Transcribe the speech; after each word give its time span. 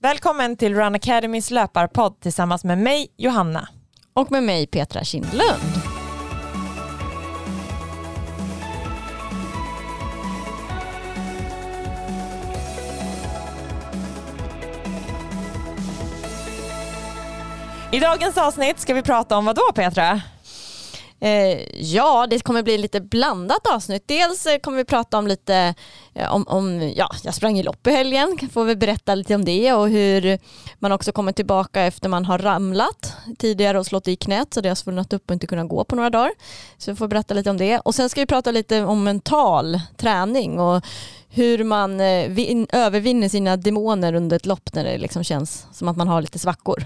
Välkommen 0.00 0.56
till 0.56 0.74
Run 0.74 0.94
Academys 0.94 1.50
löparpodd 1.50 2.20
tillsammans 2.20 2.64
med 2.64 2.78
mig 2.78 3.08
Johanna. 3.16 3.68
Och 4.12 4.30
med 4.30 4.42
mig 4.42 4.66
Petra 4.66 5.04
Kindlund. 5.04 5.62
I 17.92 18.00
dagens 18.00 18.38
avsnitt 18.38 18.80
ska 18.80 18.94
vi 18.94 19.02
prata 19.02 19.36
om 19.36 19.44
vad 19.44 19.56
då 19.56 19.72
Petra? 19.74 20.20
Eh, 21.20 21.80
ja, 21.80 22.26
det 22.30 22.40
kommer 22.40 22.62
bli 22.62 22.78
lite 22.78 23.00
blandat 23.00 23.66
avsnitt. 23.66 24.02
Dels 24.06 24.46
eh, 24.46 24.58
kommer 24.58 24.78
vi 24.78 24.84
prata 24.84 25.18
om 25.18 25.26
lite 25.26 25.74
eh, 26.14 26.34
om, 26.34 26.48
om, 26.48 26.92
ja, 26.96 27.10
jag 27.22 27.34
sprang 27.34 27.58
i 27.58 27.62
lopp 27.62 27.86
i 27.86 27.90
helgen, 27.90 28.38
får 28.52 28.64
vi 28.64 28.76
berätta 28.76 29.14
lite 29.14 29.34
om 29.34 29.44
det 29.44 29.72
och 29.72 29.88
hur 29.88 30.38
man 30.78 30.92
också 30.92 31.12
kommer 31.12 31.32
tillbaka 31.32 31.82
efter 31.82 32.08
man 32.08 32.24
har 32.24 32.38
ramlat 32.38 33.16
tidigare 33.38 33.78
och 33.78 33.86
slått 33.86 34.08
i 34.08 34.16
knät 34.16 34.54
så 34.54 34.60
det 34.60 34.68
har 34.68 34.76
svullnat 34.76 35.12
upp 35.12 35.30
och 35.30 35.34
inte 35.34 35.46
kunnat 35.46 35.68
gå 35.68 35.84
på 35.84 35.96
några 35.96 36.10
dagar. 36.10 36.30
Så 36.78 36.90
vi 36.90 36.96
får 36.96 37.08
berätta 37.08 37.34
lite 37.34 37.50
om 37.50 37.56
det. 37.56 37.78
Och 37.78 37.94
sen 37.94 38.08
ska 38.08 38.20
vi 38.20 38.26
prata 38.26 38.50
lite 38.50 38.84
om 38.84 39.04
mental 39.04 39.80
träning 39.96 40.60
och 40.60 40.84
hur 41.28 41.64
man 41.64 42.00
eh, 42.00 42.28
vin, 42.28 42.66
övervinner 42.72 43.28
sina 43.28 43.56
demoner 43.56 44.14
under 44.14 44.36
ett 44.36 44.46
lopp 44.46 44.74
när 44.74 44.84
det 44.84 44.98
liksom 44.98 45.24
känns 45.24 45.66
som 45.72 45.88
att 45.88 45.96
man 45.96 46.08
har 46.08 46.22
lite 46.22 46.38
svackor. 46.38 46.84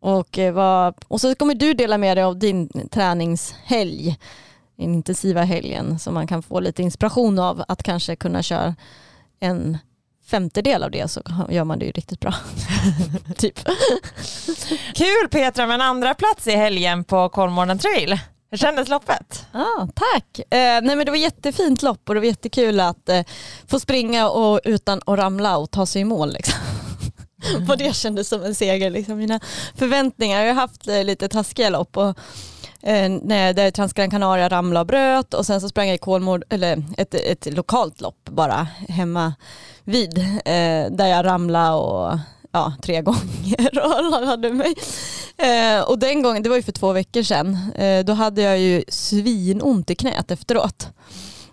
Och, 0.00 0.38
eh, 0.38 0.52
vad, 0.52 0.94
och 1.08 1.20
så 1.20 1.34
kommer 1.34 1.54
du 1.54 1.74
dela 1.74 1.98
med 1.98 2.16
dig 2.16 2.24
av 2.24 2.38
din 2.38 2.88
träningshelg, 2.88 4.18
den 4.76 4.94
intensiva 4.94 5.42
helgen, 5.42 5.98
så 5.98 6.10
man 6.10 6.26
kan 6.26 6.42
få 6.42 6.60
lite 6.60 6.82
inspiration 6.82 7.38
av 7.38 7.64
att 7.68 7.82
kanske 7.82 8.16
kunna 8.16 8.42
köra 8.42 8.74
en 9.40 9.78
femtedel 10.30 10.82
av 10.82 10.90
det 10.90 11.10
så 11.10 11.22
gör 11.48 11.64
man 11.64 11.78
det 11.78 11.84
ju 11.84 11.92
riktigt 11.92 12.20
bra. 12.20 12.34
typ. 13.36 13.58
Kul 14.94 15.28
Petra 15.30 15.66
med 15.66 15.74
en 15.74 15.80
andra 15.80 16.14
plats 16.14 16.46
i 16.46 16.50
helgen 16.50 17.04
på 17.04 17.28
Kolmården 17.28 17.78
trail. 17.78 18.18
Hur 18.50 18.58
kändes 18.58 18.88
loppet? 18.88 19.46
Ah, 19.52 19.86
tack. 19.94 20.38
Eh, 20.38 20.82
nej 20.82 20.96
men 20.96 21.04
det 21.04 21.10
var 21.10 21.18
jättefint 21.18 21.82
lopp 21.82 22.08
och 22.08 22.14
det 22.14 22.20
var 22.20 22.26
jättekul 22.26 22.80
att 22.80 23.08
eh, 23.08 23.22
få 23.66 23.80
springa 23.80 24.28
och, 24.28 24.60
utan 24.64 25.00
att 25.06 25.18
ramla 25.18 25.56
och 25.56 25.70
ta 25.70 25.86
sig 25.86 26.02
i 26.02 26.04
mål. 26.04 26.32
Liksom. 26.32 26.54
Vad 27.60 27.78
det 27.78 27.96
kändes 27.96 28.28
som 28.28 28.42
en 28.42 28.54
seger. 28.54 28.90
Liksom. 28.90 29.18
Mina 29.18 29.40
förväntningar, 29.74 30.42
jag 30.42 30.54
har 30.54 30.60
haft 30.60 30.88
eh, 30.88 31.04
lite 31.04 31.28
taskiga 31.28 31.70
lopp 31.70 31.96
och 31.96 32.18
eh, 32.82 33.10
när 33.22 33.52
där 33.52 33.70
Transgran 33.70 34.10
Canaria 34.10 34.48
ramlade 34.48 34.80
och 34.80 34.86
bröt 34.86 35.34
och 35.34 35.46
sen 35.46 35.60
så 35.60 35.68
sprang 35.68 35.86
jag 35.86 35.94
i 35.94 35.98
Kolmård, 35.98 36.44
eller 36.48 36.84
ett, 36.96 37.14
ett 37.14 37.54
lokalt 37.54 38.00
lopp 38.00 38.28
bara 38.30 38.68
hemma 38.88 39.34
vid 39.84 40.18
eh, 40.18 40.90
där 40.90 41.06
jag 41.06 41.24
ramlade 41.24 41.74
och 41.74 42.18
ja, 42.52 42.72
tre 42.82 43.00
gånger 43.02 43.78
och 43.84 44.26
hade 44.26 44.52
mig. 44.52 44.74
Eh, 45.36 45.82
och 45.82 45.98
den 45.98 46.22
gången, 46.22 46.42
det 46.42 46.48
var 46.48 46.56
ju 46.56 46.62
för 46.62 46.72
två 46.72 46.92
veckor 46.92 47.22
sedan, 47.22 47.58
eh, 47.74 48.04
då 48.04 48.12
hade 48.12 48.42
jag 48.42 48.58
ju 48.58 48.84
svinont 48.88 49.90
i 49.90 49.94
knät 49.94 50.30
efteråt. 50.30 50.88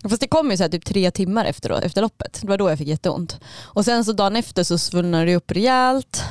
Fast 0.10 0.22
det 0.22 0.28
kom 0.28 0.52
ju 0.52 0.58
så 0.58 0.64
här 0.64 0.70
typ 0.70 0.86
tre 0.86 1.12
timmar 1.12 1.46
efter, 1.46 1.86
efter 1.86 2.02
loppet. 2.02 2.40
Det 2.42 2.48
var 2.48 2.58
då 2.58 2.70
jag 2.70 2.78
fick 2.78 2.88
jätteont. 2.88 3.40
Och 3.64 3.86
sen 3.86 4.06
så 4.06 4.12
dagen 4.12 4.36
efter 4.36 4.64
så 4.64 4.78
svullnade 4.78 5.26
det 5.26 5.36
upp 5.36 5.52
rejält. 5.52 6.24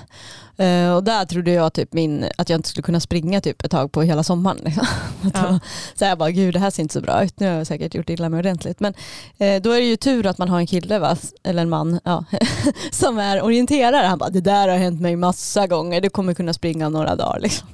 Uh, 0.61 0.93
och 0.93 1.05
där 1.05 1.25
trodde 1.25 1.51
jag 1.51 1.73
typ 1.73 1.93
min, 1.93 2.29
att 2.39 2.49
jag 2.49 2.59
inte 2.59 2.69
skulle 2.69 2.83
kunna 2.83 3.01
springa 3.01 3.41
typ 3.41 3.65
ett 3.65 3.71
tag 3.71 3.93
på 3.93 4.03
hela 4.03 4.23
sommaren. 4.23 4.59
Liksom. 4.65 4.87
Ja. 5.35 5.59
så 5.95 6.05
jag 6.05 6.19
bara, 6.19 6.31
gud 6.31 6.55
det 6.55 6.59
här 6.59 6.71
ser 6.71 6.83
inte 6.83 6.93
så 6.93 7.01
bra 7.01 7.25
ut. 7.25 7.41
Nu 7.41 7.47
har 7.47 7.55
jag 7.55 7.67
säkert 7.67 7.95
gjort 7.95 8.11
illa 8.11 8.29
mig 8.29 8.39
ordentligt. 8.39 8.81
Men 8.81 8.95
uh, 9.41 9.63
då 9.63 9.71
är 9.71 9.81
det 9.81 9.87
ju 9.87 9.97
tur 9.97 10.27
att 10.27 10.39
man 10.39 10.49
har 10.49 10.59
en 10.59 10.67
kille, 10.67 10.99
va? 10.99 11.17
eller 11.43 11.63
en 11.63 11.69
man, 11.69 12.01
ja, 12.05 12.25
som 12.91 13.19
är 13.19 13.43
orienterare. 13.43 14.07
Han 14.07 14.19
bara, 14.19 14.31
det 14.31 14.41
där 14.41 14.69
har 14.69 14.77
hänt 14.77 15.01
mig 15.01 15.17
massa 15.17 15.67
gånger. 15.67 16.01
Du 16.01 16.11
kommer 16.11 16.35
kunna 16.35 16.53
springa 16.53 16.89
några 16.89 17.17
dagar. 17.17 17.41
Liksom. 17.41 17.69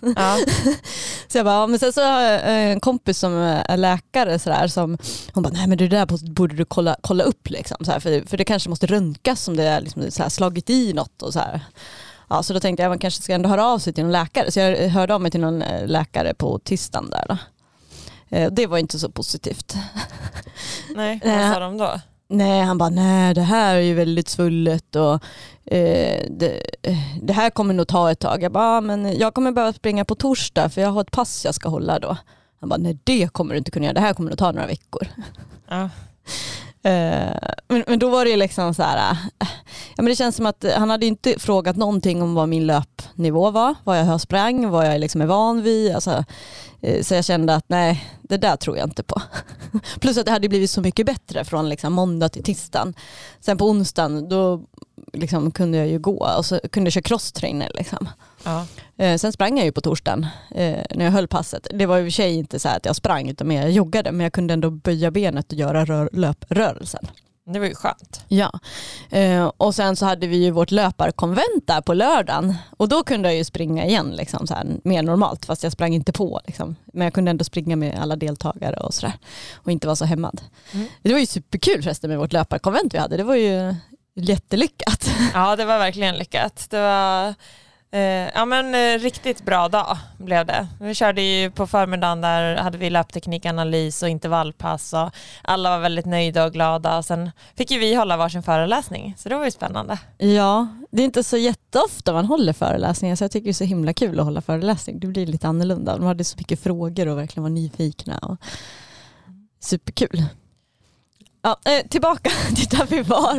Ja. 0.00 0.38
så 1.28 1.38
jag 1.38 1.44
bara, 1.44 1.66
men 1.66 1.78
sen 1.78 1.92
så 1.92 2.02
har 2.02 2.20
jag 2.20 2.40
en 2.44 2.80
kompis 2.80 3.18
som 3.18 3.32
är 3.32 3.76
läkare 3.76 4.38
sådär 4.38 4.68
som 4.68 4.98
hon 5.32 5.42
bara, 5.42 5.52
nej 5.52 5.66
men 5.66 5.78
det 5.78 5.88
där 5.88 6.32
borde 6.34 6.54
du 6.54 6.64
kolla, 6.64 6.96
kolla 7.00 7.24
upp 7.24 7.50
liksom, 7.50 7.76
så 7.84 8.00
för, 8.00 8.28
för 8.28 8.36
det 8.36 8.44
kanske 8.44 8.68
måste 8.68 8.86
röntgas 8.86 9.48
om 9.48 9.56
det 9.56 9.64
är 9.64 9.80
liksom, 9.80 10.10
så 10.10 10.30
slagit 10.30 10.70
i 10.70 10.92
något 10.92 11.22
och 11.22 11.32
så 11.32 11.38
här. 11.38 11.60
Ja, 12.28 12.42
så 12.42 12.52
då 12.52 12.60
tänkte 12.60 12.82
jag 12.82 12.90
man 12.90 12.98
kanske 12.98 13.22
ska 13.22 13.34
ändå 13.34 13.48
höra 13.48 13.66
av 13.66 13.78
sig 13.78 13.92
till 13.92 14.04
någon 14.04 14.12
läkare. 14.12 14.50
Så 14.50 14.60
jag 14.60 14.88
hörde 14.88 15.14
av 15.14 15.20
mig 15.20 15.30
till 15.30 15.40
någon 15.40 15.62
eh, 15.62 15.86
läkare 15.86 16.34
på 16.34 16.58
tisdagen 16.58 17.10
där. 17.10 17.24
Då. 17.28 17.38
Eh, 18.36 18.52
det 18.52 18.66
var 18.66 18.78
inte 18.78 18.98
så 18.98 19.10
positivt. 19.10 19.76
Nej, 20.94 21.20
vad 21.24 21.54
sa 21.54 21.60
de 21.60 21.78
då? 21.78 22.00
Nej, 22.28 22.62
han 22.62 22.78
bara, 22.78 22.88
nej 22.88 23.34
det 23.34 23.42
här 23.42 23.76
är 23.76 23.80
ju 23.80 23.94
väldigt 23.94 24.28
svullet 24.28 24.96
och 24.96 25.12
eh, 25.74 26.26
det, 26.30 26.62
det, 27.22 27.32
här 27.32 27.50
kommer 27.50 27.74
nog 27.74 27.88
ta 27.88 28.10
ett 28.10 28.20
tag. 28.20 28.42
Jag 28.42 28.52
bara, 28.52 28.80
men 28.80 29.18
jag 29.18 29.34
kommer 29.34 29.52
behöva 29.52 29.72
springa 29.72 30.04
på 30.04 30.14
torsdag 30.14 30.68
för 30.68 30.80
jag 30.80 30.88
har 30.88 31.00
ett 31.00 31.10
pass 31.10 31.44
jag 31.44 31.54
ska 31.54 31.68
hålla 31.68 31.98
då. 31.98 32.16
Han 32.60 32.68
bara, 32.68 32.76
nej 32.76 32.98
det 33.04 33.32
kommer 33.32 33.54
du 33.54 33.58
inte 33.58 33.70
kunna 33.70 33.84
göra, 33.84 33.94
det 33.94 34.00
här 34.00 34.14
kommer 34.14 34.30
nog 34.30 34.38
ta 34.38 34.52
några 34.52 34.66
veckor. 34.66 35.08
Ja. 35.68 35.88
Eh, 36.86 37.36
men, 37.68 37.84
men 37.86 37.98
då 37.98 38.08
var 38.08 38.24
det 38.24 38.36
liksom 38.36 38.74
så 38.74 38.82
här, 38.82 39.10
eh, 39.10 39.16
ja, 39.96 39.96
men 39.96 40.04
det 40.04 40.16
känns 40.16 40.36
som 40.36 40.46
att 40.46 40.64
han 40.76 40.90
hade 40.90 41.06
inte 41.06 41.38
frågat 41.38 41.76
någonting 41.76 42.22
om 42.22 42.34
vad 42.34 42.48
min 42.48 42.66
löpnivå 42.66 43.50
var, 43.50 43.74
vad 43.84 43.98
jag 43.98 44.20
sprang, 44.20 44.70
vad 44.70 44.86
jag 44.86 45.00
liksom 45.00 45.20
är 45.20 45.26
van 45.26 45.62
vid. 45.62 45.94
Alltså, 45.94 46.24
eh, 46.80 47.02
så 47.02 47.14
jag 47.14 47.24
kände 47.24 47.54
att 47.54 47.64
nej, 47.68 48.10
det 48.22 48.36
där 48.36 48.56
tror 48.56 48.76
jag 48.76 48.86
inte 48.86 49.02
på. 49.02 49.22
Plus 50.00 50.18
att 50.18 50.26
det 50.26 50.32
hade 50.32 50.48
blivit 50.48 50.70
så 50.70 50.80
mycket 50.80 51.06
bättre 51.06 51.44
från 51.44 51.68
liksom 51.68 51.92
måndag 51.92 52.28
till 52.28 52.44
tisdagen. 52.44 52.94
Sen 53.40 53.58
på 53.58 53.66
onsdagen 53.66 54.28
då 54.28 54.62
liksom 55.12 55.50
kunde 55.50 55.78
jag 55.78 55.88
ju 55.88 55.98
gå 55.98 56.28
och 56.38 56.46
så 56.46 56.60
kunde 56.72 56.86
jag 56.86 56.92
köra 56.92 57.02
crosstrainer. 57.02 57.70
Liksom. 57.74 58.08
Ja. 58.46 58.66
Eh, 58.96 59.16
sen 59.16 59.32
sprang 59.32 59.56
jag 59.56 59.64
ju 59.64 59.72
på 59.72 59.80
torsdagen 59.80 60.26
eh, 60.50 60.80
när 60.94 61.04
jag 61.04 61.12
höll 61.12 61.28
passet. 61.28 61.66
Det 61.70 61.86
var 61.86 61.98
i 61.98 62.02
och 62.02 62.06
för 62.06 62.10
sig 62.10 62.34
inte 62.34 62.58
så 62.58 62.68
att 62.68 62.84
jag 62.84 62.96
sprang 62.96 63.28
utan 63.28 63.50
jag 63.50 63.70
joggade 63.70 64.12
men 64.12 64.20
jag 64.20 64.32
kunde 64.32 64.54
ändå 64.54 64.70
böja 64.70 65.10
benet 65.10 65.52
och 65.52 65.58
göra 65.58 65.84
rör, 65.84 66.10
löprörelsen. 66.12 67.06
Det 67.52 67.58
var 67.58 67.66
ju 67.66 67.74
skönt. 67.74 68.24
Ja, 68.28 68.60
eh, 69.10 69.52
och 69.56 69.74
sen 69.74 69.96
så 69.96 70.06
hade 70.06 70.26
vi 70.26 70.36
ju 70.36 70.50
vårt 70.50 70.70
löparkonvent 70.70 71.66
där 71.66 71.80
på 71.80 71.94
lördagen 71.94 72.54
och 72.76 72.88
då 72.88 73.02
kunde 73.02 73.28
jag 73.28 73.36
ju 73.36 73.44
springa 73.44 73.86
igen 73.86 74.10
liksom, 74.16 74.46
så 74.46 74.54
här, 74.54 74.66
mer 74.84 75.02
normalt 75.02 75.44
fast 75.44 75.62
jag 75.62 75.72
sprang 75.72 75.94
inte 75.94 76.12
på. 76.12 76.40
Liksom. 76.46 76.76
Men 76.92 77.04
jag 77.04 77.14
kunde 77.14 77.30
ändå 77.30 77.44
springa 77.44 77.76
med 77.76 77.98
alla 77.98 78.16
deltagare 78.16 78.76
och 78.76 78.94
sådär 78.94 79.18
och 79.54 79.72
inte 79.72 79.86
vara 79.86 79.96
så 79.96 80.04
hämmad. 80.04 80.40
Mm. 80.72 80.86
Det 81.02 81.12
var 81.12 81.20
ju 81.20 81.26
superkul 81.26 81.82
förresten 81.82 82.10
med 82.10 82.18
vårt 82.18 82.32
löparkonvent 82.32 82.94
vi 82.94 82.98
hade. 82.98 83.16
Det 83.16 83.24
var 83.24 83.34
ju 83.34 83.74
jättelyckat. 84.14 85.10
Ja 85.34 85.56
det 85.56 85.64
var 85.64 85.78
verkligen 85.78 86.14
lyckat. 86.14 86.66
Det 86.70 86.80
var 86.80 87.34
Eh, 87.90 88.00
ja 88.34 88.44
men 88.44 88.74
eh, 88.74 88.98
riktigt 88.98 89.44
bra 89.44 89.68
dag 89.68 89.96
blev 90.18 90.46
det. 90.46 90.66
Vi 90.80 90.94
körde 90.94 91.22
ju 91.22 91.50
på 91.50 91.66
förmiddagen 91.66 92.20
där 92.20 92.56
hade 92.56 92.78
vi 92.78 92.90
löpteknikanalys 92.90 94.02
och 94.02 94.08
intervallpass 94.08 94.92
och 94.92 95.10
alla 95.42 95.70
var 95.70 95.78
väldigt 95.78 96.06
nöjda 96.06 96.44
och 96.44 96.52
glada. 96.52 97.02
Sen 97.02 97.30
fick 97.56 97.70
ju 97.70 97.78
vi 97.78 97.94
hålla 97.94 98.16
varsin 98.16 98.42
föreläsning 98.42 99.14
så 99.18 99.28
det 99.28 99.36
var 99.36 99.44
ju 99.44 99.50
spännande. 99.50 99.98
Ja, 100.18 100.68
det 100.90 101.02
är 101.02 101.04
inte 101.04 101.24
så 101.24 101.36
jätteofta 101.36 102.12
man 102.12 102.24
håller 102.24 102.52
föreläsningar 102.52 103.16
så 103.16 103.24
jag 103.24 103.30
tycker 103.30 103.44
det 103.44 103.50
är 103.50 103.52
så 103.52 103.64
himla 103.64 103.92
kul 103.92 104.20
att 104.20 104.24
hålla 104.24 104.40
föreläsning. 104.40 105.00
Det 105.00 105.06
blir 105.06 105.26
lite 105.26 105.48
annorlunda. 105.48 105.96
De 105.96 106.06
hade 106.06 106.24
så 106.24 106.36
mycket 106.38 106.62
frågor 106.62 107.08
och 107.08 107.18
verkligen 107.18 107.42
var 107.42 107.50
nyfikna. 107.50 108.18
Och 108.18 108.36
superkul. 109.60 110.24
Ja, 111.46 111.58
eh, 111.64 111.86
tillbaka 111.86 112.30
till 112.56 112.78
där 112.78 112.86
vi 112.88 113.02
var. 113.02 113.36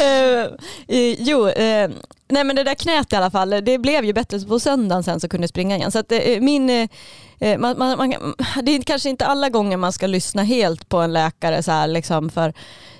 Eh, 0.00 1.14
jo, 1.18 1.48
eh, 1.48 1.90
nej 2.28 2.44
men 2.44 2.56
det 2.56 2.64
där 2.64 2.74
knät 2.74 3.12
i 3.12 3.16
alla 3.16 3.30
fall, 3.30 3.50
det 3.50 3.78
blev 3.78 4.04
ju 4.04 4.12
bättre 4.12 4.40
på 4.40 4.60
söndagen 4.60 5.02
sen 5.02 5.20
så 5.20 5.28
kunde 5.28 5.42
jag 5.42 5.50
springa 5.50 5.76
igen. 5.76 5.92
Så 5.92 5.98
att, 5.98 6.12
eh, 6.12 6.40
min, 6.40 6.70
eh, 6.70 6.88
eh, 7.40 7.58
man, 7.58 7.78
man, 7.78 7.98
man, 7.98 8.34
det 8.62 8.72
är 8.72 8.82
kanske 8.82 9.08
inte 9.08 9.26
alla 9.26 9.48
gånger 9.48 9.76
man 9.76 9.92
ska 9.92 10.06
lyssna 10.06 10.42
helt 10.42 10.88
på 10.88 10.98
en 10.98 11.12
läkare 11.12 11.62
så 11.62 11.72
här, 11.72 11.86
liksom 11.86 12.30
för 12.30 12.52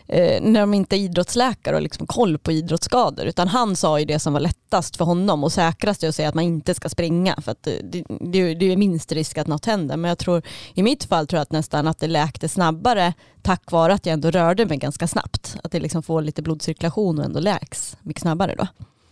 eh, 0.09 0.43
när 0.43 0.61
de 0.61 0.75
inte 0.75 0.97
är 0.97 0.99
idrottsläkare 0.99 1.77
och 1.77 1.83
liksom 1.83 2.07
koll 2.07 2.39
på 2.39 2.53
idrottsskador. 2.53 3.27
Utan 3.27 3.49
han 3.49 3.77
sa 3.77 3.99
ju 3.99 4.05
det 4.05 4.19
som 4.19 4.33
var 4.33 4.41
lättast 4.41 4.97
för 4.97 5.05
honom 5.05 5.45
och 5.45 5.53
säkrast 5.53 6.05
är 6.05 6.09
att 6.09 6.15
säga 6.15 6.28
att 6.28 6.34
man 6.34 6.45
inte 6.45 6.75
ska 6.75 6.89
springa. 6.89 7.37
För 7.41 7.53
att 7.53 7.63
det, 7.63 8.05
det, 8.21 8.55
det 8.55 8.72
är 8.72 8.77
minst 8.77 9.13
risk 9.13 9.39
att 9.39 9.47
något 9.47 9.66
händer. 9.66 9.97
Men 9.97 10.09
jag 10.09 10.19
tror 10.19 10.43
i 10.75 10.83
mitt 10.83 11.05
fall 11.05 11.27
tror 11.27 11.39
jag 11.39 11.43
att 11.43 11.53
nästan 11.53 11.89
att 11.89 11.99
det 11.99 12.07
läkte 12.07 12.49
snabbare 12.49 13.15
tack 13.43 13.72
vare 13.72 13.95
att 13.95 14.07
jag 14.07 14.13
ändå 14.13 14.31
rörde 14.31 14.66
mig 14.66 14.78
ganska 14.78 15.09
snabbt. 15.09 15.57
Att 15.65 15.72
det 15.72 15.81
liksom 15.81 16.03
får 16.03 16.22
lite 16.22 16.43
blodcirkulation 16.43 17.19
och 17.19 17.25
ändå 17.25 17.41
läks 17.41 17.97
mycket 18.03 18.22
snabbare 18.22 18.54
då. 18.59 18.66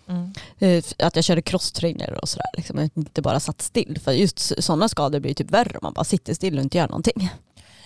Mm. 0.09 0.33
Eh, 0.59 0.85
att 0.99 1.17
jag 1.17 1.25
körde 1.25 1.43
crosstrainer 1.43 2.19
och 2.23 2.29
sådär, 2.29 2.47
liksom, 2.57 2.91
inte 2.95 3.23
bara 3.23 3.41
satt 3.41 3.63
still. 3.63 3.99
För 4.05 4.13
just 4.13 4.65
sådana 4.65 4.89
skador 4.89 5.21
blir 5.21 5.35
typ 5.35 5.51
värre 5.51 5.71
om 5.71 5.81
man 5.83 5.93
bara 5.93 6.05
sitter 6.05 6.35
still 6.35 6.59
och 6.59 6.65
inte 6.65 6.79
gör 6.79 6.89
någonting. 6.89 7.31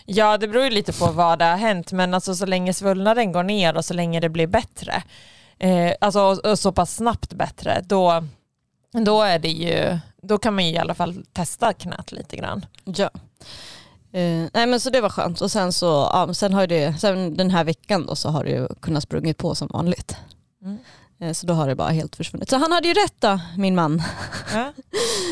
Ja 0.04 0.38
det 0.38 0.48
beror 0.48 0.64
ju 0.64 0.70
lite 0.70 0.92
på 0.92 1.06
vad 1.06 1.38
det 1.38 1.44
har 1.44 1.56
hänt 1.56 1.92
men 1.92 2.14
alltså 2.14 2.34
så 2.34 2.46
länge 2.46 2.74
svullnaden 2.74 3.32
går 3.32 3.42
ner 3.42 3.76
och 3.76 3.84
så 3.84 3.94
länge 3.94 4.20
det 4.20 4.28
blir 4.28 4.46
bättre, 4.46 5.02
eh, 5.58 5.92
alltså 6.00 6.56
så 6.56 6.72
pass 6.72 6.96
snabbt 6.96 7.32
bättre, 7.32 7.84
då, 7.86 8.24
då 8.92 9.22
är 9.22 9.38
det 9.38 9.48
ju, 9.48 9.98
då 10.22 10.38
kan 10.38 10.54
man 10.54 10.66
ju 10.66 10.72
i 10.72 10.78
alla 10.78 10.94
fall 10.94 11.24
testa 11.32 11.72
knät 11.72 12.12
lite 12.12 12.36
grann. 12.36 12.66
Ja. 12.84 13.10
Eh, 14.12 14.46
nej 14.54 14.66
men 14.66 14.80
så 14.80 14.90
det 14.90 15.00
var 15.00 15.08
skönt 15.10 15.40
och 15.40 15.50
sen 15.50 15.72
så, 15.72 15.86
ja, 15.86 16.34
sen 16.34 16.54
har 16.54 16.66
det, 16.66 17.00
sen 17.00 17.36
den 17.36 17.50
här 17.50 17.64
veckan 17.64 18.06
då 18.06 18.16
så 18.16 18.28
har 18.28 18.44
det 18.44 18.50
ju 18.50 18.68
kunnat 18.80 19.02
sprungit 19.02 19.38
på 19.38 19.54
som 19.54 19.68
vanligt. 19.72 20.16
Mm. 20.62 20.78
Eh, 21.20 21.32
Så 21.32 21.46
då 21.46 21.54
har 21.54 21.68
det 21.68 21.74
bara 21.74 21.88
helt 21.88 22.16
försvunnit. 22.16 22.50
Så 22.50 22.56
han 22.56 22.72
hade 22.72 22.88
ju 22.88 22.94
rätt 22.94 23.14
då, 23.18 23.40
min 23.56 23.74
man. 23.74 24.02
Ja. 24.54 24.72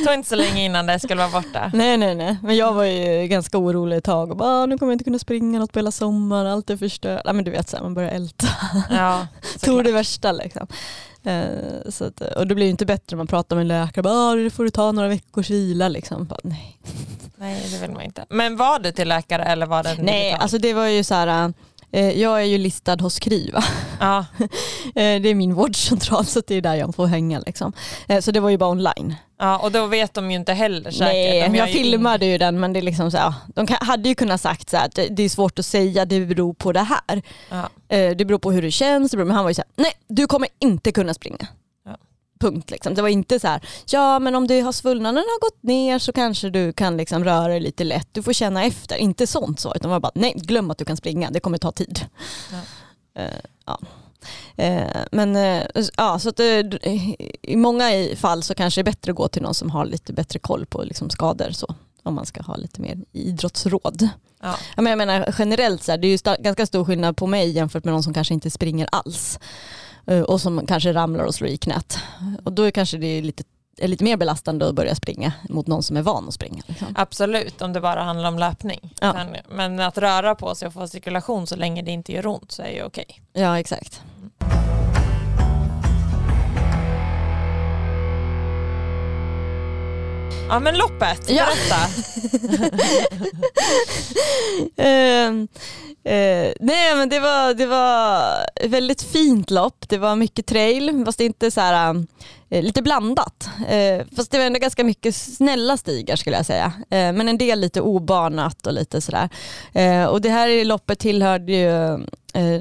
Tog 0.07 0.15
inte 0.15 0.29
så 0.29 0.37
länge 0.37 0.65
innan 0.65 0.87
det 0.87 0.99
skulle 0.99 1.27
vara 1.29 1.43
borta. 1.43 1.71
Nej 1.75 1.97
nej 1.97 2.15
nej, 2.15 2.37
men 2.43 2.57
jag 2.57 2.73
var 2.73 2.85
ju 2.85 3.27
ganska 3.29 3.59
orolig 3.59 3.97
ett 3.97 4.05
tag 4.05 4.31
och 4.31 4.37
bara 4.37 4.63
"Ah, 4.63 4.67
nu 4.67 4.79
kommer 4.79 4.93
jag 4.93 4.95
inte 4.95 5.05
kunna 5.05 5.19
springa 5.19 5.59
något 5.59 5.73
på 5.73 5.79
hela 5.79 5.91
sommaren, 5.91 6.47
allt 6.53 6.71
är 6.71 6.77
förstört. 6.77 7.23
Ja, 7.25 7.33
men 7.33 7.45
du 7.45 7.51
vet 7.51 7.69
så 7.69 7.77
här, 7.77 7.85
man 7.85 7.95
börjar 7.95 8.11
älta. 8.11 8.47
Ja, 8.91 9.27
Tror 9.61 9.83
det 9.83 9.93
värsta 9.93 10.33
liksom. 10.33 10.67
Eh, 11.25 11.43
Så 11.89 12.05
att, 12.05 12.21
och 12.21 12.47
det 12.47 12.55
blir 12.55 12.67
ju 12.67 12.71
inte 12.71 12.87
bättre 12.87 13.15
om 13.15 13.19
man 13.19 13.27
pratar 13.27 13.57
med 13.57 13.61
en 13.63 13.69
läkare, 13.69 14.03
bara, 14.03 14.15
"Ah, 14.15 14.35
det 14.35 14.51
får 14.51 14.65
du 14.65 14.71
ta 14.71 14.93
några 14.93 15.09
veckors 15.09 15.51
vila. 15.51 15.89
Liksom. 15.89 16.27
Bara, 16.27 16.41
nej, 16.43 16.79
Nej 17.37 17.67
det 17.73 17.79
vill 17.79 17.91
man 17.91 18.03
inte. 18.03 18.25
Men 18.31 18.57
var 18.57 18.79
du 18.79 18.93
till 18.93 19.09
läkare 19.09 19.45
eller 19.45 19.67
var 19.67 19.83
det 19.83 19.95
nej 19.99 20.23
digital? 20.23 20.43
alltså 20.43 20.59
det 20.59 20.73
var 20.75 20.87
ju 20.87 21.05
så 21.05 21.15
här, 21.15 21.45
eh, 21.45 21.51
jag 21.91 22.41
är 22.41 22.45
ju 22.45 22.59
listad 22.59 22.97
hos 23.01 23.19
Kry? 23.19 23.51
Ja, 24.01 24.27
Eh, 24.95 25.21
Det 25.23 25.29
är 25.29 25.35
min 25.35 25.55
vårdcentral 25.55 26.25
så 26.27 26.43
det 26.47 26.55
är 26.55 26.61
där 26.61 26.75
jag 26.75 26.95
får 26.95 27.07
hänga. 27.07 27.39
Liksom. 27.47 27.73
Eh, 28.09 28.21
Så 28.21 28.31
det 28.31 28.41
var 28.41 28.51
ju 28.51 28.59
bara 28.59 28.71
online. 28.71 29.15
ja, 29.39 29.59
och 29.59 29.73
då 29.73 29.87
vet 29.87 30.15
de 30.15 30.31
ju 30.31 30.37
inte 30.37 30.53
heller 30.53 30.91
säkert. 30.91 31.01
Nej, 31.51 31.57
jag 31.57 31.69
ju 31.69 31.75
filmade 31.75 32.27
ju 32.27 32.39
den 32.39 32.61
men 32.61 32.73
det 32.73 32.81
är 32.81 32.83
liksom 32.83 33.11
så 33.11 33.17
här, 33.17 33.35
de 33.55 33.67
hade 33.81 34.09
ju 34.09 34.15
kunnat 34.15 34.41
sagt 34.41 34.71
så 34.71 34.77
här, 34.77 34.87
att 34.87 34.99
det, 35.11 35.23
är 35.23 35.29
svårt 35.29 35.59
att 35.59 35.67
säga, 35.67 36.05
det 36.05 36.21
beror 36.21 36.55
på 36.55 36.73
det 36.73 36.81
här. 36.81 37.17
In... 37.17 37.23
Ja. 37.51 37.69
Eh, 37.97 38.17
Det 38.17 38.25
beror 38.25 38.39
på 38.39 38.53
hur 38.53 38.63
det 38.63 38.71
känns, 38.71 39.11
det 39.11 39.17
beror, 39.17 39.27
men 39.27 39.35
han 39.37 39.45
var 39.45 39.51
ju 39.51 39.55
så 39.55 39.63
här, 39.77 39.85
nej 39.85 39.93
du 40.09 40.27
kommer 40.27 40.49
inte 40.59 40.93
kunna 40.93 41.15
springa. 41.15 41.47
Punkt. 42.39 42.71
Liksom. 42.71 42.95
Det 42.95 43.03
var 43.03 43.09
inte 43.09 43.41
så 43.41 43.49
här, 43.49 43.61
ja 43.87 44.19
men 44.19 44.35
om 44.35 44.47
det 44.47 44.61
har 44.61 44.73
svullnaden 44.73 45.17
har 45.17 45.41
gått 45.41 45.63
ner 45.63 45.99
så 45.99 46.13
kanske 46.13 46.51
du 46.51 46.73
kan 46.73 46.97
liksom 46.97 47.25
röra 47.25 47.49
dig 47.49 47.61
lite 47.61 47.85
lätt, 47.85 48.09
du 48.13 48.23
får 48.23 48.33
känna 48.33 48.65
efter. 48.65 48.97
Inte 48.97 49.27
sånt 49.27 49.61
så, 49.61 49.75
utan 49.75 49.91
var 49.91 50.01
bara, 50.01 50.13
nej 50.15 50.35
glöm 50.37 50.71
att 50.71 50.79
du 50.79 50.85
kan 50.85 50.97
springa, 50.97 51.31
det 51.31 51.41
kommer 51.41 51.59
ta 51.59 51.73
tid. 51.73 52.01
Ja. 52.53 52.59
Eh, 53.23 53.41
ja. 53.67 53.79
Eh, 54.57 55.03
men 55.13 55.37
eh, 55.37 55.63
ja, 55.97 56.19
så 56.19 56.29
att, 56.29 56.41
i 56.41 57.57
många 57.57 57.85
fall 58.17 58.43
så 58.43 58.55
kanske 58.55 58.83
det 58.83 58.83
är 58.83 58.93
bättre 58.93 59.13
att 59.13 59.17
gå 59.17 59.29
till 59.29 59.43
någon 59.43 59.55
som 59.55 59.71
har 59.71 59.85
lite 59.85 60.13
bättre 60.13 60.39
koll 60.39 60.67
på 60.67 60.83
liksom, 60.83 61.11
skador. 61.11 61.51
Så, 61.51 61.75
om 62.03 62.15
man 62.15 62.27
ska 62.27 62.43
ha 62.43 62.57
lite 62.57 62.81
mer 62.81 62.99
idrottsråd. 63.13 64.09
Ja. 64.43 64.57
Jag 64.77 64.99
menar 64.99 65.35
generellt 65.39 65.83
så 65.83 65.91
här, 65.91 65.99
det 65.99 66.07
är 66.07 66.11
ju 66.11 66.43
ganska 66.43 66.67
stor 66.67 66.85
skillnad 66.85 67.17
på 67.17 67.27
mig 67.27 67.51
jämfört 67.51 67.85
med 67.85 67.95
någon 67.95 68.03
som 68.03 68.15
kanske 68.15 68.35
inte 68.35 68.51
springer 68.51 68.89
alls. 68.93 69.39
Eh, 70.09 70.23
Och 70.23 70.41
som 70.41 70.67
kanske 70.67 70.93
ramlar 70.93 71.25
och 71.25 71.35
slår 71.35 71.51
i 71.51 71.57
knät. 71.57 71.99
Och 72.45 72.53
då 72.53 72.63
är 72.63 72.71
kanske 72.71 72.99
det 72.99 73.07
är 73.07 73.23
lite, 73.23 73.45
är 73.79 73.89
lite 73.89 74.05
mer 74.05 74.17
belastande 74.17 74.69
att 74.69 74.75
börja 74.75 74.95
springa 74.95 75.33
mot 75.49 75.67
någon 75.67 75.83
som 75.83 75.97
är 75.97 76.03
van 76.03 76.29
att 76.29 76.35
springa. 76.35 76.63
Liksom. 76.67 76.87
Absolut, 76.95 77.63
om 77.63 77.73
det 77.73 77.81
bara 77.81 78.03
handlar 78.03 78.29
om 78.29 78.39
löpning. 78.39 78.95
Ja. 79.01 79.13
Men, 79.13 79.37
men 79.49 79.81
att 79.81 79.99
röra 79.99 80.35
på 80.35 80.55
sig 80.55 80.69
och 80.69 80.75
få 80.75 80.89
cirkulation 80.89 81.47
så 81.47 81.57
länge 81.57 81.83
det 81.83 81.91
inte 81.91 82.13
gör 82.13 82.27
ont 82.27 82.53
så 82.53 82.63
är 82.63 82.71
ju 82.71 82.83
okej. 82.85 83.21
Ja 83.33 83.59
exakt. 83.59 84.03
Ja 90.49 90.61
men 90.61 90.79
loppet, 90.79 91.27
berätta. 91.27 91.77
Eh, 94.77 95.27
eh, 96.15 96.53
nej 96.61 96.97
men 96.97 97.09
det 97.09 97.21
var, 97.21 97.55
det 97.55 97.67
var 97.67 98.23
väldigt 98.69 99.03
fint 99.03 99.51
lopp. 99.51 99.89
Det 99.89 99.99
var 99.99 100.17
mycket 100.17 100.47
trail 100.47 101.03
fast 101.05 101.21
inte 101.21 101.51
så 101.51 101.61
här, 101.61 102.05
eh, 102.51 102.63
lite 102.63 102.83
blandat. 102.83 103.49
Eh, 103.69 104.07
fast 104.17 104.31
det 104.31 104.39
var 104.39 104.45
ändå 104.45 104.59
ganska 104.59 104.85
mycket 104.85 105.17
snälla 105.17 105.77
stigar 105.77 106.17
skulle 106.17 106.37
jag 106.37 106.47
säga. 106.47 106.73
Men 106.89 107.29
en 107.29 107.39
del 107.39 107.61
lite 107.61 107.81
obanat 107.81 108.67
och 108.67 108.73
lite 108.73 109.01
sådär. 109.01 109.29
Och 110.09 110.21
det 110.21 110.31
här 110.31 110.65
loppet 110.65 110.99
tillhörde 110.99 111.53
ju, 111.53 111.69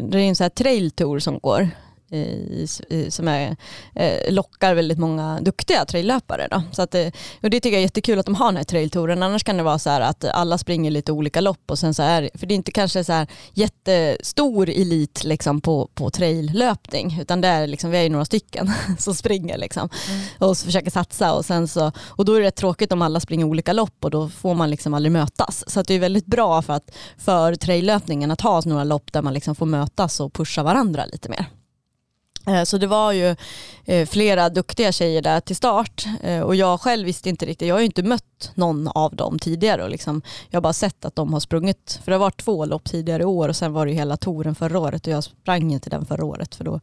det 0.02 0.18
är 0.18 0.18
en 0.18 0.36
så 0.36 0.44
här 0.44 0.50
trail 0.50 0.92
tour 0.92 1.20
som 1.20 1.40
går. 1.40 1.70
I- 2.16 2.68
som 3.10 3.28
är, 3.28 3.56
eh, 3.96 4.34
lockar 4.34 4.74
väldigt 4.74 4.98
många 4.98 5.40
duktiga 5.42 5.86
traillöpare. 5.86 6.48
Då. 6.52 6.64
Så 6.72 6.82
att, 6.82 6.96
eh, 6.96 7.08
och 7.44 7.50
det 7.50 7.60
tycker 7.60 7.70
jag 7.72 7.78
är 7.80 7.82
jättekul 7.82 8.20
att 8.20 8.26
de 8.26 8.36
har 8.36 8.46
den 8.46 8.58
här 8.58 8.64
trailtouren. 8.64 9.24
Annars 9.24 9.44
kan 9.44 9.58
det 9.58 9.64
vara 9.64 9.80
så 9.80 9.90
här 9.90 10.02
att 10.02 10.26
alla 10.26 10.58
springer 10.58 10.92
lite 10.92 11.12
olika 11.12 11.42
lopp 11.42 11.72
och 11.72 11.80
sen 11.80 11.94
så 11.94 12.04
är 12.04 12.30
för 12.34 12.48
det 12.48 12.54
är 12.54 12.56
inte 12.56 12.72
kanske 12.72 13.04
så 13.04 13.14
här 13.14 13.28
jättestor 13.54 14.70
elit 14.70 15.24
liksom 15.24 15.62
på, 15.62 15.90
på 15.94 16.10
traillöpning 16.10 17.18
utan 17.22 17.42
det 17.42 17.48
är 17.48 17.68
liksom, 17.68 17.92
vi 17.92 17.98
är 17.98 18.04
ju 18.04 18.10
några 18.10 18.26
stycken 18.26 18.72
som 19.00 19.16
springer 19.16 19.58
liksom 19.58 19.90
och 20.40 20.58
så 20.58 20.66
försöker 20.66 20.92
satsa 20.92 21.34
och 21.34 21.46
sen 21.46 21.68
så 21.68 21.92
och 22.00 22.26
då 22.26 22.34
är 22.34 22.40
det 22.40 22.48
rätt 22.48 22.56
tråkigt 22.56 22.92
om 22.92 23.02
alla 23.02 23.20
springer 23.20 23.46
olika 23.46 23.74
lopp 23.74 24.06
och 24.06 24.12
då 24.12 24.30
får 24.30 24.54
man 24.54 24.70
liksom 24.70 24.94
aldrig 24.94 25.12
mötas. 25.12 25.64
Så 25.68 25.80
att 25.80 25.88
det 25.88 25.94
är 25.94 26.00
väldigt 26.00 26.26
bra 26.26 26.62
för, 26.62 26.74
att, 26.74 26.92
för 27.18 27.56
traillöpningen 27.56 28.32
att 28.32 28.42
ha 28.42 28.62
några 28.66 28.84
lopp 28.84 29.14
där 29.14 29.22
man 29.22 29.34
liksom 29.34 29.56
får 29.56 29.66
mötas 29.66 30.20
och 30.20 30.34
pusha 30.34 30.64
varandra 30.64 31.06
lite 31.06 31.30
mer. 31.30 31.46
Eh, 32.48 32.64
så 32.64 32.78
det 32.78 32.88
var 32.88 33.12
ju 33.12 33.36
eh, 33.86 34.08
flera 34.08 34.50
duktiga 34.50 34.92
tjejer 34.92 35.22
där 35.22 35.40
till 35.40 35.56
start 35.56 36.06
eh, 36.22 36.40
och 36.42 36.56
jag 36.56 36.82
själv 36.82 37.06
visste 37.06 37.30
inte 37.30 37.46
riktigt, 37.46 37.68
jag 37.68 37.76
har 37.76 37.80
ju 37.80 37.86
inte 37.86 38.04
mött 38.04 38.52
någon 38.56 38.88
av 38.88 39.16
dem 39.16 39.40
tidigare 39.40 39.84
och 39.84 39.90
liksom, 39.90 40.22
jag 40.50 40.58
har 40.58 40.62
bara 40.62 40.74
sett 40.74 41.06
att 41.06 41.16
de 41.16 41.34
har 41.34 41.40
sprungit, 41.40 42.00
för 42.04 42.12
det 42.12 42.16
har 42.16 42.20
varit 42.20 42.42
två 42.44 42.66
lopp 42.66 42.84
tidigare 42.90 43.24
i 43.24 43.26
år 43.26 43.50
och 43.50 43.56
sen 43.56 43.74
var 43.74 43.86
det 43.86 43.92
ju 43.92 43.98
hela 43.98 44.18
touren 44.18 44.56
förra 44.56 44.80
året 44.80 45.08
och 45.08 45.14
jag 45.14 45.24
sprang 45.24 45.72
inte 45.74 45.90
den 45.90 46.06
förra 46.06 46.26
året 46.26 46.56
för 46.56 46.64
då 46.64 46.80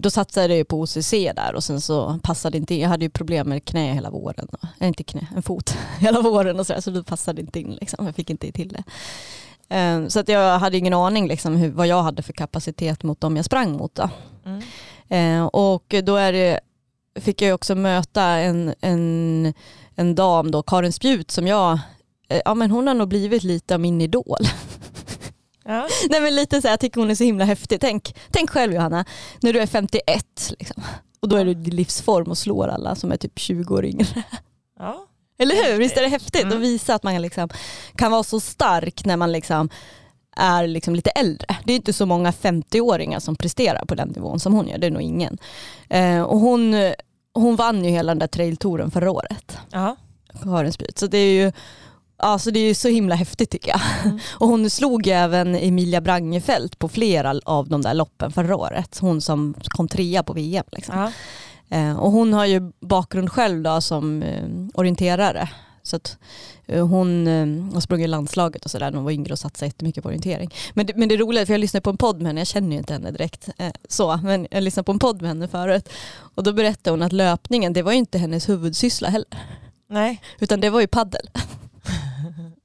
då 0.00 0.10
satsade 0.10 0.46
jag 0.48 0.56
ju 0.56 0.64
på 0.64 0.80
OCC 0.80 1.10
där 1.10 1.54
och 1.54 1.64
sen 1.64 1.80
så 1.80 2.18
passade 2.22 2.56
inte 2.58 2.74
in. 2.74 2.80
Jag 2.80 2.88
hade 2.88 3.04
ju 3.04 3.10
problem 3.10 3.48
med 3.48 3.64
knä 3.64 3.92
hela 3.92 4.10
våren. 4.10 4.48
och- 4.52 4.84
inte 4.86 5.04
knä, 5.04 5.26
en 5.36 5.42
fot 5.42 5.76
hela 5.98 6.20
våren 6.20 6.60
och 6.60 6.66
sådär 6.66 6.80
så 6.80 6.90
då 6.90 7.02
passade 7.02 7.40
inte 7.40 7.60
in 7.60 7.76
liksom. 7.80 8.06
Jag 8.06 8.14
fick 8.14 8.30
inte 8.30 8.52
till 8.52 8.68
det. 8.68 8.82
Eh, 9.68 10.06
Så 10.08 10.20
att 10.20 10.28
jag 10.28 10.58
hade 10.58 10.76
ingen 10.78 10.94
aning 10.94 11.28
liksom 11.28 11.56
hur, 11.56 11.70
vad 11.70 11.86
jag 11.86 12.02
hade 12.02 12.22
för 12.22 12.32
kapacitet 12.32 13.02
mot 13.02 13.20
dem 13.20 13.36
jag 13.36 13.44
sprang 13.44 13.72
mot. 13.72 13.94
Då. 13.94 14.10
Mm. 14.44 14.62
Eh, 15.08 15.46
och 15.46 15.94
då 16.04 16.16
är 16.16 16.32
det, 16.32 16.60
fick 17.20 17.42
jag 17.42 17.54
också 17.54 17.74
möta 17.74 18.22
en, 18.22 18.74
en, 18.80 19.54
en 19.94 20.14
dam, 20.14 20.50
då, 20.50 20.62
Karin 20.62 20.92
Spjut, 20.92 21.30
som 21.30 21.46
jag, 21.46 21.78
eh, 22.28 22.40
ja 22.44 22.54
men 22.54 22.70
hon 22.70 22.86
har 22.86 22.94
nog 22.94 23.08
blivit 23.08 23.42
lite 23.42 23.74
av 23.74 23.80
min 23.80 24.00
idol. 24.00 24.38
Ja. 25.64 25.88
Nej 26.10 26.20
men 26.20 26.34
lite 26.36 26.62
så 26.62 26.68
här, 26.68 26.72
jag 26.72 26.80
tycker 26.80 27.00
hon 27.00 27.10
är 27.10 27.14
så 27.14 27.24
himla 27.24 27.44
häftig. 27.44 27.80
Tänk, 27.80 28.14
tänk 28.30 28.50
själv 28.50 28.72
Johanna, 28.74 29.04
när 29.40 29.52
du 29.52 29.60
är 29.60 29.66
51 29.66 30.52
liksom. 30.58 30.82
och 31.20 31.28
då 31.28 31.36
är 31.36 31.44
du 31.44 31.50
i 31.50 31.54
livsform 31.54 32.30
och 32.30 32.38
slår 32.38 32.68
alla 32.68 32.94
som 32.94 33.12
är 33.12 33.16
typ 33.16 33.38
20 33.38 33.74
år 33.74 33.84
yngre. 33.84 34.22
Ja. 34.78 35.05
Eller 35.38 35.54
hur? 35.72 35.78
Visst 35.78 35.96
är 35.96 36.02
det 36.02 36.08
häftigt 36.08 36.42
Mm. 36.44 36.56
att 36.56 36.62
visa 36.62 36.94
att 36.94 37.02
man 37.02 37.22
liksom 37.22 37.48
kan 37.96 38.12
vara 38.12 38.22
så 38.22 38.40
stark 38.40 39.04
när 39.04 39.16
man 39.16 39.32
liksom 39.32 39.68
är 40.36 40.66
liksom 40.66 40.94
lite 40.94 41.10
äldre. 41.10 41.56
Det 41.64 41.72
är 41.72 41.76
inte 41.76 41.92
så 41.92 42.06
många 42.06 42.30
50-åringar 42.30 43.20
som 43.20 43.36
presterar 43.36 43.84
på 43.88 43.94
den 43.94 44.08
nivån 44.08 44.40
som 44.40 44.52
hon 44.54 44.68
gör, 44.68 44.78
det 44.78 44.86
är 44.86 44.90
nog 44.90 45.02
ingen. 45.02 45.38
Eh, 45.88 46.22
och 46.22 46.38
hon, 46.40 46.74
hon 47.34 47.56
vann 47.56 47.84
ju 47.84 47.90
hela 47.90 48.10
den 48.10 48.18
där 48.18 48.26
trailtouren 48.26 48.90
förra 48.90 49.10
året, 49.10 49.58
Ja. 49.70 49.96
Karin 50.42 50.72
Spjut. 50.72 50.98
Så 50.98 51.06
det 51.06 51.18
är 51.18 51.44
ju 51.44 51.52
Alltså 52.18 52.50
det 52.50 52.60
är 52.60 52.64
ju 52.68 52.74
så 52.74 52.88
himla 52.88 53.14
häftigt 53.14 53.50
tycker 53.50 53.68
jag. 53.70 53.80
Mm. 54.04 54.18
Och 54.38 54.48
hon 54.48 54.70
slog 54.70 55.06
ju 55.06 55.12
även 55.12 55.54
Emilia 55.56 56.00
Brangefelt 56.00 56.78
på 56.78 56.88
flera 56.88 57.40
av 57.44 57.68
de 57.68 57.82
där 57.82 57.94
loppen 57.94 58.32
förra 58.32 58.56
året. 58.56 58.98
Hon 59.00 59.20
som 59.20 59.54
kom 59.64 59.88
trea 59.88 60.22
på 60.22 60.32
VM. 60.32 60.64
Liksom. 60.72 61.12
Eh, 61.70 61.96
och 61.96 62.12
hon 62.12 62.32
har 62.32 62.46
ju 62.46 62.72
bakgrund 62.80 63.32
själv 63.32 63.62
då 63.62 63.80
som 63.80 64.22
eh, 64.22 64.44
orienterare. 64.74 65.48
Så 65.82 65.96
att 65.96 66.18
eh, 66.66 66.86
hon 66.86 67.26
har 67.74 67.80
sprungit 67.80 68.04
i 68.04 68.08
landslaget 68.08 68.64
och 68.64 68.70
sådär 68.70 68.90
när 68.90 68.96
hon 68.96 69.04
var 69.04 69.12
yngre 69.12 69.32
och 69.32 69.38
satsade 69.38 69.66
jättemycket 69.66 70.02
på 70.02 70.08
orientering. 70.08 70.54
Men 70.74 70.86
det, 70.86 70.96
men 70.96 71.08
det 71.08 71.14
är 71.14 71.18
roligt 71.18 71.46
för 71.46 71.54
jag 71.54 71.60
lyssnade 71.60 71.82
på 71.82 71.90
en 71.90 71.96
podd 71.96 72.16
med 72.16 72.26
henne, 72.26 72.40
jag 72.40 72.46
känner 72.46 72.72
ju 72.72 72.78
inte 72.78 72.92
henne 72.92 73.10
direkt 73.10 73.48
så, 73.88 74.20
men 74.22 74.46
jag 74.50 74.62
lyssnade 74.62 74.84
på 74.84 74.92
en 74.92 74.98
podd 74.98 75.22
med 75.22 75.28
henne 75.28 75.48
förut 75.48 75.88
och 76.18 76.42
då 76.42 76.52
berättade 76.52 76.90
hon 76.90 77.02
att 77.02 77.12
löpningen, 77.12 77.72
det 77.72 77.82
var 77.82 77.92
ju 77.92 77.98
inte 77.98 78.18
hennes 78.18 78.48
huvudsyssla 78.48 79.08
heller, 79.08 79.26
Nej. 79.88 80.22
utan 80.38 80.60
det 80.60 80.70
var 80.70 80.80
ju 80.80 80.86
paddel. 80.86 81.28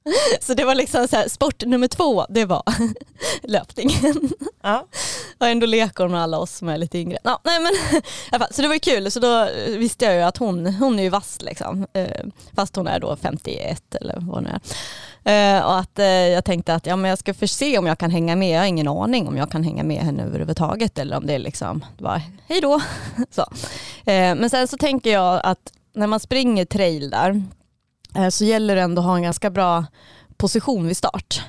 så 0.40 0.54
det 0.54 0.64
var 0.64 0.74
liksom 0.74 1.08
så 1.08 1.16
här, 1.16 1.28
sport 1.28 1.62
nummer 1.66 1.88
två, 1.88 2.26
det 2.28 2.44
var 2.44 2.62
löpningen. 3.42 4.30
Ja. 4.62 4.86
Och 5.38 5.46
ändå 5.46 5.66
leker 5.66 6.04
hon 6.04 6.12
med 6.12 6.22
alla 6.22 6.38
oss 6.38 6.56
som 6.56 6.68
är 6.68 6.78
lite 6.78 6.98
yngre. 6.98 7.18
Ja, 7.24 7.40
nej 7.44 7.58
men, 7.60 8.02
så 8.50 8.62
det 8.62 8.68
var 8.68 8.78
kul, 8.78 9.10
så 9.10 9.20
då 9.20 9.48
visste 9.68 10.04
jag 10.04 10.14
ju 10.14 10.20
att 10.22 10.36
hon, 10.36 10.66
hon 10.74 10.98
är 10.98 11.02
ju 11.02 11.08
vass 11.08 11.38
liksom. 11.42 11.86
Eh, 11.92 12.24
Fast 12.56 12.76
hon 12.76 12.86
är 12.86 13.00
då 13.00 13.16
51 13.16 13.94
eller 13.94 14.14
vad 14.20 14.34
hon 14.34 14.46
är. 14.46 14.60
Eh, 15.24 15.64
Och 15.64 15.78
att 15.78 15.98
eh, 15.98 16.06
jag 16.06 16.44
tänkte 16.44 16.74
att 16.74 16.86
ja, 16.86 16.96
men 16.96 17.08
jag 17.08 17.18
ska 17.18 17.34
se 17.34 17.78
om 17.78 17.86
jag 17.86 17.98
kan 17.98 18.10
hänga 18.10 18.36
med. 18.36 18.54
Jag 18.56 18.60
har 18.60 18.66
ingen 18.66 18.88
aning 18.88 19.28
om 19.28 19.36
jag 19.36 19.50
kan 19.50 19.64
hänga 19.64 19.82
med 19.82 19.98
henne 20.02 20.22
överhuvudtaget 20.22 20.98
eller 20.98 21.16
om 21.16 21.26
det 21.26 21.34
är 21.34 21.38
liksom, 21.38 21.84
bara 21.98 22.22
hej 22.46 22.60
då. 22.60 22.80
Så. 23.30 23.44
Men 24.04 24.50
sen 24.50 24.68
så 24.68 24.76
tänker 24.76 25.12
jag 25.12 25.40
att 25.44 25.72
när 25.94 26.06
man 26.06 26.20
springer 26.20 26.64
trail 26.64 27.10
där 27.10 27.42
Eh, 28.14 28.28
så 28.28 28.44
gäller 28.44 28.76
det 28.76 28.82
ändå 28.82 29.02
att 29.02 29.06
ha 29.06 29.16
en 29.16 29.22
ganska 29.22 29.50
bra 29.50 29.84
position 30.36 30.86
vid 30.86 30.96
start. 30.96 31.42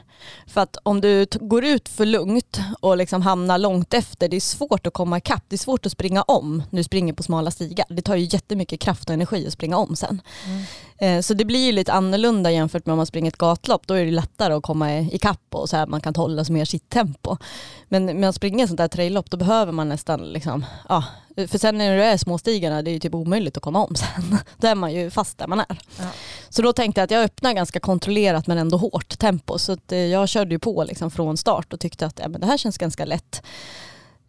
För 0.48 0.62
att 0.62 0.77
om 0.84 1.01
du 1.01 1.25
går 1.41 1.65
ut 1.65 1.89
för 1.89 2.05
lugnt 2.05 2.60
och 2.79 2.98
liksom 2.98 3.22
hamnar 3.22 3.58
långt 3.58 3.93
efter, 3.93 4.29
det 4.29 4.36
är 4.36 4.41
svårt 4.41 4.88
att 4.88 4.93
komma 4.93 5.17
ikapp. 5.17 5.43
Det 5.48 5.55
är 5.55 5.58
svårt 5.58 5.86
att 5.86 5.91
springa 5.91 6.22
om 6.22 6.63
när 6.70 6.77
du 6.77 6.84
springer 6.84 7.13
på 7.13 7.24
smala 7.24 7.51
stigar. 7.51 7.86
Det 7.89 8.01
tar 8.01 8.15
ju 8.15 8.27
jättemycket 8.32 8.79
kraft 8.79 9.10
och 9.10 9.13
energi 9.13 9.48
att 9.48 9.53
springa 9.53 9.77
om 9.77 9.96
sen. 9.96 10.22
Mm. 10.46 10.63
Eh, 11.03 11.22
Så 11.22 11.33
det 11.33 11.45
blir 11.45 11.65
ju 11.65 11.72
lite 11.72 11.93
annorlunda 11.93 12.51
jämfört 12.51 12.86
med 12.86 12.93
om 12.93 12.98
man 12.98 13.05
springer 13.05 13.27
ett 13.31 13.38
gatlopp. 13.38 13.88
Då 13.88 13.93
är 13.93 14.05
det 14.05 14.12
lättare 14.12 14.53
att 14.53 14.63
komma 14.63 14.98
i- 14.98 15.15
ikapp 15.15 15.55
och 15.55 15.69
så 15.69 15.77
här, 15.77 15.88
man 15.88 16.01
kan 16.01 16.15
hålla 16.15 16.45
sig 16.45 16.53
mer 16.53 16.65
sitt 16.65 16.89
tempo. 16.89 17.38
Men 17.89 18.05
när 18.05 18.13
man 18.13 18.33
springer 18.33 18.63
ett 18.63 18.69
sånt 18.69 18.77
där 18.77 18.88
traillopp 18.88 19.29
då 19.29 19.38
behöver 19.38 19.72
man 19.72 19.89
nästan 19.89 20.22
liksom, 20.33 20.65
ja, 20.89 21.03
För 21.48 21.57
sen 21.57 21.77
när 21.77 21.98
det 21.98 22.03
är 22.05 22.17
småstigarna 22.17 22.81
det 22.81 22.91
är 22.91 22.93
ju 22.93 23.00
typ 23.00 23.13
omöjligt 23.15 23.57
att 23.57 23.63
komma 23.63 23.86
om 23.86 23.95
sen. 23.95 24.38
Då 24.57 24.67
är 24.67 24.75
man 24.75 24.93
ju 24.93 25.10
fast 25.10 25.38
där 25.38 25.48
man 25.48 25.60
är. 25.60 25.65
Ja. 26.00 26.05
Så 26.50 26.62
då 26.62 26.74
tänkte 26.74 27.01
jag 27.01 27.05
att 27.05 27.12
jag 27.12 27.24
öppnar 27.24 27.53
ganska 27.53 27.79
kontrollerat 27.79 28.48
men 28.48 28.57
ändå 28.57 28.77
hårt 28.77 29.19
tempo. 29.19 29.57
Så 29.57 29.77
eh, 29.91 29.98
jag 29.98 30.29
körde 30.29 30.55
ju 30.55 30.60
på 30.60 30.83
liksom 30.83 31.12
från 31.12 31.38
start 31.38 31.74
och 31.74 31.79
tyckte 31.79 32.05
att 32.05 32.19
ja, 32.19 32.27
men 32.27 32.41
det 32.41 32.48
här 32.48 32.57
känns 32.57 32.77
ganska 32.77 33.05
lätt. 33.05 33.41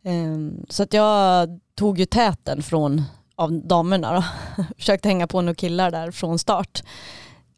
Ehm, 0.05 0.67
Så 0.69 0.83
att 0.83 0.93
jag 0.93 1.49
tog 1.75 1.99
ju 1.99 2.07
täten 2.07 2.63
från 2.63 3.03
av 3.37 3.53
damerna 3.53 4.15
då. 4.15 4.25
Försökte 4.79 5.09
hänga 5.09 5.27
på 5.27 5.41
några 5.41 5.55
killar 5.55 5.91
där 5.91 6.11
från 6.11 6.39
start. 6.39 6.83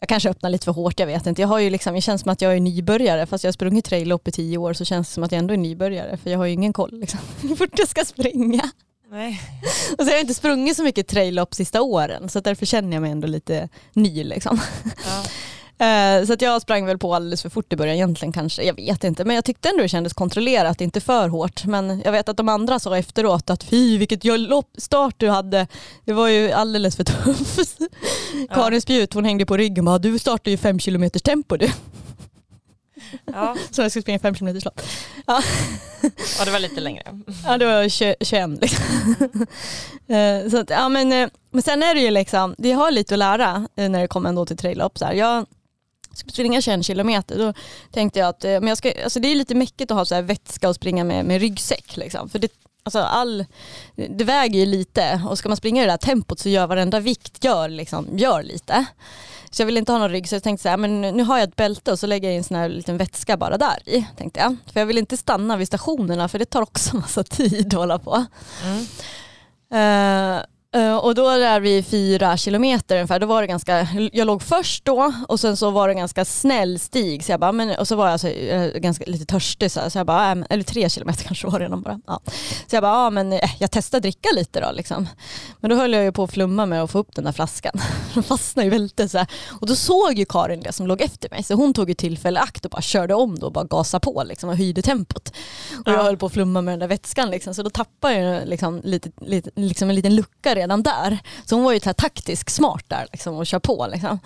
Jag 0.00 0.08
kanske 0.08 0.30
öppnar 0.30 0.50
lite 0.50 0.64
för 0.64 0.72
hårt, 0.72 1.00
jag 1.00 1.06
vet 1.06 1.26
inte. 1.26 1.42
Jag 1.42 1.48
har 1.48 1.58
ju 1.58 1.70
liksom, 1.70 1.94
det 1.94 2.00
känns 2.00 2.22
som 2.22 2.32
att 2.32 2.40
jag 2.40 2.56
är 2.56 2.60
nybörjare 2.60 3.26
fast 3.26 3.44
jag 3.44 3.48
har 3.48 3.52
sprungit 3.52 3.84
traillopp 3.84 4.28
i 4.28 4.32
tio 4.32 4.58
år 4.58 4.72
så 4.72 4.84
känns 4.84 5.08
det 5.08 5.14
som 5.14 5.24
att 5.24 5.32
jag 5.32 5.38
ändå 5.38 5.54
är 5.54 5.58
nybörjare 5.58 6.16
för 6.16 6.30
jag 6.30 6.38
har 6.38 6.46
ju 6.46 6.52
ingen 6.52 6.72
koll 6.72 7.00
liksom, 7.00 7.20
hur 7.48 7.56
fort 7.56 7.78
jag 7.78 7.88
ska 7.88 8.04
springa. 8.04 8.70
Nej. 9.10 9.40
Och 9.98 10.04
så 10.04 10.04
har 10.04 10.10
jag 10.10 10.20
inte 10.20 10.34
sprungit 10.34 10.76
så 10.76 10.82
mycket 10.82 11.08
traillopp 11.08 11.54
sista 11.54 11.82
åren 11.82 12.28
så 12.28 12.40
därför 12.40 12.66
känner 12.66 12.92
jag 12.96 13.02
mig 13.02 13.10
ändå 13.10 13.26
lite 13.26 13.68
ny 13.92 14.24
liksom. 14.24 14.60
Ja. 14.84 15.24
Eh, 15.78 16.24
Så 16.26 16.32
att 16.32 16.42
jag 16.42 16.62
sprang 16.62 16.86
väl 16.86 16.98
på 16.98 17.14
alldeles 17.14 17.42
för 17.42 17.48
fort 17.48 17.72
i 17.72 17.76
början 17.76 17.94
egentligen 17.96 18.32
kanske, 18.32 18.62
jag 18.62 18.74
vet 18.74 19.04
inte. 19.04 19.24
Men 19.24 19.34
jag 19.36 19.44
tyckte 19.44 19.68
ändå 19.68 19.82
det 19.82 19.88
kändes 19.88 20.12
kontrollerat, 20.12 20.80
inte 20.80 21.00
för 21.00 21.28
hårt. 21.28 21.64
Men 21.64 22.02
jag 22.04 22.12
vet 22.12 22.28
att 22.28 22.36
de 22.36 22.48
andra 22.48 22.78
sa 22.78 22.98
efteråt 22.98 23.50
att 23.50 23.64
fy 23.64 23.98
vilket 23.98 24.22
start 24.78 25.14
du 25.16 25.28
hade. 25.28 25.66
Det 26.04 26.12
var 26.12 26.28
ju 26.28 26.52
alldeles 26.52 26.96
för 26.96 27.04
tufft. 27.04 27.78
Karin 28.54 28.82
Spjut 28.82 29.14
hon 29.14 29.24
hängde 29.24 29.46
på 29.46 29.56
ryggen 29.56 29.88
och 29.88 29.92
bara 29.92 29.98
du 29.98 30.18
startade 30.18 30.50
ju 30.50 30.56
fem 30.56 30.78
kilometers 30.80 31.22
tempo 31.22 31.56
du. 31.56 31.70
Ja. 33.24 33.56
Så 33.70 33.82
jag 33.82 33.90
skulle 33.90 34.02
springa 34.02 34.18
fem 34.18 34.34
kilometers 34.34 34.64
lopp. 34.64 34.80
ja, 35.26 36.44
det 36.44 36.50
var 36.50 36.58
lite 36.58 36.80
längre. 36.80 37.02
Ja 37.44 37.58
det 37.58 37.66
var 37.66 37.88
20 37.88 38.14
21 38.20 38.50
liksom. 38.60 38.84
Eh, 40.08 40.50
så 40.50 40.58
att, 40.60 40.70
ja, 40.70 40.88
men, 40.88 41.12
eh, 41.12 41.28
men 41.50 41.62
sen 41.62 41.82
är 41.82 41.94
det 41.94 42.00
ju 42.00 42.10
liksom, 42.10 42.54
det 42.58 42.72
har 42.72 42.90
lite 42.90 43.14
att 43.14 43.18
lära 43.18 43.68
när 43.74 44.00
det 44.00 44.08
kommer 44.08 44.28
ändå 44.28 44.46
till 44.46 44.56
traillopp. 44.56 44.98
Jag 45.14 45.46
skulle 46.16 46.32
springa 46.32 46.60
21 46.60 46.84
kilometer, 46.84 47.38
då 47.38 47.52
tänkte 47.92 48.18
jag 48.18 48.28
att 48.28 48.42
men 48.42 48.66
jag 48.66 48.78
ska, 48.78 48.92
alltså 49.04 49.20
det 49.20 49.28
är 49.28 49.34
lite 49.34 49.54
mäckigt 49.54 49.90
att 49.90 49.96
ha 49.96 50.04
så 50.04 50.14
här 50.14 50.22
vätska 50.22 50.68
och 50.68 50.74
springa 50.74 51.04
med, 51.04 51.24
med 51.24 51.40
ryggsäck. 51.40 51.96
Liksom. 51.96 52.28
För 52.28 52.38
det, 52.38 52.52
alltså 52.82 52.98
all, 52.98 53.44
det 53.94 54.24
väger 54.24 54.60
ju 54.60 54.66
lite 54.66 55.22
och 55.28 55.38
ska 55.38 55.48
man 55.48 55.56
springa 55.56 55.82
i 55.82 55.84
det 55.84 55.90
här 55.90 55.98
tempot 55.98 56.38
så 56.38 56.48
gör 56.48 56.66
varenda 56.66 57.00
vikt 57.00 57.44
gör, 57.44 57.68
liksom, 57.68 58.18
gör 58.18 58.42
lite. 58.42 58.86
Så 59.50 59.62
jag 59.62 59.66
vill 59.66 59.76
inte 59.76 59.92
ha 59.92 59.98
någon 59.98 60.10
rygg 60.10 60.28
så 60.28 60.34
jag 60.34 60.42
tänkte 60.42 60.62
så 60.62 60.68
här, 60.68 60.76
men 60.76 61.00
nu 61.00 61.22
har 61.22 61.38
jag 61.38 61.48
ett 61.48 61.56
bälte 61.56 61.92
och 61.92 61.98
så 61.98 62.06
lägger 62.06 62.28
jag 62.28 62.34
in 62.34 62.38
en 62.38 62.44
sån 62.44 62.56
här 62.56 62.68
liten 62.68 62.96
vätska 62.96 63.36
bara 63.36 63.58
där 63.58 63.88
i. 63.88 64.06
Tänkte 64.16 64.40
jag. 64.40 64.56
För 64.72 64.80
jag 64.80 64.86
vill 64.86 64.98
inte 64.98 65.16
stanna 65.16 65.56
vid 65.56 65.66
stationerna 65.66 66.28
för 66.28 66.38
det 66.38 66.44
tar 66.44 66.62
också 66.62 66.96
massa 66.96 67.24
tid 67.24 67.66
att 67.66 67.72
hålla 67.72 67.98
på. 67.98 68.24
Mm. 68.64 68.78
Uh, 69.72 70.42
och 71.02 71.14
då 71.14 71.28
är 71.28 71.60
vi 71.60 71.82
fyra 71.82 72.36
kilometer 72.36 72.96
ungefär, 72.96 73.20
då 73.20 73.26
var 73.26 73.40
det 73.40 73.46
ganska, 73.46 73.88
jag 74.12 74.26
låg 74.26 74.42
först 74.42 74.84
då 74.84 75.12
och 75.28 75.40
sen 75.40 75.56
så 75.56 75.70
var 75.70 75.88
det 75.88 75.94
ganska 75.94 76.24
snäll 76.24 76.78
stig 76.78 77.24
så 77.24 77.32
jag 77.32 77.40
bara, 77.40 77.52
men, 77.52 77.78
och 77.78 77.88
så 77.88 77.96
var 77.96 78.10
jag 78.10 78.20
så, 78.20 78.26
eh, 78.28 78.66
ganska 78.78 79.04
lite 79.06 79.24
törstig 79.26 79.70
så, 79.70 79.80
här, 79.80 79.88
så 79.88 79.98
jag 79.98 80.06
bara, 80.06 80.32
äh, 80.32 80.38
eller 80.50 80.62
tre 80.62 80.88
kilometer 80.90 81.24
kanske 81.26 81.46
var 81.46 81.58
det 81.58 81.64
redan 81.64 81.82
bara. 81.82 82.00
Ja. 82.06 82.20
Så 82.66 82.76
jag 82.76 82.82
bara, 82.82 82.92
ja 83.04 83.10
men 83.10 83.32
eh, 83.32 83.50
jag 83.58 83.70
testar 83.70 84.00
dricka 84.00 84.28
lite 84.34 84.60
då 84.60 84.72
liksom. 84.72 85.08
Men 85.60 85.70
då 85.70 85.76
höll 85.76 85.92
jag 85.92 86.04
ju 86.04 86.12
på 86.12 86.22
att 86.24 86.30
flumma 86.32 86.66
med 86.66 86.82
att 86.82 86.90
få 86.90 86.98
upp 86.98 87.14
den 87.14 87.24
där 87.24 87.32
flaskan. 87.32 87.72
Den 88.14 88.22
fastnade 88.22 88.64
ju 88.64 88.70
väldigt 88.70 89.10
så 89.10 89.18
här. 89.18 89.26
Och 89.60 89.66
då 89.66 89.76
såg 89.76 90.18
ju 90.18 90.24
Karin 90.24 90.60
det 90.60 90.72
som 90.72 90.86
låg 90.86 91.00
efter 91.00 91.30
mig 91.30 91.42
så 91.42 91.54
hon 91.54 91.74
tog 91.74 91.88
ju 91.88 91.94
tillfälle 91.94 92.40
akt 92.40 92.64
och 92.64 92.70
bara 92.70 92.82
körde 92.82 93.14
om 93.14 93.38
då 93.38 93.46
och 93.46 93.52
bara 93.52 93.64
gasade 93.64 94.00
på 94.04 94.22
liksom 94.26 94.48
och 94.48 94.56
höjde 94.56 94.82
tempot. 94.82 95.28
Och 95.80 95.92
jag 95.92 95.94
Ja. 95.94 96.02
höll 96.02 96.16
på 96.16 96.26
att 96.26 96.32
flumma 96.32 96.60
med 96.62 96.72
den 96.72 96.78
där 96.80 96.86
vätskan 96.88 97.30
liksom, 97.30 97.54
så 97.54 97.62
då 97.62 97.70
tappade 97.70 98.14
jag 98.18 98.48
liksom, 98.48 98.80
lite, 98.84 99.10
lite, 99.20 99.50
liksom 99.54 99.88
en 99.88 99.94
liten 99.94 100.14
lucka 100.16 100.54
redan 100.54 100.65
redan 100.66 100.82
där. 100.82 101.18
Så 101.44 101.54
hon 101.54 101.64
var 101.64 101.72
ju 101.72 101.80
så 101.80 101.84
här 101.84 101.92
taktisk 101.92 102.50
smart 102.50 102.84
där 102.88 103.06
liksom, 103.12 103.34
och 103.34 103.46
kör 103.46 103.58
på. 103.58 103.86
Liksom. 103.92 104.18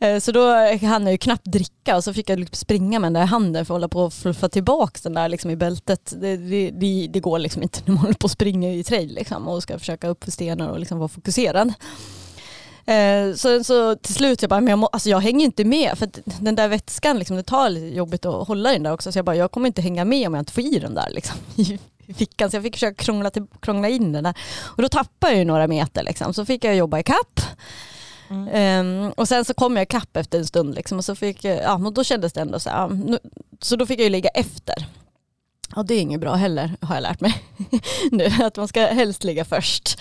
Eh, 0.00 0.20
så 0.20 0.32
då 0.32 0.54
hann 0.86 1.02
jag 1.02 1.12
ju 1.12 1.18
knappt 1.18 1.44
dricka 1.44 1.96
och 1.96 2.04
så 2.04 2.14
fick 2.14 2.30
jag 2.30 2.38
liksom 2.38 2.56
springa 2.56 2.98
med 2.98 3.06
den 3.06 3.20
där 3.20 3.26
handen 3.26 3.66
för 3.66 3.74
att 3.74 3.76
hålla 3.76 3.88
på 3.88 4.04
att 4.04 4.14
fluffa 4.14 4.48
tillbaka 4.48 5.00
den 5.02 5.14
där 5.14 5.28
liksom, 5.28 5.50
i 5.50 5.56
bältet. 5.56 6.14
Det, 6.16 6.36
det, 6.36 6.70
det, 6.70 7.08
det 7.12 7.20
går 7.20 7.38
liksom 7.38 7.62
inte 7.62 7.80
när 7.84 7.94
man 7.94 8.00
håller 8.00 8.14
på 8.14 8.26
att 8.26 8.30
springa 8.30 8.72
i 8.72 8.84
trail 8.84 9.14
liksom, 9.14 9.48
och 9.48 9.62
ska 9.62 9.78
försöka 9.78 10.08
upp 10.08 10.24
för 10.24 10.30
stenar 10.30 10.68
och 10.68 10.78
liksom 10.78 10.98
vara 10.98 11.08
fokuserad. 11.08 11.72
Eh, 12.86 13.34
så, 13.34 13.64
så 13.64 13.96
till 13.96 14.14
slut 14.14 14.42
jag 14.42 14.48
bara, 14.48 14.60
men 14.60 14.70
jag, 14.70 14.78
må, 14.78 14.86
alltså 14.86 15.08
jag 15.08 15.20
hänger 15.20 15.44
inte 15.44 15.64
med 15.64 15.98
för 15.98 16.08
den 16.40 16.54
där 16.54 16.68
vätskan, 16.68 17.18
liksom, 17.18 17.36
det 17.36 17.42
tar 17.42 17.70
lite 17.70 17.96
jobbigt 17.96 18.26
att 18.26 18.48
hålla 18.48 18.70
i 18.70 18.74
den 18.74 18.82
där 18.82 18.92
också. 18.92 19.12
Så 19.12 19.18
jag 19.18 19.24
bara, 19.24 19.36
jag 19.36 19.50
kommer 19.50 19.66
inte 19.66 19.82
hänga 19.82 20.04
med 20.04 20.26
om 20.26 20.34
jag 20.34 20.40
inte 20.40 20.52
får 20.52 20.64
i 20.64 20.78
den 20.78 20.94
där 20.94 21.10
liksom, 21.10 21.36
i 21.56 21.78
i 22.06 22.14
fickan. 22.14 22.50
Så 22.50 22.56
jag 22.56 22.62
fick 22.62 22.74
försöka 22.74 23.04
krångla, 23.04 23.30
till, 23.30 23.46
krångla 23.60 23.88
in 23.88 24.12
den 24.12 24.24
där. 24.24 24.34
Och 24.62 24.82
då 24.82 24.88
tappade 24.88 25.32
jag 25.32 25.38
ju 25.38 25.44
några 25.44 25.66
meter 25.66 26.02
liksom. 26.02 26.34
Så 26.34 26.44
fick 26.44 26.64
jag 26.64 26.76
jobba 26.76 26.98
i 26.98 27.02
kapp. 27.02 27.40
Mm. 28.30 28.48
Ehm, 28.52 29.10
och 29.10 29.28
sen 29.28 29.44
så 29.44 29.54
kom 29.54 29.76
jag 29.76 29.82
i 29.82 29.86
kapp 29.86 30.16
efter 30.16 30.38
en 30.38 30.46
stund 30.46 30.74
liksom, 30.74 30.98
och 30.98 31.04
så 31.04 31.14
fick, 31.14 31.44
ja, 31.44 31.74
och 31.74 31.92
då 31.92 32.04
kändes 32.04 32.32
det 32.32 32.40
ändå 32.40 32.60
så 32.60 32.70
här, 32.70 32.88
nu, 32.88 33.18
så 33.60 33.76
då 33.76 33.86
fick 33.86 33.98
jag 33.98 34.04
ju 34.04 34.10
ligga 34.10 34.30
efter. 34.30 34.86
Ja 35.76 35.82
det 35.82 35.94
är 35.94 36.00
inget 36.00 36.20
bra 36.20 36.34
heller 36.34 36.76
har 36.80 36.94
jag 36.94 37.02
lärt 37.02 37.20
mig 37.20 37.42
nu, 38.10 38.30
att 38.40 38.56
man 38.56 38.68
ska 38.68 38.86
helst 38.86 39.24
ligga 39.24 39.44
först. 39.44 40.00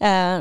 Eh, 0.00 0.38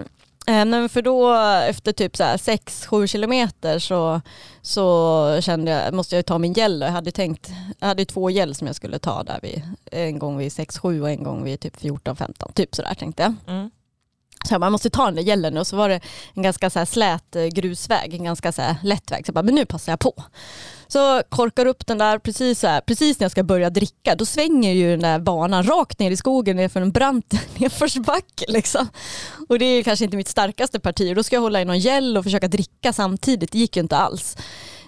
eh, 0.48 0.66
men 0.66 0.90
för 0.90 1.02
då 1.02 1.34
efter 1.70 1.92
typ 1.92 2.16
6-7 2.16 3.08
kilometer 3.08 3.80
så, 3.80 4.22
så 4.62 5.38
kände 5.42 5.72
jag, 5.72 5.94
måste 5.94 6.16
jag 6.16 6.26
ta 6.26 6.38
min 6.38 6.54
gäll 6.54 6.82
jag 6.82 6.92
hade 6.92 7.12
tänkt, 7.12 7.52
jag 7.80 7.88
hade 7.88 8.06
två 8.06 8.30
gäll 8.30 8.56
som 8.56 8.68
jag 8.68 8.76
skulle 8.76 9.00
ta 9.00 9.24
där 9.24 9.40
vid, 9.42 9.62
en 9.92 10.20
gång 10.20 10.38
vid 10.38 10.50
6-7 10.50 11.02
och 11.02 11.10
en 11.10 11.24
gång 11.24 11.44
vid 11.44 11.60
typ 11.60 11.78
14-15, 11.78 12.54
typ 12.54 12.76
sådär 12.76 12.94
tänkte 12.94 13.24
jag. 13.24 13.36
Mm. 13.56 13.70
Så 14.48 14.54
jag 14.54 14.62
bara, 14.62 14.66
man 14.66 14.72
måste 14.72 14.90
ta 14.90 15.06
den 15.06 15.16
där 15.16 15.24
gällen 15.24 15.58
och 15.58 15.68
så 15.68 15.76
var 15.76 15.90
det 15.90 16.00
en 16.34 16.44
ganska 16.44 16.70
så 16.70 16.86
slät 16.86 17.36
eh, 17.36 17.46
grusväg, 17.46 18.14
en 18.14 18.24
ganska 18.24 18.52
så 18.52 18.76
lätt 18.84 19.12
väg. 19.12 19.26
Så 19.26 19.30
jag 19.30 19.34
bara, 19.34 19.44
men 19.44 19.56
nu 19.56 19.66
passar 19.66 19.92
jag 19.92 20.00
på. 20.00 20.24
Så 20.92 21.24
korkar 21.30 21.66
upp 21.66 21.88
den 21.88 21.98
där 21.98 22.20
precis, 22.20 22.60
så 22.60 22.68
här, 22.68 22.82
precis 22.82 23.20
när 23.20 23.26
jag 23.26 23.32
ska 23.32 23.44
börja 23.44 23.70
dricka, 23.70 24.16
då 24.16 24.26
svänger 24.26 24.74
ju 24.74 24.92
den 24.92 25.00
där 25.00 25.20
banan 25.20 25.64
rakt 25.64 26.00
ner 26.00 26.12
i 26.12 26.18
skogen 26.18 26.58
nerför 26.58 26.82
en 26.82 26.92
brant 26.92 27.34
nedförsbacke. 27.58 28.46
Liksom. 28.48 28.88
Och 29.50 29.60
det 29.60 29.66
är 29.66 29.84
kanske 29.84 30.06
inte 30.06 30.18
mitt 30.18 30.28
starkaste 30.28 30.80
parti 30.80 31.12
och 31.12 31.16
då 31.16 31.24
ska 31.24 31.36
jag 31.36 31.42
hålla 31.42 31.62
i 31.62 31.66
någon 31.66 31.80
gäll 31.80 32.18
och 32.18 32.24
försöka 32.24 32.48
dricka 32.48 32.94
samtidigt, 32.94 33.52
det 33.52 33.58
gick 33.58 33.76
ju 33.76 33.82
inte 33.82 33.98
alls. 33.98 34.38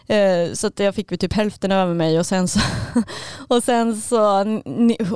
Eh, 0.08 0.54
så 0.54 0.68
att 0.68 0.80
jag 0.80 0.96
fick 0.96 1.12
väl 1.12 1.20
typ 1.20 1.34
hälften 1.34 1.72
över 1.72 1.94
mig 1.94 2.20
och 2.20 2.26
sen 2.26 2.48
så, 2.48 2.60
och 3.48 3.64
sen 3.64 4.02
så 4.02 4.44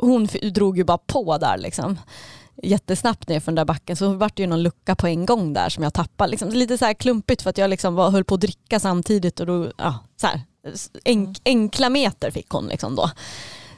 hon 0.02 0.28
drog 0.54 0.78
ju 0.78 0.84
bara 0.84 0.98
på 0.98 1.38
där 1.38 1.58
liksom 1.58 1.98
jättesnabbt 2.64 3.30
ner 3.30 3.40
för 3.40 3.52
den 3.52 3.56
där 3.56 3.66
backen 3.66 3.96
så 3.96 4.14
vart 4.14 4.36
det 4.36 4.44
ju 4.44 4.48
någon 4.48 4.64
lucka 4.64 4.96
på 4.96 5.08
en 5.08 5.26
gång 5.26 5.54
där 5.54 5.70
som 5.70 5.84
jag 5.84 5.94
tappade. 5.94 6.32
Liksom, 6.32 6.50
lite 6.50 6.78
så 6.78 6.86
här 6.86 6.94
klumpigt 6.94 7.42
för 7.42 7.50
att 7.50 7.58
jag 7.58 7.70
liksom 7.70 7.96
var, 7.96 8.12
höll 8.12 8.24
på 8.24 8.36
att 8.36 8.42
dricka 8.42 8.80
samtidigt 8.80 9.40
och 9.40 9.46
då, 9.46 9.72
ja, 9.78 10.00
så 10.22 10.28
här, 10.28 10.42
enk, 11.06 11.42
enkla 11.46 11.90
meter 11.90 12.32
fick 12.32 12.50
hon 12.50 12.68
liksom 12.68 12.96
då. 12.96 13.12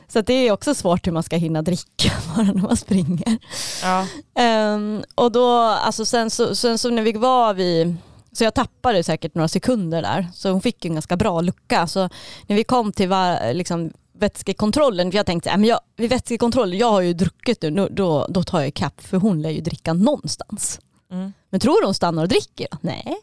Så 0.07 0.19
att 0.19 0.27
det 0.27 0.33
är 0.33 0.51
också 0.51 0.75
svårt 0.75 1.07
hur 1.07 1.11
man 1.11 1.23
ska 1.23 1.35
hinna 1.35 1.61
dricka 1.61 2.11
bara 2.35 2.45
när 2.45 2.61
man 2.61 2.77
springer. 2.77 3.37
Ja. 3.81 4.07
Ehm, 4.35 5.03
och 5.15 5.31
då, 5.31 5.57
alltså 5.59 6.05
sen 6.05 6.29
så, 6.29 6.55
sen 6.55 6.77
så 6.77 6.89
när 6.89 7.03
vi 7.03 7.11
var 7.11 7.53
vid, 7.53 7.95
så 8.31 8.43
jag 8.43 8.53
tappade 8.53 9.03
säkert 9.03 9.35
några 9.35 9.47
sekunder 9.47 10.01
där, 10.01 10.27
så 10.33 10.49
hon 10.49 10.61
fick 10.61 10.85
en 10.85 10.93
ganska 10.93 11.17
bra 11.17 11.41
lucka. 11.41 11.87
Så 11.87 12.09
när 12.47 12.55
vi 12.55 12.63
kom 12.63 12.91
till 12.91 13.09
var, 13.09 13.53
liksom, 13.53 13.91
vätskekontrollen, 14.19 15.11
för 15.11 15.17
jag 15.17 15.25
tänkte, 15.25 15.49
äh, 15.49 15.65
jag, 15.65 15.79
vid 15.95 16.09
vätskekontrollen, 16.09 16.77
jag 16.77 16.91
har 16.91 17.01
ju 17.01 17.13
druckit 17.13 17.61
nu, 17.61 17.87
då, 17.91 18.25
då 18.29 18.43
tar 18.43 18.59
jag 18.59 18.67
ikapp 18.67 19.01
för 19.01 19.17
hon 19.17 19.41
lär 19.41 19.49
ju 19.49 19.61
dricka 19.61 19.93
någonstans. 19.93 20.79
Mm. 21.11 21.33
Men 21.49 21.59
tror 21.59 21.81
du 21.81 21.87
hon 21.87 21.93
stannar 21.93 22.23
och 22.23 22.29
dricker? 22.29 22.67
Nej. 22.81 23.17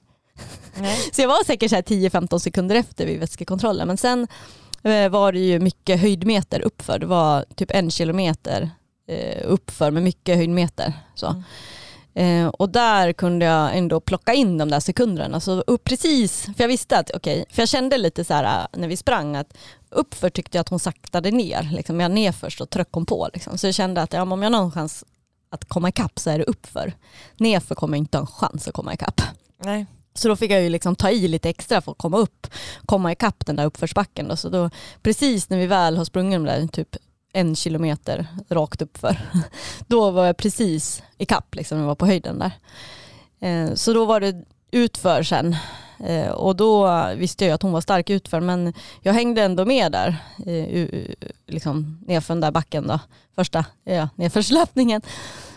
Nej. 0.81 0.97
Så 1.13 1.23
jag 1.23 1.29
var 1.29 1.45
säkert 1.45 1.71
så 1.71 1.75
här 1.75 1.83
10-15 1.83 2.39
sekunder 2.39 2.77
efter 2.77 3.07
vid 3.07 3.21
vätskekontrollen. 3.21 3.87
Men 3.87 3.97
sen 3.97 4.29
eh, 4.83 5.09
var 5.09 5.33
det 5.33 5.39
ju 5.39 5.61
mycket 5.61 6.01
höjdmeter 6.01 6.61
uppför. 6.61 6.99
Det 6.99 7.07
var 7.07 7.45
typ 7.55 7.71
en 7.71 7.91
kilometer 7.91 8.71
eh, 9.09 9.43
uppför 9.45 9.91
med 9.91 10.03
mycket 10.03 10.37
höjdmeter. 10.37 10.93
Så. 11.15 11.27
Mm. 11.27 11.43
Eh, 12.17 12.49
och 12.49 12.69
där 12.69 13.13
kunde 13.13 13.45
jag 13.45 13.77
ändå 13.77 14.01
plocka 14.01 14.35
in 14.35 14.59
de 14.59 14.71
där 14.71 14.81
sekunderna. 14.81 15.41
Så 15.41 15.61
upp 15.61 15.85
precis, 15.85 16.43
för 16.43 16.65
jag 16.65 16.69
visste 16.69 16.99
att, 16.99 17.11
okej, 17.15 17.45
för 17.51 17.63
jag 17.63 17.69
kände 17.69 17.99
lite 17.99 18.25
så 18.25 18.35
här 18.35 18.69
när 18.73 18.89
vi 18.89 18.97
sprang 18.97 19.37
att 19.37 19.57
uppför 19.91 20.31
tyckte 20.31 20.59
jag 20.59 20.61
att 20.61 20.69
hon 20.69 20.81
saktade 20.81 21.31
ner. 21.31 21.69
Liksom, 21.73 22.01
jag 22.01 22.11
ner 22.11 22.33
först 22.33 22.61
och 22.61 22.71
tryck 22.71 22.89
hon 22.93 23.07
på. 23.07 23.29
Liksom. 23.33 23.59
Så 23.59 23.67
jag 23.67 23.75
kände 23.75 24.03
att 24.03 24.13
ja, 24.13 24.23
om 24.23 24.43
jag 24.43 24.51
har 24.51 24.59
någon 24.59 24.73
chans 24.73 25.05
att 25.51 25.65
komma 25.65 25.89
ikapp 25.89 26.19
så 26.19 26.31
är 26.31 26.39
det 26.39 26.45
uppför. 26.45 26.93
Nerför 27.37 27.75
kommer 27.75 27.97
jag 27.97 28.03
inte 28.03 28.19
ha 28.19 28.23
en 28.23 28.27
chans 28.27 28.69
att 28.69 28.75
komma 28.75 28.95
ikapp. 28.95 29.21
Nej. 29.63 29.87
Så 30.19 30.29
då 30.29 30.37
fick 30.37 30.51
jag 30.51 30.63
ju 30.63 30.69
liksom 30.69 30.97
ta 30.97 31.11
i 31.11 31.29
lite 31.29 31.49
extra 31.49 31.81
för 31.81 31.93
att 31.93 31.99
komma 31.99 32.17
upp, 32.17 32.47
komma 32.87 33.13
ikapp 33.13 33.47
den 33.47 33.57
där 33.57 33.65
uppförsbacken. 33.65 34.29
Då. 34.29 34.37
Så 34.37 34.49
då, 34.49 34.71
precis 35.03 35.51
när 35.51 35.59
vi 35.59 35.67
väl 35.67 35.97
har 35.97 36.05
sprungit 36.05 36.37
de 36.37 36.45
där 36.45 36.67
typ 36.67 36.97
en 37.33 37.57
kilometer 37.57 38.27
rakt 38.49 38.83
uppför, 38.83 39.19
då 39.87 40.11
var 40.11 40.27
jag 40.27 40.37
precis 40.37 41.03
ikapp 41.19 41.55
liksom, 41.55 41.79
jag 41.79 41.87
var 41.87 41.95
på 41.95 42.07
höjden 42.07 42.39
där. 42.39 42.53
Eh, 43.41 43.75
så 43.75 43.93
då 43.93 44.05
var 44.05 44.21
det 44.21 44.45
utför 44.71 45.23
sen. 45.23 45.57
Eh, 46.07 46.29
och 46.29 46.57
då 46.57 47.05
visste 47.17 47.45
jag 47.45 47.55
att 47.55 47.63
hon 47.63 47.73
var 47.73 47.81
stark 47.81 48.11
utför 48.11 48.41
men 48.41 48.75
jag 49.03 49.13
hängde 49.13 49.43
ändå 49.43 49.65
med 49.65 49.93
där 49.93 50.17
eh, 50.47 50.89
liksom 51.47 51.99
nerför 52.07 52.35
den 52.35 52.41
där 52.41 52.51
backen 52.51 52.87
då. 52.87 53.01
Första 53.35 53.65
ja, 53.85 54.09
nedförslöpningen. 54.15 55.03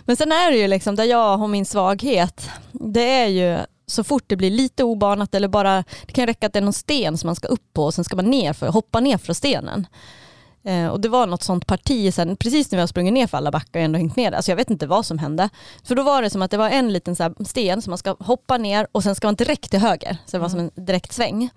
Men 0.05 0.17
sen 0.17 0.31
är 0.31 0.51
det 0.51 0.57
ju 0.57 0.67
liksom 0.67 0.95
där 0.95 1.03
jag 1.03 1.37
har 1.37 1.47
min 1.47 1.65
svaghet, 1.65 2.49
det 2.71 3.09
är 3.09 3.27
ju 3.27 3.57
så 3.89 4.03
fort 4.03 4.23
det 4.27 4.35
blir 4.35 4.51
lite 4.51 4.83
obanat 4.83 5.35
eller 5.35 5.47
bara, 5.47 5.83
det 6.05 6.13
kan 6.13 6.27
räcka 6.27 6.47
att 6.47 6.53
det 6.53 6.59
är 6.59 6.63
någon 6.63 6.73
sten 6.73 7.17
som 7.17 7.27
man 7.27 7.35
ska 7.35 7.47
upp 7.47 7.73
på 7.73 7.83
och 7.83 7.93
sen 7.93 8.03
ska 8.03 8.15
man 8.15 8.25
ner 8.25 8.53
för, 8.53 8.67
hoppa 8.67 8.99
ner 8.99 9.17
från 9.17 9.35
stenen. 9.35 9.87
Eh, 10.63 10.87
och 10.87 11.01
det 11.01 11.09
var 11.09 11.27
något 11.27 11.43
sånt 11.43 11.67
parti 11.67 12.13
sen, 12.13 12.35
precis 12.35 12.71
när 12.71 12.77
vi 12.77 12.79
har 12.79 12.87
sprungit 12.87 13.13
ner 13.13 13.27
för 13.27 13.37
alla 13.37 13.51
backar 13.51 13.79
och 13.79 13.83
ändå 13.83 13.97
hängt 13.97 14.15
ner 14.15 14.31
Alltså 14.31 14.51
jag 14.51 14.55
vet 14.55 14.69
inte 14.69 14.87
vad 14.87 15.05
som 15.05 15.17
hände. 15.17 15.49
För 15.83 15.95
då 15.95 16.03
var 16.03 16.21
det 16.21 16.29
som 16.29 16.41
att 16.41 16.51
det 16.51 16.57
var 16.57 16.69
en 16.69 16.93
liten 16.93 17.15
så 17.15 17.33
sten 17.45 17.81
som 17.81 17.91
man 17.91 17.97
ska 17.97 18.15
hoppa 18.19 18.57
ner 18.57 18.87
och 18.91 19.03
sen 19.03 19.15
ska 19.15 19.27
man 19.27 19.35
direkt 19.35 19.69
till 19.69 19.79
höger. 19.79 20.17
Så 20.25 20.37
det 20.37 20.41
var 20.41 20.49
som 20.49 20.59
en 20.59 20.71
direkt 20.75 21.13
sväng. 21.13 21.49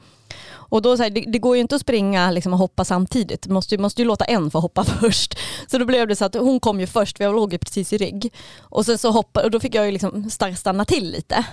Och 0.73 0.83
då 0.83 0.97
så 0.97 1.03
här, 1.03 1.11
det, 1.11 1.21
det, 1.21 1.39
går 1.39 1.57
ju 1.57 1.63
inte 1.63 1.75
att 1.75 1.81
springa 1.81 2.31
liksom, 2.31 2.53
och 2.53 2.59
hoppa 2.59 2.85
samtidigt. 2.85 3.43
Du 3.43 3.51
måste, 3.51 3.79
måste 3.79 4.03
ju 4.03 4.09
låta 4.09 4.25
en 4.25 4.51
få 4.51 4.61
hoppa 4.61 4.85
först. 5.01 5.39
Så 5.67 5.79
då 5.79 5.85
blev 5.85 6.09
det 6.09 6.17
så 6.17 6.25
att 6.25 6.35
hon 6.35 6.61
kom 6.61 6.81
ju 6.81 6.87
först, 6.87 7.17
för 7.17 7.25
jag 7.25 7.35
låg 7.35 7.53
ju 7.53 7.59
precis 7.59 7.93
i 7.93 7.99
rygg. 7.99 8.33
Och 8.61 8.87
sen 8.87 8.99
så 8.99 9.11
hoppade, 9.11 9.45
och 9.45 9.51
då 9.51 9.61
fick 9.61 9.75
jag 9.75 9.87
ju 9.87 9.93
liksom 9.93 10.31
stanna 10.57 10.85
till 10.85 11.11
lite 11.11 11.45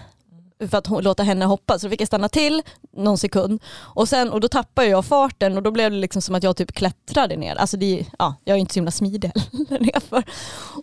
för 0.67 0.77
att 0.77 1.03
låta 1.03 1.23
henne 1.23 1.45
hoppa. 1.45 1.79
Så 1.79 1.87
då 1.87 1.91
fick 1.91 2.01
jag 2.01 2.07
stanna 2.07 2.29
till 2.29 2.61
någon 2.91 3.17
sekund 3.17 3.61
och, 3.77 4.09
sen, 4.09 4.29
och 4.29 4.41
då 4.41 4.47
tappade 4.47 4.87
jag 4.87 5.05
farten 5.05 5.57
och 5.57 5.63
då 5.63 5.71
blev 5.71 5.91
det 5.91 5.97
liksom 5.97 6.21
som 6.21 6.35
att 6.35 6.43
jag 6.43 6.57
typ 6.57 6.71
klättrade 6.71 7.35
ner. 7.35 7.55
Alltså 7.55 7.77
det, 7.77 8.05
ja, 8.19 8.35
jag 8.43 8.55
är 8.55 8.59
inte 8.59 8.73
så 8.73 8.77
himla 8.77 8.91
smidig 8.91 9.31
nerför. 9.69 10.23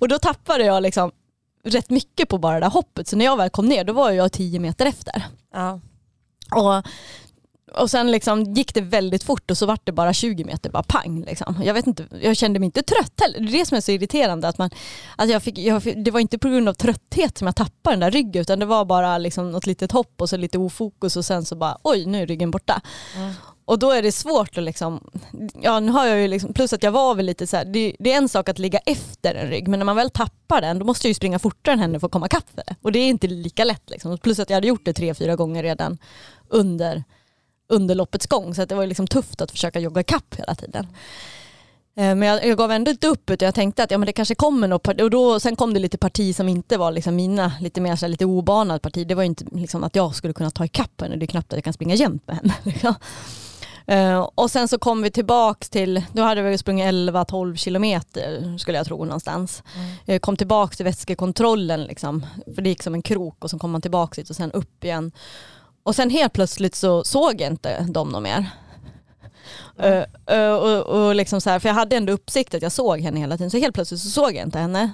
Och 0.00 0.09
då 0.09 0.18
tappade 0.18 0.64
jag 0.64 0.83
liksom 0.83 1.11
rätt 1.64 1.90
mycket 1.90 2.28
på 2.28 2.38
bara 2.38 2.54
det 2.54 2.61
där 2.66 2.71
hoppet. 2.71 3.09
Så 3.09 3.16
när 3.16 3.25
jag 3.25 3.37
väl 3.37 3.50
kom 3.50 3.66
ner 3.66 3.85
då 3.85 3.92
var 3.92 4.11
jag 4.11 4.33
tio 4.33 4.61
meter 4.61 4.87
efter. 4.87 5.26
Ja. 5.52 5.80
Och 6.50 6.87
och 7.75 7.90
sen 7.90 8.11
liksom 8.11 8.44
gick 8.44 8.75
det 8.75 8.80
väldigt 8.80 9.25
fort 9.25 9.50
och 9.50 9.58
så 9.58 9.66
vart 9.66 9.87
det 9.87 9.92
bara 9.92 10.12
20 10.12 10.44
meter, 10.44 10.70
bara 10.70 10.82
pang. 10.82 11.25
Liksom. 11.25 11.61
Jag, 11.64 11.75
vet 11.75 11.87
inte, 11.87 12.06
jag 12.20 12.37
kände 12.37 12.58
mig 12.58 12.66
inte 12.66 12.82
trött 12.82 13.20
heller. 13.20 13.40
Det 13.40 13.46
är 13.46 13.58
det 13.58 13.66
som 13.66 13.76
är 13.76 13.80
så 13.80 13.92
irriterande. 13.92 14.49
Att 14.49 14.58
man, 14.58 14.70
att 15.16 15.28
jag 15.28 15.42
fick, 15.42 15.58
jag, 15.58 16.04
det 16.04 16.11
var 16.11 16.20
inte 16.20 16.38
på 16.38 16.49
grund 16.49 16.68
av 16.68 16.75
trötthet 16.75 17.38
som 17.38 17.46
jag 17.46 17.56
tappade 17.56 17.92
den 17.96 18.00
där 18.00 18.11
ryggen 18.11 18.42
utan 18.42 18.58
det 18.58 18.66
var 18.66 18.85
bara 18.85 19.18
liksom 19.18 19.52
något 19.52 19.66
litet 19.66 19.92
hopp 19.92 20.20
och 20.20 20.28
så 20.28 20.37
lite 20.37 20.58
ofokus 20.58 21.16
och 21.16 21.25
sen 21.25 21.44
så 21.44 21.56
bara 21.56 21.78
oj 21.82 22.06
nu 22.06 22.23
är 22.23 22.26
ryggen 22.26 22.50
borta. 22.50 22.80
Mm. 23.16 23.32
Och 23.64 23.78
då 23.78 23.90
är 23.90 24.02
det 24.02 24.12
svårt 24.12 24.58
att 24.58 24.64
liksom, 24.64 25.00
ja 25.62 25.80
nu 25.80 25.92
har 25.92 26.06
jag 26.06 26.20
ju 26.20 26.28
liksom, 26.28 26.52
plus 26.52 26.73
att 26.73 26.82
jag 26.82 26.92
var 26.92 27.14
väl 27.14 27.26
lite 27.26 27.46
så 27.46 27.56
här, 27.56 27.64
det, 27.64 27.96
det, 27.99 28.12
är 28.12 28.16
en 28.16 28.28
sak 28.28 28.49
att 28.49 28.58
ligga 28.58 28.78
efter 28.78 29.35
en 29.35 29.49
rygg 29.49 29.68
men 29.68 29.78
när 29.78 29.85
man 29.85 29.96
väl 29.96 30.11
tappar 30.11 30.61
den 30.61 30.78
då 30.78 30.85
måste 30.85 31.06
jag 31.06 31.11
ju 31.11 31.14
springa 31.14 31.38
fortare 31.38 31.73
än 31.73 31.78
henne 31.78 32.00
för 32.00 32.06
att 32.06 32.12
komma 32.12 32.28
kapp. 32.28 32.61
Och 32.82 32.92
det 32.92 32.99
är 32.99 33.08
inte 33.08 33.26
lika 33.26 33.64
lätt 33.64 33.90
liksom. 33.90 34.18
Plus 34.18 34.38
att 34.38 34.50
jag 34.50 34.56
hade 34.56 34.68
gjort 34.68 34.85
det 34.85 34.92
tre, 34.92 35.14
fyra 35.14 35.37
gånger 35.37 35.62
redan 35.62 35.99
under 36.49 37.04
under 37.68 37.94
loppets 37.94 38.26
gång 38.26 38.54
så 38.54 38.62
att 38.62 38.68
det 38.68 38.75
var 38.75 38.87
liksom 38.87 39.06
tufft 39.06 39.40
att 39.40 39.50
försöka 39.50 39.80
jogga 39.80 40.00
ikapp 40.00 40.35
hela 40.35 40.54
tiden. 40.54 40.87
Eh, 41.96 42.14
men 42.14 42.23
jag, 42.23 42.46
jag 42.46 42.58
gav 42.58 42.73
ändå 42.73 42.90
inte 42.90 43.06
upp 43.06 43.30
utan 43.30 43.46
jag 43.46 43.54
tänkte 43.54 43.82
att 43.82 43.90
ja, 43.90 43.99
men 43.99 44.06
det 44.06 44.12
kanske 44.12 44.35
kommer 44.35 44.68
något 44.68 44.82
parti 44.82 45.02
och 45.02 45.11
då, 45.11 45.40
sen 45.40 45.56
kom 45.56 45.75
det 45.75 45.80
lite 45.80 45.99
parti 45.99 46.37
som 46.37 46.49
inte 46.49 46.78
var 46.78 46.92
liksom 46.92 47.16
mina, 47.16 47.52
lite 47.61 47.80
mer 47.80 47.96
så 47.96 48.06
lite 48.06 48.25
obanad 48.25 48.82
parti. 48.82 49.06
Det 49.06 49.14
var 49.14 49.23
inte 49.23 49.44
liksom 49.52 49.85
att 49.85 49.96
jag 49.96 50.14
skulle 50.14 50.35
kunna 50.35 50.50
ta 50.50 50.64
ikapp 50.64 51.00
henne, 51.00 51.16
det 51.16 51.25
är 51.25 51.26
knappt 51.26 51.52
att 51.52 51.56
jag 51.56 51.64
kan 51.64 51.73
springa 51.73 51.94
jämt 51.94 52.26
med 52.26 52.37
henne. 52.37 52.54
Liksom. 52.64 52.94
Uh, 53.92 54.28
och 54.35 54.50
sen 54.50 54.68
så 54.68 54.78
kom 54.78 55.02
vi 55.02 55.11
tillbaks 55.11 55.70
till, 55.70 56.02
då 56.12 56.23
hade 56.23 56.42
vi 56.42 56.58
sprungit 56.58 56.87
11-12 56.87 57.56
kilometer 57.56 58.58
skulle 58.58 58.78
jag 58.78 58.87
tro 58.87 59.04
någonstans. 59.04 59.62
Mm. 59.76 59.90
Uh, 60.08 60.18
kom 60.18 60.37
tillbaks 60.37 60.76
till 60.76 60.85
vätskekontrollen 60.85 61.85
liksom, 61.85 62.26
för 62.54 62.62
det 62.62 62.68
gick 62.68 62.82
som 62.82 62.94
en 62.94 63.02
krok 63.02 63.44
och 63.44 63.50
så 63.50 63.58
kom 63.58 63.70
man 63.70 63.82
tillbaks 63.82 64.16
dit 64.16 64.30
och 64.30 64.37
sen 64.37 64.52
upp 64.52 64.85
igen. 64.85 65.12
Och 65.87 65.97
sen 65.97 66.11
helt 66.11 66.33
plötsligt 66.33 66.75
så 66.75 67.05
såg 67.05 67.40
jag 67.40 67.50
inte 67.50 67.83
dem 67.83 68.09
något 68.09 68.23
mer. 68.23 68.50
Mm. 69.78 70.05
Uh, 70.31 70.38
uh, 70.38 70.55
och, 70.55 70.87
och 70.87 71.14
liksom 71.14 71.40
så 71.40 71.50
här, 71.50 71.59
för 71.59 71.69
jag 71.69 71.75
hade 71.75 71.97
ändå 71.97 72.12
uppsikt 72.12 72.55
att 72.55 72.62
jag 72.62 72.73
såg 72.73 73.00
henne 73.00 73.21
hela 73.21 73.37
tiden 73.37 73.50
så 73.50 73.59
helt 73.59 73.75
plötsligt 73.75 74.00
så 74.00 74.11
såg 74.11 74.35
jag 74.35 74.47
inte 74.47 74.59
henne. 74.59 74.93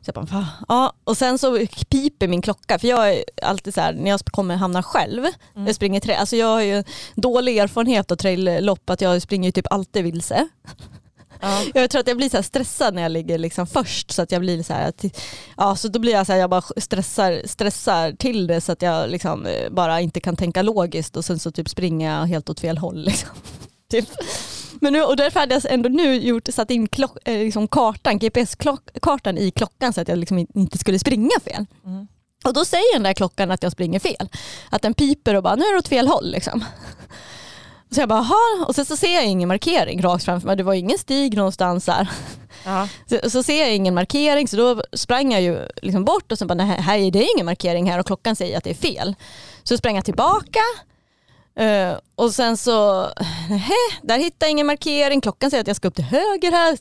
Så 0.00 0.12
jag 0.14 0.26
bara, 0.26 0.48
ja. 0.68 0.92
Och 1.04 1.16
sen 1.16 1.38
så 1.38 1.58
piper 1.90 2.28
min 2.28 2.42
klocka 2.42 2.78
för 2.78 2.88
jag 2.88 3.12
är 3.14 3.24
alltid 3.42 3.74
så 3.74 3.80
här, 3.80 3.92
när 3.92 4.10
jag 4.10 4.20
kommer 4.20 4.56
hamna 4.56 4.82
själv, 4.82 5.24
mm. 5.54 5.66
jag 5.66 5.74
springer 5.74 6.00
trail, 6.00 6.18
alltså 6.18 6.36
jag 6.36 6.46
har 6.46 6.62
ju 6.62 6.84
dålig 7.14 7.58
erfarenhet 7.58 8.10
av 8.10 8.16
traillopp 8.16 8.90
att 8.90 9.00
jag 9.00 9.22
springer 9.22 9.50
typ 9.50 9.66
alltid 9.70 10.04
vilse. 10.04 10.48
Ja. 11.40 11.62
Jag 11.74 11.90
tror 11.90 12.00
att 12.00 12.08
jag 12.08 12.16
blir 12.16 12.28
så 12.28 12.42
stressad 12.42 12.94
när 12.94 13.02
jag 13.02 13.12
ligger 13.12 13.38
liksom 13.38 13.66
först 13.66 14.10
så 14.10 14.22
att 14.22 14.32
jag 14.32 14.40
blir 14.40 14.62
så 14.62 14.72
här, 14.72 14.92
ja 15.56 15.76
så 15.76 15.88
då 15.88 15.98
blir 15.98 16.12
jag 16.12 16.26
så 16.26 16.32
här, 16.32 16.40
jag 16.40 16.50
bara 16.50 16.62
stressar, 16.76 17.42
stressar 17.44 18.12
till 18.12 18.46
det 18.46 18.60
så 18.60 18.72
att 18.72 18.82
jag 18.82 19.10
liksom 19.10 19.46
eh, 19.46 19.70
bara 19.70 20.00
inte 20.00 20.20
kan 20.20 20.36
tänka 20.36 20.62
logiskt 20.62 21.16
och 21.16 21.24
sen 21.24 21.38
så 21.38 21.50
typ 21.50 21.68
springer 21.68 22.18
jag 22.18 22.26
helt 22.26 22.50
åt 22.50 22.60
fel 22.60 22.78
håll. 22.78 23.04
Liksom. 23.06 23.30
typ. 23.90 24.08
Men 24.80 24.92
nu, 24.92 25.02
och 25.02 25.16
därför 25.16 25.40
hade 25.40 25.54
jag 25.54 25.72
ändå 25.72 25.88
nu 25.88 26.14
gjort, 26.14 26.48
satt 26.48 26.70
in 26.70 26.88
klock, 26.88 27.16
eh, 27.24 27.38
liksom 27.38 27.68
kartan, 27.68 28.18
GPS-kartan 28.18 29.38
i 29.38 29.50
klockan 29.50 29.92
så 29.92 30.00
att 30.00 30.08
jag 30.08 30.18
liksom 30.18 30.46
inte 30.54 30.78
skulle 30.78 30.98
springa 30.98 31.40
fel. 31.44 31.66
Mm. 31.84 32.06
Och 32.44 32.52
då 32.52 32.64
säger 32.64 32.92
den 32.92 33.02
där 33.02 33.12
klockan 33.12 33.50
att 33.50 33.62
jag 33.62 33.72
springer 33.72 33.98
fel. 34.00 34.28
Att 34.70 34.82
den 34.82 34.94
piper 34.94 35.34
och 35.34 35.42
bara 35.42 35.54
nu 35.54 35.64
är 35.64 35.72
det 35.72 35.78
åt 35.78 35.88
fel 35.88 36.08
håll. 36.08 36.30
Liksom. 36.30 36.64
Så 37.90 38.00
jag 38.00 38.08
bara, 38.08 38.18
Aha. 38.18 38.64
och 38.66 38.74
sen 38.74 38.84
så 38.84 38.96
ser 38.96 39.14
jag 39.14 39.26
ingen 39.26 39.48
markering 39.48 40.02
rakt 40.02 40.24
framför 40.24 40.46
mig. 40.46 40.56
Det 40.56 40.62
var 40.62 40.74
ingen 40.74 40.98
stig 40.98 41.36
någonstans 41.36 41.84
där. 41.84 42.08
Så, 43.10 43.30
så, 43.30 43.42
ser 43.42 43.60
jag 43.60 43.74
ingen 43.74 43.94
markering 43.94 44.48
så 44.48 44.56
då 44.56 44.82
sprang 44.92 45.32
jag 45.32 45.42
ju 45.42 45.68
liksom 45.82 46.04
bort 46.04 46.32
och 46.32 46.38
sen 46.38 46.48
bara, 46.48 46.54
nej 46.54 46.80
här 46.80 46.98
är 46.98 47.10
det 47.10 47.26
ingen 47.34 47.46
markering 47.46 47.90
här 47.90 47.98
och 47.98 48.06
klockan 48.06 48.36
säger 48.36 48.58
att 48.58 48.64
det 48.64 48.70
är 48.70 48.74
fel. 48.74 49.14
Så 49.62 49.76
sprang 49.76 49.96
jag 49.96 50.04
tillbaka 50.04 50.60
uh, 51.60 51.98
och 52.14 52.34
sen 52.34 52.56
så, 52.56 53.08
nej, 53.50 54.00
där 54.02 54.18
hittar 54.18 54.46
jag 54.46 54.50
ingen 54.50 54.66
markering. 54.66 55.20
Klockan 55.20 55.50
säger 55.50 55.60
att 55.60 55.66
jag 55.66 55.76
ska 55.76 55.88
upp 55.88 55.94
till 55.94 56.04
höger 56.04 56.52
här. 56.52 56.78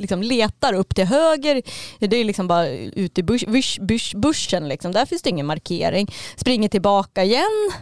Liksom 0.00 0.22
letar 0.22 0.72
upp 0.72 0.94
till 0.94 1.04
höger. 1.04 1.62
Det 1.98 2.16
är 2.16 2.24
liksom 2.24 2.48
bara 2.48 2.68
ute 2.68 3.20
i 3.20 3.24
bush, 3.24 3.50
bush, 3.50 3.80
bush, 3.80 4.16
bushen 4.16 4.68
liksom. 4.68 4.92
Där 4.92 5.06
finns 5.06 5.22
det 5.22 5.30
ingen 5.30 5.46
markering. 5.46 6.14
Springer 6.36 6.68
tillbaka 6.68 7.24
igen. 7.24 7.72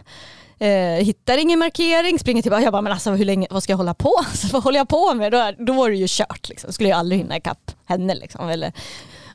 Eh, 0.59 1.03
hittar 1.05 1.37
ingen 1.37 1.59
markering, 1.59 2.19
springer 2.19 2.41
tillbaka. 2.41 2.63
Jag 2.63 2.71
bara, 2.71 2.81
men 2.81 2.93
alltså 2.93 3.11
hur 3.11 3.25
länge, 3.25 3.47
vad 3.49 3.63
ska 3.63 3.71
jag 3.73 3.77
hålla 3.77 3.93
på? 3.93 4.15
Alltså, 4.17 4.47
vad 4.53 4.63
håller 4.63 4.77
jag 4.77 4.89
på 4.89 5.13
med? 5.13 5.31
Då, 5.31 5.51
då 5.57 5.73
var 5.73 5.89
det 5.89 5.95
ju 5.95 6.05
kört. 6.09 6.49
Liksom. 6.49 6.73
Skulle 6.73 6.89
jag 6.89 6.99
aldrig 6.99 7.21
hinna 7.21 7.37
ikapp 7.37 7.71
henne. 7.85 8.15
Liksom. 8.15 8.49
Eller, 8.49 8.73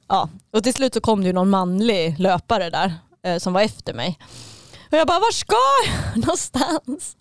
ja. 0.08 0.28
Och 0.52 0.62
till 0.62 0.74
slut 0.74 0.94
så 0.94 1.00
kom 1.00 1.20
det 1.20 1.26
ju 1.26 1.32
någon 1.32 1.50
manlig 1.50 2.18
löpare 2.18 2.70
där 2.70 2.94
eh, 3.26 3.38
som 3.38 3.52
var 3.52 3.60
efter 3.60 3.94
mig. 3.94 4.18
Och 4.90 4.98
jag 4.98 5.06
bara, 5.06 5.18
var 5.18 5.32
ska 5.32 5.56
jag 5.86 6.16
någonstans? 6.16 7.16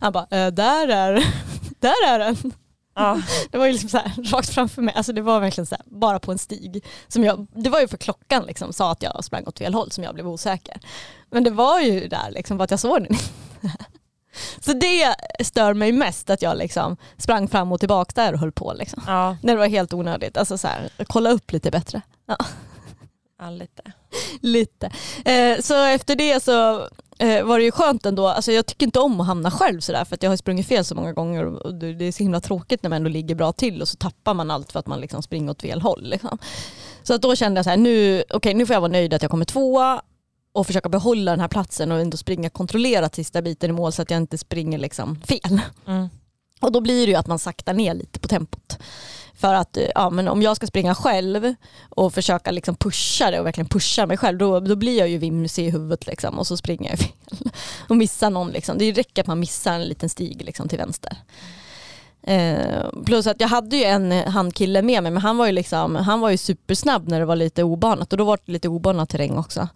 Han 0.00 0.12
bara, 0.12 0.26
äh, 0.30 0.52
där 0.52 0.88
är, 0.88 1.14
där 1.80 2.06
är 2.06 2.18
den. 2.18 2.52
Ja. 2.98 3.22
Det 3.50 3.58
var 3.58 3.66
ju 3.66 3.72
liksom 3.72 3.88
så 3.90 3.98
här, 3.98 4.12
rakt 4.32 4.48
framför 4.48 4.82
mig, 4.82 4.94
alltså 4.94 5.12
det 5.12 5.22
var 5.22 5.40
verkligen 5.40 5.66
så 5.66 5.74
här, 5.74 5.84
bara 5.86 6.18
på 6.18 6.32
en 6.32 6.38
stig. 6.38 6.84
Som 7.08 7.24
jag, 7.24 7.46
det 7.50 7.70
var 7.70 7.80
ju 7.80 7.88
för 7.88 7.96
klockan 7.96 8.44
liksom, 8.44 8.72
sa 8.72 8.92
att 8.92 9.02
jag 9.02 9.24
sprang 9.24 9.46
åt 9.46 9.58
fel 9.58 9.74
håll 9.74 9.90
som 9.90 10.04
jag 10.04 10.14
blev 10.14 10.28
osäker. 10.28 10.80
Men 11.30 11.44
det 11.44 11.50
var 11.50 11.80
ju 11.80 12.08
där 12.08 12.30
liksom, 12.30 12.60
att 12.60 12.70
jag 12.70 12.80
såg 12.80 13.02
den 13.02 13.16
Så 14.60 14.72
det 14.72 15.14
stör 15.44 15.74
mig 15.74 15.92
mest 15.92 16.30
att 16.30 16.42
jag 16.42 16.58
liksom 16.58 16.96
sprang 17.16 17.48
fram 17.48 17.72
och 17.72 17.80
tillbaka 17.80 18.12
där 18.14 18.32
och 18.32 18.38
höll 18.38 18.52
på. 18.52 18.72
Liksom. 18.72 19.02
Ja. 19.06 19.36
När 19.42 19.52
det 19.52 19.58
var 19.58 19.66
helt 19.66 19.92
onödigt. 19.92 20.36
Alltså 20.36 20.58
så 20.58 20.68
här, 20.68 20.90
kolla 21.06 21.30
upp 21.30 21.52
lite 21.52 21.70
bättre. 21.70 22.02
Ja. 22.26 22.36
Ja, 23.38 23.50
lite. 23.50 23.82
lite. 24.40 24.90
Eh, 25.24 25.60
så 25.60 25.84
efter 25.84 26.16
det 26.16 26.42
så 26.42 26.88
eh, 27.18 27.44
var 27.44 27.58
det 27.58 27.64
ju 27.64 27.70
skönt 27.70 28.06
ändå. 28.06 28.28
Alltså 28.28 28.52
jag 28.52 28.66
tycker 28.66 28.86
inte 28.86 29.00
om 29.00 29.20
att 29.20 29.26
hamna 29.26 29.50
själv 29.50 29.80
sådär 29.80 30.04
för 30.04 30.14
att 30.14 30.22
jag 30.22 30.30
har 30.30 30.36
sprungit 30.36 30.66
fel 30.66 30.84
så 30.84 30.94
många 30.94 31.12
gånger 31.12 31.44
och 31.44 31.74
det 31.74 32.04
är 32.04 32.12
så 32.12 32.22
himla 32.22 32.40
tråkigt 32.40 32.82
när 32.82 32.90
man 32.90 32.96
ändå 32.96 33.08
ligger 33.08 33.34
bra 33.34 33.52
till 33.52 33.82
och 33.82 33.88
så 33.88 33.96
tappar 33.96 34.34
man 34.34 34.50
allt 34.50 34.72
för 34.72 34.80
att 34.80 34.86
man 34.86 35.00
liksom 35.00 35.22
springer 35.22 35.50
åt 35.50 35.62
fel 35.62 35.80
håll. 35.80 36.02
Liksom. 36.02 36.38
Så 37.02 37.14
att 37.14 37.22
då 37.22 37.36
kände 37.36 37.58
jag 37.58 37.64
så 37.64 37.70
här, 37.70 37.76
nu, 37.76 38.24
okay, 38.34 38.54
nu 38.54 38.66
får 38.66 38.74
jag 38.74 38.80
vara 38.80 38.92
nöjd 38.92 39.14
att 39.14 39.22
jag 39.22 39.30
kommer 39.30 39.44
tvåa 39.44 40.02
och 40.52 40.66
försöka 40.66 40.88
behålla 40.88 41.30
den 41.30 41.40
här 41.40 41.48
platsen 41.48 41.92
och 41.92 42.00
ändå 42.00 42.16
springa 42.16 42.50
kontrollerat 42.50 43.14
sista 43.14 43.42
biten 43.42 43.70
i 43.70 43.72
mål 43.72 43.92
så 43.92 44.02
att 44.02 44.10
jag 44.10 44.18
inte 44.18 44.38
springer 44.38 44.78
liksom 44.78 45.20
fel. 45.20 45.60
Mm. 45.86 46.08
Och 46.60 46.72
då 46.72 46.80
blir 46.80 47.06
det 47.06 47.10
ju 47.10 47.18
att 47.18 47.26
man 47.26 47.38
saktar 47.38 47.74
ner 47.74 47.94
lite 47.94 48.20
på 48.20 48.28
tempot. 48.28 48.78
För 49.38 49.54
att 49.54 49.78
ja, 49.94 50.10
men 50.10 50.28
om 50.28 50.42
jag 50.42 50.56
ska 50.56 50.66
springa 50.66 50.94
själv 50.94 51.54
och 51.88 52.14
försöka 52.14 52.50
liksom 52.50 52.74
pusha 52.74 53.30
det 53.30 53.40
och 53.40 53.46
verkligen 53.46 53.68
pusha 53.68 54.06
mig 54.06 54.16
själv 54.16 54.38
då, 54.38 54.60
då 54.60 54.76
blir 54.76 54.98
jag 54.98 55.08
ju 55.08 55.18
vimsig 55.18 55.66
i 55.66 55.70
huvudet 55.70 56.06
liksom, 56.06 56.38
och 56.38 56.46
så 56.46 56.56
springer 56.56 56.90
jag 56.90 56.98
fel 56.98 57.52
och 57.88 57.96
missar 57.96 58.30
någon. 58.30 58.50
Liksom. 58.50 58.78
Det 58.78 58.92
räcker 58.92 59.22
att 59.22 59.26
man 59.26 59.40
missar 59.40 59.72
en 59.72 59.84
liten 59.84 60.08
stig 60.08 60.42
liksom, 60.44 60.68
till 60.68 60.78
vänster. 60.78 61.16
Eh, 62.22 63.02
plus 63.06 63.26
att 63.26 63.40
jag 63.40 63.48
hade 63.48 63.76
ju 63.76 63.84
en 63.84 64.12
handkille 64.12 64.82
med 64.82 65.02
mig 65.02 65.12
men 65.12 65.22
han 65.22 65.36
var 65.36 65.46
ju, 65.46 65.52
liksom, 65.52 65.96
han 65.96 66.20
var 66.20 66.30
ju 66.30 66.36
supersnabb 66.36 67.08
när 67.08 67.20
det 67.20 67.26
var 67.26 67.36
lite 67.36 67.62
obanat 67.62 68.12
och 68.12 68.18
då 68.18 68.24
var 68.24 68.38
det 68.44 68.52
lite 68.52 68.68
obanat 68.68 69.08
terräng 69.08 69.38
också. 69.38 69.68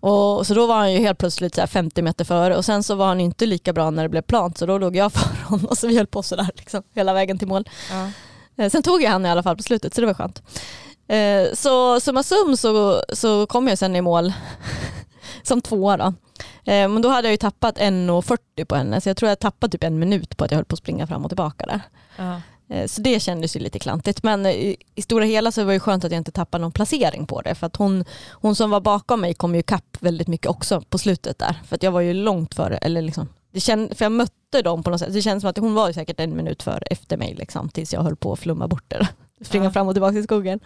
Och, 0.00 0.46
så 0.46 0.54
då 0.54 0.66
var 0.66 0.76
han 0.76 0.92
ju 0.92 0.98
helt 0.98 1.18
plötsligt 1.18 1.54
så 1.54 1.66
50 1.66 2.02
meter 2.02 2.24
före 2.24 2.56
och 2.56 2.64
sen 2.64 2.82
så 2.82 2.94
var 2.94 3.06
han 3.06 3.20
inte 3.20 3.46
lika 3.46 3.72
bra 3.72 3.90
när 3.90 4.02
det 4.02 4.08
blev 4.08 4.22
plant 4.22 4.58
så 4.58 4.66
då 4.66 4.78
låg 4.78 4.96
jag 4.96 5.12
före 5.12 5.44
honom 5.44 5.66
och 5.66 5.78
så 5.78 5.86
vi 5.86 5.96
höll 5.96 6.06
på 6.06 6.22
sådär 6.22 6.50
liksom, 6.54 6.82
hela 6.94 7.12
vägen 7.12 7.38
till 7.38 7.48
mål. 7.48 7.68
Ja. 7.90 8.10
Eh, 8.56 8.70
sen 8.70 8.82
tog 8.82 9.02
jag 9.02 9.10
han 9.10 9.26
i 9.26 9.28
alla 9.28 9.42
fall 9.42 9.56
på 9.56 9.62
slutet 9.62 9.94
så 9.94 10.00
det 10.00 10.06
var 10.06 10.14
skönt. 10.14 10.42
Eh, 11.08 11.54
så 11.54 12.00
summa 12.00 12.22
sum 12.22 12.56
så, 12.56 13.02
så 13.12 13.46
kom 13.46 13.68
jag 13.68 13.78
sen 13.78 13.96
i 13.96 14.00
mål 14.00 14.32
som 15.42 15.60
tvåa 15.60 15.96
då. 15.96 16.04
Eh, 16.72 16.88
men 16.88 17.02
då 17.02 17.08
hade 17.08 17.28
jag 17.28 17.32
ju 17.32 17.36
tappat 17.36 17.78
1.40 17.78 18.64
på 18.64 18.74
henne 18.74 19.00
så 19.00 19.08
jag 19.08 19.16
tror 19.16 19.28
jag 19.28 19.38
tappade 19.38 19.70
typ 19.70 19.84
en 19.84 19.98
minut 19.98 20.36
på 20.36 20.44
att 20.44 20.50
jag 20.50 20.58
höll 20.58 20.64
på 20.64 20.74
att 20.74 20.78
springa 20.78 21.06
fram 21.06 21.24
och 21.24 21.30
tillbaka 21.30 21.66
där. 21.66 21.80
Uh. 22.24 22.38
Så 22.86 23.00
det 23.00 23.20
kändes 23.20 23.56
ju 23.56 23.60
lite 23.60 23.78
klantigt. 23.78 24.22
Men 24.22 24.46
i, 24.46 24.76
i 24.94 25.02
stora 25.02 25.24
hela 25.24 25.52
så 25.52 25.64
var 25.64 25.72
det 25.72 25.80
skönt 25.80 26.04
att 26.04 26.10
jag 26.10 26.18
inte 26.18 26.32
tappade 26.32 26.62
någon 26.62 26.72
placering 26.72 27.26
på 27.26 27.40
det. 27.40 27.54
För 27.54 27.66
att 27.66 27.76
hon, 27.76 28.04
hon 28.30 28.54
som 28.54 28.70
var 28.70 28.80
bakom 28.80 29.20
mig 29.20 29.34
kom 29.34 29.54
ju 29.54 29.62
kapp 29.62 29.96
väldigt 30.00 30.28
mycket 30.28 30.46
också 30.46 30.80
på 30.80 30.98
slutet 30.98 31.38
där. 31.38 31.60
För 31.66 31.76
att 31.76 31.82
jag 31.82 31.90
var 31.90 32.00
ju 32.00 32.14
långt 32.14 32.54
före, 32.54 32.76
eller 32.76 33.02
liksom, 33.02 33.28
det 33.54 33.60
känd, 33.60 33.96
för 33.96 34.04
jag 34.04 34.12
mötte 34.12 34.62
dem 34.62 34.82
på 34.82 34.90
något 34.90 35.00
sätt. 35.00 35.12
Det 35.12 35.22
känns 35.22 35.40
som 35.40 35.50
att 35.50 35.58
hon 35.58 35.74
var 35.74 35.92
säkert 35.92 36.20
en 36.20 36.36
minut 36.36 36.62
för 36.62 36.82
efter 36.90 37.16
mig 37.16 37.34
liksom, 37.34 37.68
tills 37.68 37.92
jag 37.92 38.02
höll 38.02 38.16
på 38.16 38.32
att 38.32 38.38
flumma 38.38 38.68
bort 38.68 38.84
det. 38.88 39.08
Springa 39.44 39.64
Ja. 39.64 39.70
fram 39.70 39.88
och 39.88 39.94
tillbaka 39.94 40.18
i 40.18 40.22
skogen. 40.22 40.60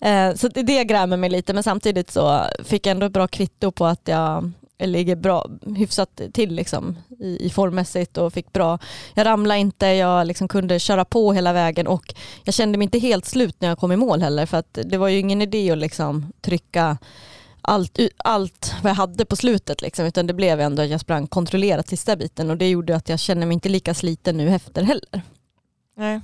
Eh, 0.00 0.34
Så 0.34 0.48
det, 0.48 0.62
det 0.62 0.84
grämer 0.84 1.16
mig 1.16 1.30
lite 1.30 1.52
men 1.52 1.62
samtidigt 1.62 2.10
så 2.10 2.40
fick 2.64 2.86
jag 2.86 2.90
ändå 2.90 3.06
ett 3.06 3.12
bra 3.12 3.28
kvitto 3.28 3.70
på 3.72 3.86
att 3.86 4.00
jag 4.04 4.50
ligger 4.78 5.16
bra, 5.16 5.46
hyfsat 5.76 6.20
till 6.32 6.54
liksom, 6.54 6.96
i, 7.20 7.46
i 7.46 7.50
formmässigt 7.50 8.18
och 8.18 8.32
fick 8.32 8.52
bra, 8.52 8.78
jag 9.14 9.26
ramlade 9.26 9.60
inte, 9.60 9.86
jag 9.86 10.26
liksom 10.26 10.48
kunde 10.48 10.78
köra 10.78 11.04
på 11.04 11.32
hela 11.32 11.52
vägen 11.52 11.86
och 11.86 12.14
jag 12.44 12.54
kände 12.54 12.78
mig 12.78 12.84
inte 12.84 12.98
helt 12.98 13.24
slut 13.26 13.56
när 13.60 13.68
jag 13.68 13.78
kom 13.78 13.92
i 13.92 13.96
mål 13.96 14.22
heller 14.22 14.46
för 14.46 14.56
att 14.56 14.78
det 14.84 14.98
var 14.98 15.08
ju 15.08 15.18
ingen 15.18 15.42
idé 15.42 15.70
att 15.70 15.78
liksom 15.78 16.32
trycka 16.40 16.98
allt, 17.64 17.98
allt 18.16 18.74
vad 18.82 18.90
jag 18.90 18.94
hade 18.96 19.24
på 19.24 19.36
slutet 19.36 19.82
liksom, 19.82 20.06
utan 20.06 20.26
det 20.26 20.34
blev 20.34 20.60
ändå 20.60 20.82
att 20.82 20.88
jag 20.88 21.00
sprang 21.00 21.26
kontrollerat 21.26 21.88
sista 21.88 22.16
biten 22.16 22.50
och 22.50 22.56
det 22.56 22.68
gjorde 22.68 22.96
att 22.96 23.08
jag 23.08 23.20
känner 23.20 23.46
mig 23.46 23.54
inte 23.54 23.68
lika 23.68 23.94
sliten 23.94 24.36
nu 24.36 24.48
efter 24.54 24.82
heller. 24.82 25.22
Nej. 25.96 26.20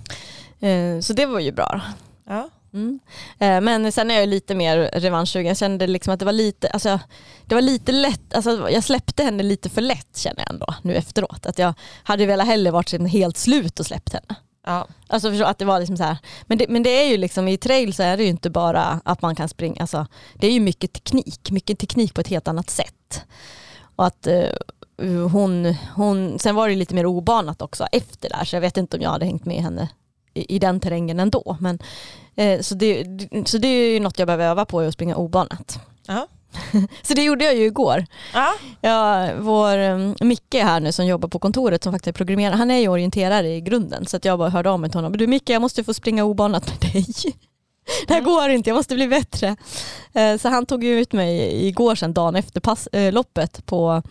Eh, 0.60 1.00
Så 1.00 1.12
det 1.12 1.26
var 1.26 1.40
ju 1.40 1.52
bra. 1.52 1.80
Ja. 2.28 2.50
Mm. 2.72 3.00
Eh, 3.38 3.60
Men 3.60 3.92
sen 3.92 4.10
är 4.10 4.14
jag 4.20 4.28
lite 4.28 4.54
mer 4.54 4.78
revanschsugen. 4.78 5.48
Jag 5.48 5.56
kände 5.56 5.86
liksom 5.86 6.12
att 6.14 6.18
det 6.18 6.24
var 6.24 6.32
lite, 6.32 6.68
alltså, 6.70 7.00
det 7.46 7.54
var 7.54 7.62
lite 7.62 7.92
lätt, 7.92 8.34
alltså, 8.34 8.70
jag 8.70 8.84
släppte 8.84 9.22
henne 9.22 9.42
lite 9.42 9.68
för 9.70 9.80
lätt 9.80 10.16
känner 10.16 10.40
jag 10.40 10.50
ändå 10.50 10.74
nu 10.82 10.94
efteråt. 10.96 11.46
Att 11.46 11.58
jag 11.58 11.74
hade 12.02 12.26
velat 12.26 12.46
hellre 12.46 12.70
varit 12.70 13.10
helt 13.10 13.36
slut 13.36 13.80
och 13.80 13.86
släppt 13.86 14.12
henne. 14.12 14.34
Ja. 14.70 14.86
Alltså 15.06 15.30
förstå, 15.30 15.44
att 15.44 15.58
det 15.58 15.64
var 15.64 15.78
liksom 15.78 15.96
så 15.96 16.04
här. 16.04 16.16
Men, 16.46 16.58
det, 16.58 16.68
men 16.68 16.82
det 16.82 16.90
är 16.90 17.08
ju 17.08 17.16
liksom 17.16 17.48
i 17.48 17.56
trail 17.56 17.94
så 17.94 18.02
är 18.02 18.16
det 18.16 18.22
ju 18.22 18.28
inte 18.28 18.50
bara 18.50 19.00
att 19.04 19.22
man 19.22 19.34
kan 19.34 19.48
springa, 19.48 19.80
alltså, 19.80 20.06
det 20.34 20.46
är 20.46 20.52
ju 20.52 20.60
mycket 20.60 20.92
teknik, 20.92 21.50
mycket 21.50 21.78
teknik 21.78 22.14
på 22.14 22.20
ett 22.20 22.28
helt 22.28 22.48
annat 22.48 22.70
sätt. 22.70 23.24
Och 23.96 24.06
att 24.06 24.26
eh, 24.26 24.48
hon, 25.32 25.74
hon, 25.94 26.38
sen 26.38 26.54
var 26.54 26.68
det 26.68 26.74
lite 26.74 26.94
mer 26.94 27.06
obanat 27.06 27.62
också 27.62 27.84
efter 27.92 28.28
där 28.28 28.44
så 28.44 28.56
jag 28.56 28.60
vet 28.60 28.76
inte 28.76 28.96
om 28.96 29.02
jag 29.02 29.10
hade 29.10 29.26
hängt 29.26 29.44
med 29.44 29.62
henne 29.62 29.88
i, 30.34 30.56
i 30.56 30.58
den 30.58 30.80
terrängen 30.80 31.20
ändå. 31.20 31.56
Men, 31.60 31.78
eh, 32.34 32.60
så, 32.60 32.74
det, 32.74 33.04
så 33.46 33.58
det 33.58 33.68
är 33.68 33.92
ju 33.92 34.00
något 34.00 34.18
jag 34.18 34.26
behöver 34.26 34.44
öva 34.44 34.64
på, 34.64 34.80
att 34.80 34.94
springa 34.94 35.16
obanat. 35.16 35.80
Ja. 36.06 36.26
Så 37.02 37.14
det 37.14 37.22
gjorde 37.22 37.44
jag 37.44 37.54
ju 37.56 37.64
igår. 37.64 38.06
Ja. 38.34 38.52
Ja, 38.80 39.28
vår 39.38 39.78
um, 39.78 40.14
Micke 40.20 40.54
här 40.54 40.80
nu 40.80 40.92
som 40.92 41.06
jobbar 41.06 41.28
på 41.28 41.38
kontoret 41.38 41.84
som 41.84 41.92
faktiskt 41.92 42.08
är 42.08 42.12
programmerare, 42.12 42.54
han 42.56 42.70
är 42.70 42.78
ju 42.78 42.88
orienterare 42.88 43.48
i 43.48 43.60
grunden 43.60 44.06
så 44.06 44.16
att 44.16 44.24
jag 44.24 44.38
bara 44.38 44.48
hörde 44.50 44.70
av 44.70 44.80
mig 44.80 44.90
till 44.90 44.98
honom. 44.98 45.16
Du 45.16 45.26
Micke 45.26 45.50
jag 45.50 45.62
måste 45.62 45.84
få 45.84 45.94
springa 45.94 46.24
obanat 46.24 46.66
med 46.68 46.92
dig. 46.92 47.06
Det 48.06 48.12
här 48.14 48.20
Mm. 48.20 48.30
går 48.32 48.48
inte, 48.48 48.70
jag 48.70 48.74
måste 48.76 48.94
bli 48.94 49.08
bättre. 49.08 49.56
Eh, 50.12 50.36
Så 50.38 50.48
han 50.48 50.66
tog 50.66 50.84
ju 50.84 51.00
ut 51.00 51.12
mig 51.12 51.66
igår 51.66 51.94
sen 51.94 52.12
dagen 52.14 52.36
efter 52.36 52.60
pass, 52.60 52.86
eh, 52.86 53.12
loppet 53.12 53.66
på 53.66 54.02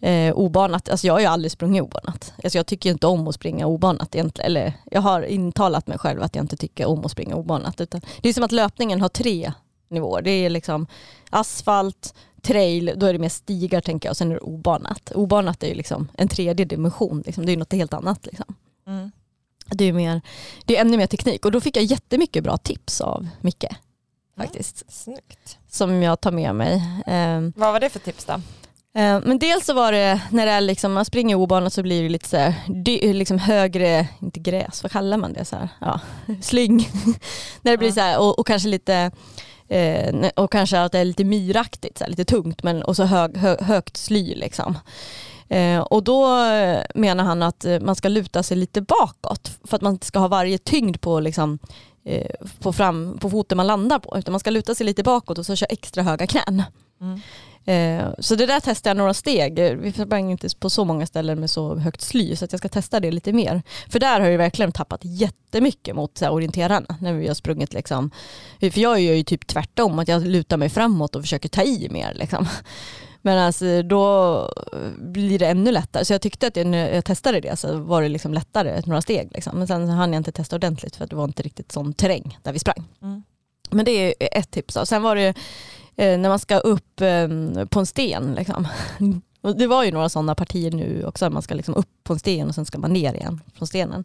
eh, 0.00 0.34
obanat. 0.34 0.88
Alltså 0.88 1.06
jag 1.06 1.14
har 1.14 1.20
ju 1.20 1.26
aldrig 1.26 1.52
sprungit 1.52 1.82
obanat. 1.82 2.32
Alltså 2.44 2.58
jag 2.58 2.66
tycker 2.66 2.90
inte 2.90 3.06
om 3.06 3.28
att 3.28 3.34
springa 3.34 3.66
obanat 3.66 4.14
egentligen. 4.14 4.46
Eller 4.50 4.72
jag 4.90 5.00
har 5.00 5.22
intalat 5.22 5.86
mig 5.86 5.98
själv 5.98 6.22
att 6.22 6.34
jag 6.34 6.44
inte 6.44 6.56
tycker 6.56 6.86
om 6.86 7.04
att 7.04 7.10
springa 7.10 7.34
obanat. 7.36 7.80
Utan 7.80 8.00
det 8.22 8.28
är 8.28 8.32
som 8.32 8.44
att 8.44 8.52
löpningen 8.52 9.00
har 9.00 9.08
tre 9.08 9.52
nivåer. 9.88 10.22
Det 10.22 10.30
är 10.30 10.50
liksom 10.50 10.86
asfalt, 11.30 12.14
trail, 12.42 12.92
då 12.96 13.06
är 13.06 13.12
det 13.12 13.18
mer 13.18 13.28
stigar 13.28 13.80
tänker 13.80 14.08
jag 14.08 14.12
och 14.12 14.16
sen 14.16 14.30
är 14.30 14.34
det 14.34 14.40
obanat. 14.40 15.12
Obanat 15.14 15.62
är 15.62 15.68
ju 15.68 15.74
liksom 15.74 16.08
en 16.14 16.28
tredje 16.28 16.64
dimension, 16.64 17.22
liksom. 17.26 17.46
det 17.46 17.52
är 17.52 17.56
något 17.56 17.72
helt 17.72 17.94
annat. 17.94 18.26
Liksom. 18.26 18.54
Mm. 18.86 19.10
Det 19.66 19.84
är, 19.84 19.92
mer, 19.92 20.20
det 20.64 20.76
är 20.76 20.80
ännu 20.80 20.96
mer 20.96 21.06
teknik 21.06 21.44
och 21.44 21.52
då 21.52 21.60
fick 21.60 21.76
jag 21.76 21.84
jättemycket 21.84 22.44
bra 22.44 22.56
tips 22.56 23.00
av 23.00 23.28
Micke. 23.40 23.64
Faktiskt. 24.36 24.92
Snyggt. 24.92 25.58
Som 25.70 26.02
jag 26.02 26.20
tar 26.20 26.32
med 26.32 26.54
mig. 26.54 26.82
Ehm, 27.06 27.52
Vad 27.56 27.72
var 27.72 27.80
det 27.80 27.90
för 27.90 27.98
tips 27.98 28.24
då? 28.24 28.32
Eh, 29.00 29.20
Men 29.24 29.38
dels 29.38 29.66
så 29.66 29.74
var 29.74 29.92
det 29.92 30.20
när 30.30 30.46
det 30.46 30.52
är 30.52 30.60
liksom, 30.60 30.92
man 30.92 31.04
springer 31.04 31.36
obanat 31.36 31.72
så 31.72 31.82
blir 31.82 32.02
det 32.02 32.08
lite 32.08 32.28
så 32.28 32.36
här, 32.36 32.54
liksom 33.12 33.38
högre, 33.38 34.08
inte 34.20 34.40
gräs, 34.40 34.82
vad 34.82 34.92
kallar 34.92 35.16
man 35.16 35.32
det? 35.32 35.44
Så 35.44 35.56
här? 35.56 35.68
Ja, 35.80 36.00
slyng. 36.42 36.88
när 37.62 37.72
det 37.72 37.78
blir 37.78 37.92
så 37.92 38.00
här, 38.00 38.18
och, 38.20 38.38
och 38.38 38.46
kanske 38.46 38.68
lite 38.68 39.10
eh, 39.68 40.30
och 40.36 40.52
kanske 40.52 40.80
att 40.80 40.92
det 40.92 40.98
är 40.98 41.04
lite 41.04 41.24
myraktigt, 41.24 41.98
så 41.98 42.04
här, 42.04 42.10
lite 42.10 42.24
tungt 42.24 42.62
men 42.62 42.82
och 42.82 42.96
så 42.96 43.04
hög, 43.04 43.36
hö, 43.36 43.56
högt 43.60 43.96
sly 43.96 44.34
liksom. 44.34 44.78
Eh, 45.48 45.80
och 45.80 46.02
då 46.04 46.26
menar 46.94 47.24
han 47.24 47.42
att 47.42 47.64
eh, 47.64 47.80
man 47.80 47.96
ska 47.96 48.08
luta 48.08 48.42
sig 48.42 48.56
lite 48.56 48.80
bakåt 48.80 49.58
för 49.64 49.76
att 49.76 49.82
man 49.82 49.92
inte 49.92 50.06
ska 50.06 50.18
ha 50.18 50.28
varje 50.28 50.58
tyngd 50.58 51.00
på, 51.00 51.20
liksom, 51.20 51.58
eh, 52.04 52.30
på, 52.60 52.72
fram, 52.72 53.18
på 53.18 53.30
foten 53.30 53.56
man 53.56 53.66
landar 53.66 53.98
på 53.98 54.18
utan 54.18 54.32
man 54.32 54.40
ska 54.40 54.50
luta 54.50 54.74
sig 54.74 54.86
lite 54.86 55.02
bakåt 55.02 55.38
och 55.38 55.46
så 55.46 55.56
köra 55.56 55.68
extra 55.68 56.02
höga 56.02 56.26
knän. 56.26 56.62
Mm. 57.00 57.20
Eh, 57.64 58.08
Så 58.18 58.34
det 58.34 58.46
där 58.46 58.60
testade 58.60 58.90
jag 58.90 58.96
några 58.96 59.14
steg. 59.14 59.78
Vi 59.78 59.92
sprang 59.92 60.30
inte 60.30 60.48
på 60.58 60.70
så 60.70 60.84
många 60.84 61.06
ställen 61.06 61.40
med 61.40 61.50
så 61.50 61.74
högt 61.74 62.00
sly 62.00 62.36
så 62.36 62.46
jag 62.50 62.58
ska 62.58 62.68
testa 62.68 63.00
det 63.00 63.10
lite 63.10 63.32
mer. 63.32 63.62
För 63.88 63.98
där 63.98 64.20
har 64.20 64.26
jag 64.28 64.38
verkligen 64.38 64.72
tappat 64.72 65.00
jättemycket 65.02 65.96
mot 65.96 66.18
så 66.18 66.24
här, 66.24 66.32
orienterarna 66.32 66.96
när 67.00 67.12
vi 67.12 67.28
har 67.28 67.34
sprungit. 67.34 67.72
Liksom. 67.72 68.10
För 68.60 68.78
jag 68.78 69.00
gör 69.00 69.14
ju 69.14 69.22
typ 69.22 69.46
tvärtom, 69.46 69.98
att 69.98 70.08
jag 70.08 70.26
lutar 70.26 70.56
mig 70.56 70.68
framåt 70.68 71.16
och 71.16 71.22
försöker 71.22 71.48
ta 71.48 71.62
i 71.62 71.88
mer. 71.90 72.14
Liksom. 72.14 72.48
Men 73.22 73.38
alltså, 73.38 73.82
då 73.82 74.52
blir 74.98 75.38
det 75.38 75.46
ännu 75.46 75.72
lättare. 75.72 76.04
Så 76.04 76.12
jag 76.14 76.22
tyckte 76.22 76.46
att 76.46 76.56
jag, 76.56 76.66
när 76.66 76.94
jag 76.94 77.04
testade 77.04 77.40
det 77.40 77.56
så 77.56 77.78
var 77.78 78.02
det 78.02 78.08
liksom 78.08 78.34
lättare 78.34 78.82
några 78.86 79.02
steg. 79.02 79.30
Liksom. 79.34 79.58
Men 79.58 79.66
sen 79.66 79.88
hann 79.88 80.12
jag 80.12 80.20
inte 80.20 80.32
testa 80.32 80.56
ordentligt 80.56 80.96
för 80.96 81.06
det 81.06 81.16
var 81.16 81.24
inte 81.24 81.42
riktigt 81.42 81.72
sån 81.72 81.92
terräng 81.92 82.38
där 82.42 82.52
vi 82.52 82.58
sprang. 82.58 82.84
Mm. 83.02 83.22
Men 83.70 83.84
det 83.84 83.90
är 83.90 84.14
ett 84.38 84.50
tips. 84.50 84.78
Sen 84.84 85.02
var 85.02 85.16
det 85.16 85.34
när 85.96 86.28
man 86.28 86.38
ska 86.38 86.58
upp 86.58 87.00
eh, 87.00 87.28
på 87.70 87.80
en 87.80 87.86
sten. 87.86 88.34
Liksom. 88.34 88.68
Det 89.56 89.66
var 89.66 89.84
ju 89.84 89.92
några 89.92 90.08
sådana 90.08 90.34
partier 90.34 90.70
nu 90.70 91.04
också. 91.06 91.30
Man 91.30 91.42
ska 91.42 91.54
liksom 91.54 91.74
upp 91.74 91.88
på 92.04 92.12
en 92.12 92.18
sten 92.18 92.48
och 92.48 92.54
sen 92.54 92.64
ska 92.64 92.78
man 92.78 92.92
ner 92.92 93.14
igen 93.14 93.40
från 93.54 93.68
stenen. 93.68 94.04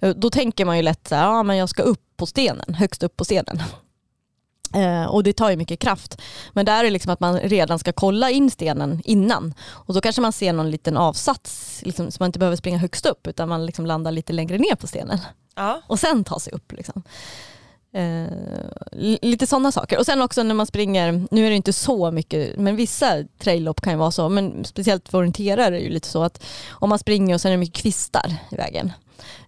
Eh, 0.00 0.10
Då 0.16 0.30
tänker 0.30 0.64
man 0.64 0.76
ju 0.76 0.82
lätt 0.82 1.08
så 1.08 1.14
här, 1.14 1.22
ja 1.24 1.42
men 1.42 1.56
jag 1.56 1.68
ska 1.68 1.82
upp 1.82 2.00
på 2.16 2.26
stenen, 2.26 2.74
högst 2.74 3.02
upp 3.02 3.16
på 3.16 3.24
stenen. 3.24 3.62
Eh, 4.74 5.04
och 5.04 5.22
det 5.22 5.32
tar 5.32 5.50
ju 5.50 5.56
mycket 5.56 5.80
kraft. 5.80 6.20
Men 6.52 6.66
där 6.66 6.78
är 6.80 6.84
det 6.84 6.90
liksom 6.90 7.12
att 7.12 7.20
man 7.20 7.40
redan 7.40 7.78
ska 7.78 7.92
kolla 7.92 8.30
in 8.30 8.50
stenen 8.50 9.00
innan. 9.04 9.54
Och 9.68 9.94
då 9.94 10.00
kanske 10.00 10.22
man 10.22 10.32
ser 10.32 10.52
någon 10.52 10.70
liten 10.70 10.96
avsats, 10.96 11.80
liksom, 11.84 12.10
så 12.10 12.16
man 12.20 12.26
inte 12.26 12.38
behöver 12.38 12.56
springa 12.56 12.78
högst 12.78 13.06
upp 13.06 13.26
utan 13.26 13.48
man 13.48 13.66
liksom 13.66 13.86
landar 13.86 14.12
lite 14.12 14.32
längre 14.32 14.58
ner 14.58 14.74
på 14.74 14.86
stenen 14.86 15.18
Ja. 15.56 15.82
och 15.86 15.98
sen 15.98 16.24
ta 16.24 16.38
sig 16.40 16.52
upp. 16.52 16.72
Liksom. 16.72 17.02
Eh, 17.94 18.26
li- 18.92 19.18
lite 19.22 19.46
sådana 19.46 19.72
saker. 19.72 19.98
Och 19.98 20.06
sen 20.06 20.22
också 20.22 20.42
när 20.42 20.54
man 20.54 20.66
springer, 20.66 21.26
nu 21.30 21.46
är 21.46 21.50
det 21.50 21.56
inte 21.56 21.72
så 21.72 22.10
mycket, 22.10 22.58
men 22.58 22.76
vissa 22.76 23.24
traillopp 23.38 23.80
kan 23.80 23.92
ju 23.92 23.98
vara 23.98 24.10
så, 24.10 24.28
men 24.28 24.64
speciellt 24.64 25.08
för 25.08 25.18
orienterare 25.18 25.66
är 25.66 25.70
det 25.70 25.78
ju 25.78 25.90
lite 25.90 26.08
så 26.08 26.22
att 26.22 26.44
om 26.70 26.88
man 26.88 26.98
springer 26.98 27.34
och 27.34 27.40
sen 27.40 27.48
är 27.48 27.56
det 27.56 27.60
mycket 27.60 27.82
kvistar 27.82 28.34
i 28.50 28.56
vägen. 28.56 28.92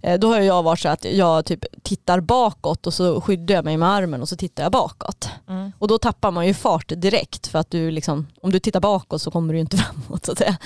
Eh, 0.02 0.18
då 0.18 0.28
har 0.28 0.40
jag 0.40 0.62
varit 0.62 0.80
så 0.80 0.88
att 0.88 1.04
jag 1.04 1.44
typ 1.44 1.64
tittar 1.82 2.20
bakåt 2.20 2.86
och 2.86 2.94
så 2.94 3.20
skyddar 3.20 3.54
jag 3.54 3.64
mig 3.64 3.76
med 3.76 3.88
armen 3.88 4.22
och 4.22 4.28
så 4.28 4.36
tittar 4.36 4.62
jag 4.62 4.72
bakåt. 4.72 5.28
Mm. 5.48 5.72
Och 5.78 5.88
då 5.88 5.98
tappar 5.98 6.30
man 6.30 6.46
ju 6.46 6.54
fart 6.54 6.92
direkt 6.96 7.46
för 7.46 7.58
att 7.58 7.70
du 7.70 7.90
liksom, 7.90 8.26
om 8.42 8.52
du 8.52 8.58
tittar 8.60 8.80
bakåt 8.80 9.22
så 9.22 9.30
kommer 9.30 9.52
du 9.52 9.56
ju 9.58 9.60
inte 9.60 9.76
framåt 10.06 10.26
så 10.26 10.32
att 10.32 10.38
säga. 10.38 10.56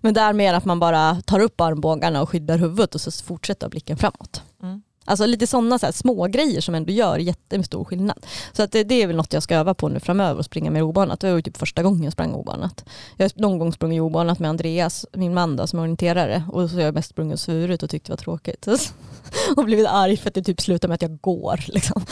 Men 0.00 0.14
där 0.14 0.32
mer 0.32 0.54
att 0.54 0.64
man 0.64 0.80
bara 0.80 1.22
tar 1.26 1.40
upp 1.40 1.60
armbågarna 1.60 2.22
och 2.22 2.28
skyddar 2.30 2.58
huvudet 2.58 2.94
och 2.94 3.00
så 3.00 3.10
fortsätter 3.10 3.68
blicken 3.68 3.96
framåt. 3.96 4.42
Mm. 4.62 4.82
Alltså 5.06 5.26
lite 5.26 5.46
sådana 5.46 5.78
så 5.78 5.92
små 5.92 6.26
grejer 6.26 6.60
som 6.60 6.74
ändå 6.74 6.92
gör 6.92 7.18
jättestor 7.18 7.84
skillnad. 7.84 8.26
Så 8.52 8.62
att 8.62 8.72
det, 8.72 8.84
det 8.84 9.02
är 9.02 9.06
väl 9.06 9.16
något 9.16 9.32
jag 9.32 9.42
ska 9.42 9.56
öva 9.56 9.74
på 9.74 9.88
nu 9.88 10.00
framöver 10.00 10.38
och 10.38 10.44
springa 10.44 10.70
mer 10.70 10.82
obanat. 10.82 11.20
Det 11.20 11.28
var 11.30 11.36
ju 11.36 11.42
typ 11.42 11.56
första 11.56 11.82
gången 11.82 12.02
jag 12.02 12.12
sprang 12.12 12.32
obanat. 12.34 12.84
Jag 13.16 13.24
har 13.24 13.32
någon 13.40 13.58
gång 13.58 13.72
sprungit 13.72 14.00
obanat 14.02 14.38
med 14.38 14.50
Andreas, 14.50 15.06
min 15.12 15.34
man 15.34 15.56
då, 15.56 15.66
som 15.66 15.78
är 15.78 15.82
orienterare 15.82 16.44
och 16.52 16.70
så 16.70 16.76
har 16.76 16.82
jag 16.82 16.94
mest 16.94 17.10
sprungit 17.10 17.32
och 17.34 17.40
svurit 17.40 17.82
och 17.82 17.90
tyckt 17.90 18.06
det 18.06 18.12
var 18.12 18.16
tråkigt. 18.16 18.66
och 19.56 19.64
blivit 19.64 19.86
arg 19.86 20.16
för 20.16 20.28
att 20.28 20.34
det 20.34 20.42
typ 20.42 20.60
slutar 20.60 20.88
med 20.88 20.94
att 20.94 21.02
jag 21.02 21.20
går. 21.20 21.60
Liksom. 21.68 22.04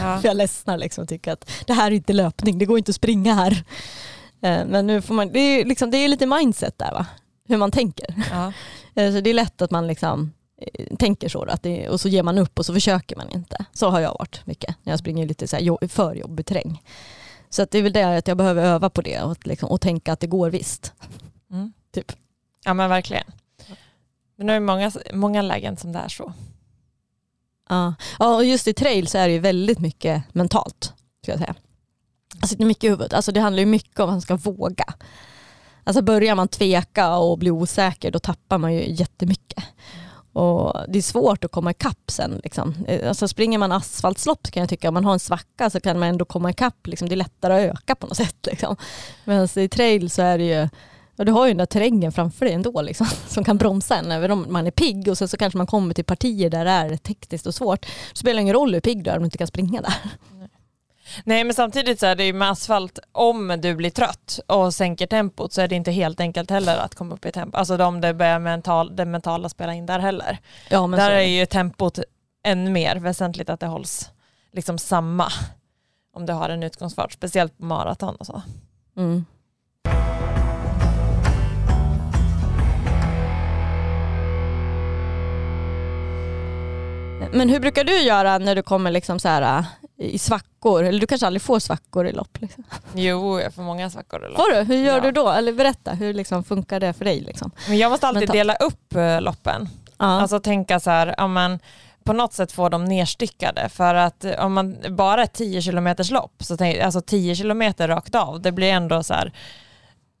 Ja. 0.00 0.18
För 0.20 0.28
jag 0.28 0.36
ledsnar 0.36 0.78
liksom 0.78 1.02
och 1.02 1.08
tycker 1.08 1.32
att 1.32 1.50
det 1.66 1.72
här 1.72 1.90
är 1.90 1.94
inte 1.94 2.12
löpning, 2.12 2.58
det 2.58 2.64
går 2.66 2.78
inte 2.78 2.90
att 2.90 2.96
springa 2.96 3.34
här. 3.34 3.52
Eh, 4.42 4.66
Men 4.66 4.86
nu 4.86 5.02
får 5.02 5.14
man, 5.14 5.32
det 5.32 5.38
är, 5.40 5.64
liksom, 5.64 5.90
det 5.90 5.96
är 5.98 6.08
lite 6.08 6.26
mindset 6.26 6.78
där 6.78 6.92
va, 6.92 7.06
hur 7.48 7.56
man 7.56 7.70
tänker. 7.70 8.14
Ja. 8.30 8.52
Eh, 8.94 9.12
Så 9.14 9.20
det 9.20 9.30
är 9.30 9.34
lätt 9.34 9.62
att 9.62 9.70
man 9.70 9.86
liksom 9.86 10.32
tänker 10.98 11.28
så 11.28 11.42
att 11.42 11.62
det, 11.62 11.88
och 11.88 12.00
så 12.00 12.08
ger 12.08 12.22
man 12.22 12.38
upp 12.38 12.58
och 12.58 12.66
så 12.66 12.74
försöker 12.74 13.16
man 13.16 13.30
inte. 13.30 13.64
Så 13.72 13.90
har 13.90 14.00
jag 14.00 14.16
varit 14.18 14.46
mycket 14.46 14.76
när 14.82 14.92
jag 14.92 15.00
springer 15.00 15.26
lite 15.26 15.48
så 15.48 15.56
här 15.56 15.88
för 15.88 16.14
jobbig 16.14 16.46
terräng. 16.46 16.82
Så 17.48 17.62
att 17.62 17.70
det 17.70 17.78
är 17.78 17.82
väl 17.82 17.92
det 17.92 18.16
att 18.16 18.28
jag 18.28 18.36
behöver 18.36 18.64
öva 18.64 18.90
på 18.90 19.02
det 19.02 19.20
och, 19.22 19.46
liksom, 19.46 19.68
och 19.68 19.80
tänka 19.80 20.12
att 20.12 20.20
det 20.20 20.26
går 20.26 20.50
visst. 20.50 20.92
Mm. 21.50 21.72
Typ. 21.94 22.12
ja 22.64 22.74
men 22.74 22.90
verkligen. 22.90 23.24
Men 24.36 24.46
nu 24.46 24.52
är 24.52 24.60
det 24.60 24.66
många, 24.66 24.92
många 25.12 25.42
lägen 25.42 25.76
som 25.76 25.92
det 25.92 25.98
är 25.98 26.08
så. 26.08 26.32
Ja. 27.68 27.94
ja, 28.18 28.36
och 28.36 28.44
just 28.44 28.68
i 28.68 28.74
trail 28.74 29.06
så 29.06 29.18
är 29.18 29.28
det 29.28 29.34
ju 29.34 29.40
väldigt 29.40 29.78
mycket 29.78 30.34
mentalt. 30.34 30.92
Ska 31.22 31.32
jag 31.32 31.38
säga. 31.38 31.54
Alltså 32.40 32.56
det 32.56 32.62
är 32.62 32.66
mycket 32.66 32.84
i 32.84 32.88
huvudet. 32.88 33.12
Alltså 33.12 33.32
det 33.32 33.40
handlar 33.40 33.60
ju 33.60 33.66
mycket 33.66 34.00
om 34.00 34.08
att 34.08 34.12
man 34.12 34.20
ska 34.20 34.36
våga. 34.36 34.84
Alltså 35.84 36.02
börjar 36.02 36.34
man 36.34 36.48
tveka 36.48 37.16
och 37.16 37.38
bli 37.38 37.50
osäker 37.50 38.10
då 38.10 38.18
tappar 38.18 38.58
man 38.58 38.74
ju 38.74 38.92
jättemycket. 38.92 39.64
Och 40.32 40.74
det 40.88 40.98
är 40.98 41.02
svårt 41.02 41.44
att 41.44 41.52
komma 41.52 41.70
ikapp 41.70 42.10
sen. 42.10 42.40
Liksom. 42.44 42.74
Eh, 42.88 43.08
alltså 43.08 43.28
springer 43.28 43.58
man 43.58 43.72
asfaltslopp 43.72 44.50
kan 44.50 44.60
jag 44.60 44.70
tycka 44.70 44.88
om 44.88 44.94
man 44.94 45.04
har 45.04 45.12
en 45.12 45.20
svacka 45.20 45.70
så 45.70 45.80
kan 45.80 45.98
man 45.98 46.08
ändå 46.08 46.24
komma 46.24 46.50
ikapp. 46.50 46.86
Liksom. 46.86 47.08
Det 47.08 47.14
är 47.14 47.16
lättare 47.16 47.54
att 47.54 47.74
öka 47.74 47.94
på 47.94 48.06
något 48.06 48.16
sätt. 48.24 48.46
Liksom. 48.46 48.76
Medan 49.24 49.48
i 49.56 49.68
trail 49.68 50.10
så 50.10 50.22
är 50.22 50.38
det 50.38 50.44
ju 50.44 50.68
och 51.20 51.26
du 51.26 51.32
har 51.32 51.46
ju 51.46 51.50
den 51.50 51.58
där 51.58 51.66
terrängen 51.66 52.12
framför 52.12 52.46
dig 52.46 52.54
ändå 52.54 52.82
liksom, 52.82 53.06
som 53.28 53.44
kan 53.44 53.58
bromsa 53.58 53.96
en 53.96 54.12
även 54.12 54.30
om 54.30 54.46
man 54.48 54.66
är 54.66 54.70
pigg 54.70 55.08
och 55.08 55.18
sen 55.18 55.28
så 55.28 55.36
kanske 55.36 55.56
man 55.56 55.66
kommer 55.66 55.94
till 55.94 56.04
partier 56.04 56.50
där 56.50 56.64
det 56.64 56.70
är 56.70 56.96
tekniskt 56.96 57.46
och 57.46 57.54
svårt. 57.54 57.80
Det 58.12 58.18
spelar 58.18 58.40
ingen 58.40 58.54
roll 58.54 58.74
hur 58.74 58.80
pigg 58.80 59.04
du 59.04 59.10
är 59.10 59.16
om 59.16 59.22
du 59.22 59.24
inte 59.24 59.38
kan 59.38 59.46
springa 59.46 59.82
där. 59.82 59.94
Nej 61.24 61.44
men 61.44 61.54
samtidigt 61.54 62.00
så 62.00 62.06
är 62.06 62.14
det 62.14 62.24
ju 62.24 62.32
med 62.32 62.50
asfalt, 62.50 62.98
om 63.12 63.56
du 63.62 63.74
blir 63.74 63.90
trött 63.90 64.40
och 64.46 64.74
sänker 64.74 65.06
tempot 65.06 65.52
så 65.52 65.60
är 65.60 65.68
det 65.68 65.74
inte 65.74 65.90
helt 65.90 66.20
enkelt 66.20 66.50
heller 66.50 66.76
att 66.76 66.94
komma 66.94 67.14
upp 67.14 67.26
i 67.26 67.32
tempo. 67.32 67.58
Alltså 67.58 67.84
om 67.84 68.00
det 68.00 68.14
börjar 68.14 68.38
mental, 68.38 68.96
det 68.96 69.04
mentala 69.04 69.48
spela 69.48 69.74
in 69.74 69.86
där 69.86 69.98
heller. 69.98 70.38
Ja, 70.68 70.86
men 70.86 71.00
där 71.00 71.10
så 71.10 71.14
är 71.14 71.20
ju 71.20 71.46
tempot 71.46 71.98
än 72.44 72.72
mer 72.72 72.96
väsentligt 72.96 73.50
att 73.50 73.60
det 73.60 73.66
hålls 73.66 74.10
liksom 74.52 74.78
samma 74.78 75.32
om 76.12 76.26
du 76.26 76.32
har 76.32 76.48
en 76.48 76.62
utgångsfart, 76.62 77.12
speciellt 77.12 77.58
på 77.58 77.64
maraton 77.64 78.16
och 78.16 78.26
så. 78.26 78.42
Mm. 78.96 79.24
Men 87.32 87.48
hur 87.48 87.60
brukar 87.60 87.84
du 87.84 88.00
göra 88.00 88.38
när 88.38 88.54
du 88.54 88.62
kommer 88.62 88.90
liksom 88.90 89.18
så 89.18 89.28
här, 89.28 89.64
i 90.00 90.18
svackor? 90.18 90.84
Eller 90.84 91.00
du 91.00 91.06
kanske 91.06 91.26
aldrig 91.26 91.42
får 91.42 91.58
svackor 91.58 92.06
i 92.06 92.12
lopp? 92.12 92.38
Liksom. 92.40 92.64
Jo, 92.94 93.40
jag 93.40 93.54
får 93.54 93.62
många 93.62 93.90
svackor. 93.90 94.24
eller? 94.24 94.36
Får 94.36 94.54
du? 94.54 94.60
Hur 94.62 94.76
gör 94.84 94.94
Ja. 94.94 95.00
du 95.00 95.10
då? 95.12 95.28
Eller 95.28 95.52
berätta, 95.52 95.92
hur 95.92 96.14
liksom 96.14 96.44
funkar 96.44 96.80
det 96.80 96.92
för 96.92 97.04
dig? 97.04 97.20
Liksom? 97.20 97.50
Men 97.68 97.78
jag 97.78 97.90
måste 97.90 98.06
alltid 98.08 98.20
Mentalt. 98.20 98.36
dela 98.38 98.54
upp 98.54 98.94
eh, 98.96 99.20
loppen. 99.20 99.68
Ja. 99.98 100.06
Alltså 100.06 100.40
tänka 100.40 100.80
så 100.80 100.90
här, 100.90 101.20
om 101.20 101.32
man 101.32 101.58
på 102.04 102.12
något 102.12 102.32
sätt 102.32 102.52
får 102.52 102.70
dem 102.70 102.84
nerstyckade 102.84 103.68
för 103.68 103.94
att 103.94 104.24
om 104.38 104.52
man 104.52 104.76
bara 104.90 105.22
är 105.22 105.26
10 105.26 105.62
km 105.62 105.94
lopp, 106.10 106.34
så 106.44 106.56
tänk, 106.56 106.78
alltså 106.80 107.00
10 107.00 107.36
km 107.36 107.62
rakt 107.78 108.14
av, 108.14 108.40
det 108.40 108.52
blir 108.52 108.72
ändå 108.72 109.02
så 109.02 109.14
här 109.14 109.32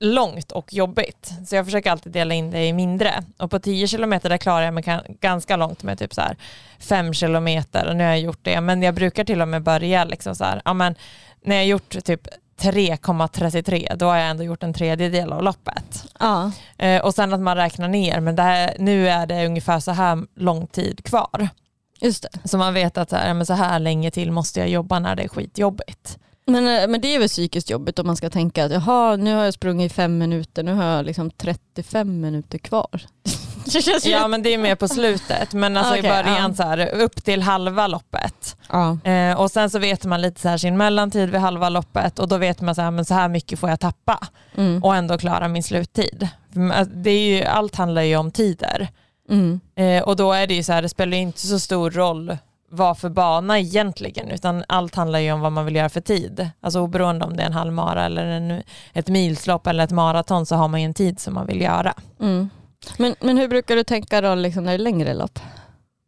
långt 0.00 0.52
och 0.52 0.72
jobbigt. 0.72 1.32
Så 1.46 1.56
jag 1.56 1.64
försöker 1.64 1.90
alltid 1.90 2.12
dela 2.12 2.34
in 2.34 2.50
det 2.50 2.66
i 2.66 2.72
mindre. 2.72 3.24
Och 3.38 3.50
på 3.50 3.58
10 3.58 3.88
km 3.88 4.10
där 4.10 4.36
klarar 4.36 4.62
jag 4.64 4.74
mig 4.74 4.84
ganska 5.20 5.56
långt 5.56 5.82
med 5.82 5.98
typ 5.98 6.14
så 6.14 6.20
här 6.20 6.36
5 6.78 7.12
km 7.12 7.48
och 7.88 7.96
nu 7.96 8.04
har 8.04 8.10
jag 8.10 8.20
gjort 8.20 8.40
det. 8.42 8.60
Men 8.60 8.82
jag 8.82 8.94
brukar 8.94 9.24
till 9.24 9.42
och 9.42 9.48
med 9.48 9.62
börja 9.62 10.04
liksom 10.04 10.34
så 10.34 10.44
här, 10.44 10.62
ja 10.64 10.74
men 10.74 10.94
när 11.42 11.56
jag 11.56 11.62
har 11.62 11.66
gjort 11.66 12.04
typ 12.04 12.28
3,33 12.60 13.96
då 13.96 14.06
har 14.06 14.16
jag 14.16 14.30
ändå 14.30 14.44
gjort 14.44 14.62
en 14.62 14.74
tredjedel 14.74 15.32
av 15.32 15.42
loppet. 15.42 16.04
ja. 16.18 16.52
Eh, 16.78 17.02
och 17.02 17.14
sen 17.14 17.32
att 17.32 17.40
man 17.40 17.56
räknar 17.56 17.88
ner, 17.88 18.20
men 18.20 18.36
det 18.36 18.42
här, 18.42 18.74
nu 18.78 19.08
är 19.08 19.26
det 19.26 19.46
ungefär 19.46 19.80
så 19.80 19.90
här 19.90 20.18
lång 20.36 20.66
tid 20.66 21.04
kvar. 21.04 21.48
Just 22.00 22.22
det. 22.22 22.48
Så 22.48 22.58
man 22.58 22.74
vet 22.74 22.98
att 22.98 23.10
så 23.10 23.16
här, 23.16 23.34
men 23.34 23.46
så 23.46 23.54
här 23.54 23.78
länge 23.78 24.10
till 24.10 24.32
måste 24.32 24.60
jag 24.60 24.68
jobba 24.68 24.98
när 24.98 25.16
det 25.16 25.22
är 25.22 25.28
skitjobbigt. 25.28 26.18
Men, 26.50 26.82
eh, 26.82 26.88
men 26.88 27.00
det 27.00 27.14
är 27.14 27.18
väl 27.18 27.28
psykiskt 27.28 27.70
jobbigt 27.70 27.98
om 27.98 28.06
man 28.06 28.16
ska 28.16 28.30
tänka 28.30 28.64
att 28.64 28.72
jaha, 28.72 29.16
nu 29.16 29.34
har 29.34 29.44
jag 29.44 29.54
sprungit 29.54 29.92
i 29.92 29.94
fem 29.94 30.18
minuter, 30.18 30.62
nu 30.62 30.74
har 30.74 30.84
jag 30.84 31.06
liksom 31.06 31.30
35 31.30 32.20
minuter 32.20 32.58
kvar. 32.58 32.88
Ja 34.04 34.28
men 34.28 34.42
det 34.42 34.54
är 34.54 34.58
mer 34.58 34.74
på 34.74 34.88
slutet, 34.88 35.52
men 35.52 35.76
alltså 35.76 35.92
Okej, 35.92 36.04
i 36.06 36.08
början 36.08 36.50
ja. 36.50 36.54
så 36.54 36.62
här, 36.62 36.94
upp 36.94 37.24
till 37.24 37.42
halva 37.42 37.86
loppet. 37.86 38.56
ja. 38.68 38.98
Eh, 39.10 39.40
och 39.40 39.50
sen 39.50 39.70
så 39.70 39.78
vet 39.78 40.04
man 40.04 40.20
lite 40.22 40.40
så 40.40 40.48
här 40.48 40.58
sin 40.58 40.76
mellantid 40.76 41.30
vid 41.30 41.40
halva 41.40 41.68
loppet 41.68 42.18
och 42.18 42.28
då 42.28 42.36
vet 42.36 42.60
man 42.60 42.74
så 42.74 42.82
här, 42.82 42.90
men 42.90 43.04
så 43.04 43.14
här 43.14 43.28
mycket 43.28 43.58
får 43.58 43.70
jag 43.70 43.80
tappa 43.80 44.18
Mm. 44.56 44.84
och 44.84 44.96
ändå 44.96 45.18
klara 45.18 45.48
min 45.48 45.62
sluttid. 45.62 46.28
För 46.54 46.84
Det 46.84 47.10
är 47.10 47.36
ju, 47.38 47.44
allt 47.44 47.74
handlar 47.76 48.02
ju 48.02 48.16
om 48.16 48.30
tider. 48.30 48.88
Mm. 49.30 49.60
Eh, 49.76 50.02
och 50.02 50.16
då 50.16 50.32
är 50.32 50.46
det 50.46 50.54
ju 50.54 50.62
så 50.62 50.72
här, 50.72 50.82
det 50.82 50.88
spelar 50.88 51.16
inte 51.16 51.46
så 51.46 51.58
stor 51.58 51.90
roll 51.90 52.36
vad 52.70 52.98
för 52.98 53.08
bana 53.08 53.58
egentligen, 53.58 54.30
utan 54.30 54.64
allt 54.68 54.94
handlar 54.94 55.18
ju 55.18 55.32
om 55.32 55.40
vad 55.40 55.52
man 55.52 55.64
vill 55.64 55.76
göra 55.76 55.88
för 55.88 56.00
tid. 56.00 56.50
Alltså 56.60 56.80
oberoende 56.80 57.24
om 57.24 57.36
det 57.36 57.42
är 57.42 57.46
en 57.46 57.52
halvmara 57.52 58.04
eller 58.04 58.26
en, 58.26 58.62
ett 58.92 59.08
milslopp 59.08 59.66
eller 59.66 59.84
ett 59.84 59.90
maraton 59.90 60.46
så 60.46 60.56
har 60.56 60.68
man 60.68 60.80
ju 60.80 60.84
en 60.84 60.94
tid 60.94 61.20
som 61.20 61.34
man 61.34 61.46
vill 61.46 61.60
göra. 61.60 61.94
Mm. 62.20 62.50
Men, 62.98 63.14
men 63.20 63.38
hur 63.38 63.48
brukar 63.48 63.76
du 63.76 63.84
tänka 63.84 64.20
då 64.20 64.34
liksom 64.34 64.64
när 64.64 64.72
det 64.72 64.76
är 64.76 64.78
längre 64.78 65.14
lopp? 65.14 65.38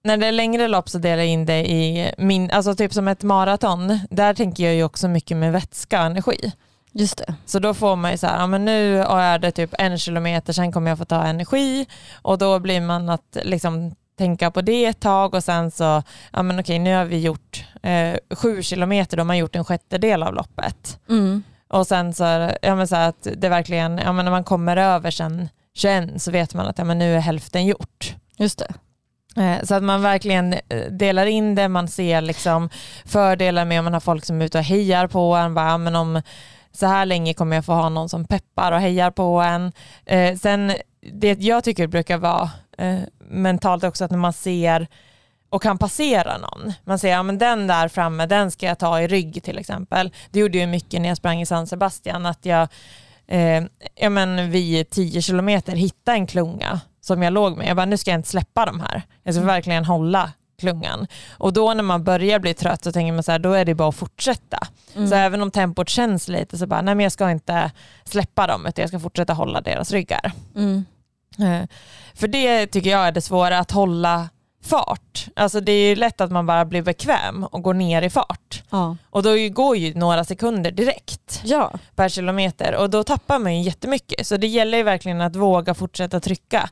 När 0.05 0.17
det 0.17 0.27
är 0.27 0.33
längre 0.33 0.69
lopp 0.69 0.89
så 0.89 0.99
delar 0.99 1.17
jag 1.17 1.27
in 1.27 1.47
det 1.47 1.71
i 1.71 2.13
min, 2.19 2.51
alltså 2.51 2.75
typ 2.75 2.93
som 2.93 3.09
ett 3.09 3.23
maraton, 3.23 3.99
där 4.11 4.35
tänker 4.35 4.65
jag 4.65 4.75
ju 4.75 4.85
också 4.85 5.09
mycket 5.09 5.37
med 5.37 5.53
vätska 5.53 6.01
och 6.01 6.07
energi. 6.07 6.53
Just 6.93 7.19
det. 7.19 7.35
Så 7.47 7.59
då 7.59 7.75
får 7.75 7.97
man 7.97 8.11
ju 8.11 8.19
så 8.19 8.27
här, 8.27 8.39
ja 8.39 8.47
men 8.47 8.65
nu 8.65 9.03
är 9.03 9.39
det 9.39 9.51
typ 9.51 9.75
en 9.79 9.99
kilometer, 9.99 10.53
sen 10.53 10.73
kommer 10.73 10.91
jag 10.91 10.99
få 10.99 11.05
ta 11.05 11.25
energi 11.25 11.87
och 12.23 12.39
då 12.39 12.59
blir 12.59 12.81
man 12.81 13.09
att 13.09 13.37
liksom 13.43 13.95
tänka 14.19 14.51
på 14.51 14.61
det 14.61 14.85
ett 14.87 15.01
tag 15.01 15.35
och 15.35 15.45
sen 15.45 15.71
så, 15.71 16.03
ja 16.33 16.43
men 16.43 16.61
okej 16.61 16.79
nu 16.79 16.95
har 16.95 17.05
vi 17.05 17.21
gjort 17.21 17.65
eh, 17.83 18.17
sju 18.37 18.63
kilometer, 18.63 19.17
då 19.17 19.21
har 19.21 19.27
man 19.27 19.39
gjort 19.39 19.57
en 19.57 19.65
sjättedel 19.65 20.23
av 20.23 20.35
loppet. 20.35 20.99
Mm. 21.09 21.43
Och 21.69 21.87
sen 21.87 22.15
så, 22.15 22.51
ja 22.63 22.75
men 22.77 22.89
så 22.89 22.97
att 22.97 23.27
det 23.37 23.49
verkligen, 23.49 23.99
ja 23.99 24.13
men 24.13 24.25
när 24.25 24.33
man 24.33 24.45
kommer 24.45 24.77
över 24.77 25.11
sen 25.11 25.49
21 25.75 26.23
så 26.23 26.31
vet 26.31 26.55
man 26.55 26.67
att 26.67 26.79
ja 26.79 26.85
men 26.85 26.99
nu 26.99 27.15
är 27.17 27.21
hälften 27.21 27.67
gjort. 27.67 28.15
Just 28.37 28.59
det. 28.59 28.75
Eh, 29.43 29.65
Så 29.65 29.75
att 29.75 29.83
man 29.83 30.03
verkligen 30.03 30.53
eh, 30.69 30.91
delar 30.91 31.27
in 31.27 31.55
det, 31.55 31.69
man 31.69 31.89
ser 31.89 32.21
liksom 32.21 32.71
fördelar 33.05 33.65
med 33.65 33.79
om 33.79 33.85
man 33.85 33.93
har 33.93 34.01
folk 34.01 34.25
som 34.25 34.41
är 34.41 34.45
ute 34.45 34.59
och 34.59 34.65
hejar 34.65 35.07
på 35.07 35.35
en, 35.35 35.55
bara, 35.55 35.79
men 35.79 35.97
om 35.97 36.23
så 36.73 36.87
här 36.87 37.07
länge 37.07 37.35
kommer 37.35 37.57
jag 37.57 37.65
få 37.65 37.73
ha 37.73 37.89
någon 37.89 38.09
som 38.09 38.25
peppar 38.25 38.73
och 38.73 38.81
hejar 38.81 39.11
på 39.11 39.41
en. 39.41 39.73
Eh, 40.07 40.37
Sen 40.37 40.73
det 41.13 41.41
jag 41.41 41.65
tycker 41.65 41.87
brukar 41.87 42.19
vara 42.19 42.51
eh, 42.79 42.99
mentalt 43.33 43.85
också 43.85 44.05
att 44.05 44.11
när 44.11 44.19
man 44.19 44.33
ser 44.33 44.87
och 45.51 45.63
kan 45.63 45.79
passera 45.79 46.39
någon. 46.39 46.73
Man 46.85 46.99
säger, 46.99 47.15
ja 47.15 47.23
men 47.23 47.39
den 47.39 47.67
där 47.67 47.89
framme, 47.89 48.27
den 48.27 48.51
ska 48.51 48.67
jag 48.67 48.79
ta 48.79 49.01
i 49.01 49.07
rygg 49.07 49.43
till 49.43 49.59
exempel. 49.59 50.13
Det 50.31 50.39
gjorde 50.39 50.59
jag 50.59 50.69
mycket 50.69 51.01
när 51.01 51.09
jag 51.09 51.17
sprang 51.19 51.41
i 51.41 51.47
San 51.47 51.67
Sebastian, 51.67 52.27
att 52.27 52.47
jag 52.47 52.69
eh, 53.27 53.65
ja, 53.95 54.11
men 54.11 54.51
vid 54.51 54.91
10 54.91 55.23
kilometer 55.23 55.77
hittade 55.77 56.17
en 56.17 56.27
klunga 56.27 56.81
som 57.01 57.23
jag 57.23 57.33
låg 57.33 57.57
med. 57.57 57.69
Jag 57.69 57.77
bara, 57.77 57.87
nu 57.87 57.97
ska 57.97 58.11
jag 58.11 58.19
inte 58.19 58.29
släppa 58.29 58.67
de 58.67 58.81
här. 58.81 59.03
Jag 59.23 59.35
ska 59.35 59.45
verkligen 59.45 59.85
hålla 59.85 60.33
klungan. 60.61 61.07
Och 61.31 61.53
då 61.53 61.75
när 61.75 61.83
man 61.83 62.05
börjar 62.05 62.39
bli 62.39 62.55
trött 62.55 62.85
så 62.85 62.93
tänker 62.93 63.13
man 63.13 63.23
så 63.23 63.33
här, 63.33 63.39
då 63.39 63.53
är 63.53 63.65
det 63.65 63.75
bara 63.75 63.89
att 63.89 63.95
fortsätta. 63.95 64.59
Mm. 64.95 65.09
Så 65.09 65.15
även 65.15 65.43
om 65.43 65.51
tempot 65.51 65.89
känns 65.89 66.29
lite 66.29 66.59
så 66.59 66.67
bara, 66.67 66.83
nej 66.83 66.95
men 66.95 67.03
jag 67.03 67.13
ska 67.13 67.31
inte 67.31 67.71
släppa 68.05 68.47
dem 68.47 68.67
utan 68.67 68.83
jag 68.83 68.89
ska 68.89 69.01
fortsätta 69.01 69.33
hålla 69.33 69.61
deras 69.61 69.91
ryggar. 69.93 70.33
Mm. 70.57 70.85
Eh, 71.39 71.69
För 72.15 72.29
det 72.29 72.67
tycker 72.67 72.91
jag 72.91 73.07
är 73.07 73.13
det 73.13 73.21
svåra, 73.21 73.59
att 73.59 73.71
hålla 73.71 74.29
fart. 74.65 75.27
Alltså 75.37 75.61
det 75.61 75.73
är 75.73 75.89
ju 75.89 75.95
lätt 75.97 76.21
att 76.21 76.31
man 76.31 76.47
bara 76.47 76.65
blir 76.65 76.83
bekväm 76.83 77.45
och 77.45 77.63
går 77.63 77.75
ner 77.75 78.03
i 78.03 78.11
fart. 78.11 78.63
Ja. 78.71 78.97
Och 79.11 79.23
då 79.23 79.31
går 79.51 79.77
ju 79.77 79.95
några 79.95 80.25
sekunder 80.25 80.71
direkt 80.71 81.41
ja. 81.45 81.73
per 81.95 82.09
kilometer 82.09 82.75
och 82.77 82.91
då 82.91 83.05
tappar 83.05 83.39
man 83.39 83.57
ju 83.57 83.63
jättemycket. 83.63 84.27
Så 84.27 84.37
det 84.37 84.47
gäller 84.47 84.79
ju 84.79 84.85
verkligen 84.85 85.21
att 85.21 85.37
våga 85.37 85.75
fortsätta 85.75 86.21
trycka. 86.21 86.71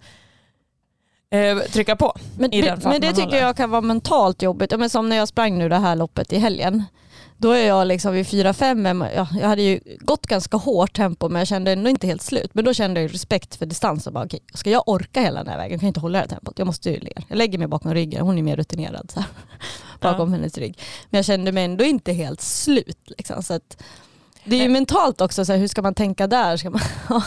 Eh, 1.31 1.59
trycka 1.59 1.97
på. 1.97 2.17
Men, 2.39 2.55
I 2.55 2.63
den 2.63 2.81
men, 2.85 3.01
det 3.01 3.07
man 3.07 3.15
tycker 3.15 3.27
håller. 3.29 3.41
jag 3.41 3.57
kan 3.57 3.71
vara 3.71 3.81
mentalt 3.81 4.43
jobbigt. 4.43 4.79
Men 4.79 4.91
som 4.91 5.09
när 5.09 5.17
jag 5.17 5.29
sprang 5.29 5.59
nu 5.59 5.69
det 5.69 5.77
här 5.77 5.97
loppet 5.97 6.33
i 6.33 6.39
helgen. 6.39 6.85
Då 7.41 7.51
är 7.51 7.67
jag 7.67 7.87
liksom 7.87 8.13
vid 8.13 8.27
4-5, 8.27 9.11
ja, 9.15 9.29
jag 9.41 9.49
hade 9.49 9.63
ju 9.63 9.81
gått 10.01 10.27
ganska 10.27 10.57
hårt 10.57 10.93
tempo 10.93 11.29
men 11.29 11.41
jag 11.41 11.49
kände 11.49 11.73
ändå 11.73 11.91
inte 11.91 12.07
helt 12.07 12.23
slut. 12.23 12.51
Men 12.55 12.65
då 12.65 12.75
kände 12.75 13.01
jag 13.01 13.15
respekt 13.15 13.57
för 13.57 13.67
distans 13.67 14.07
och 14.07 14.13
bara 14.13 14.25
okej, 14.25 14.41
ska 14.55 14.71
jag 14.71 14.83
orka 14.89 15.21
hela 15.21 15.39
den 15.39 15.49
här 15.49 15.57
vägen? 15.57 15.73
Jag 15.73 15.81
kan 15.81 15.87
inte 15.87 16.01
hålla 16.01 16.19
det 16.19 16.23
här 16.23 16.29
tempot, 16.29 16.59
jag 16.59 16.67
måste 16.67 16.91
ju 16.91 17.01
ner. 17.01 17.25
Jag 17.29 17.39
lägger 17.39 17.59
mig 17.59 17.67
bakom 17.67 17.95
ryggen, 17.95 18.27
hon 18.27 18.39
är 18.39 18.43
mer 18.43 18.57
rutinerad 18.57 19.11
så 19.11 19.21
här, 19.21 19.29
bakom 20.01 20.33
hennes 20.33 20.59
rygg. 20.59 20.79
Men 21.11 21.19
jag 21.19 21.25
kände 21.25 21.53
mig 21.53 21.65
ändå 21.65 21.85
inte 21.85 22.13
helt 22.13 22.41
slut. 22.41 22.99
Liksom, 23.19 23.43
så 23.43 23.55
att, 23.55 23.83
det 24.45 24.57
är 24.57 24.63
ju 24.63 24.69
mentalt 24.69 25.21
också, 25.21 25.45
så 25.45 25.53
här, 25.53 25.59
hur 25.59 25.69
ska 25.69 25.83
man 25.83 25.95
tänka 25.95 26.27
där? 26.27 26.57
Ska 26.57 26.71
man, 26.71 26.81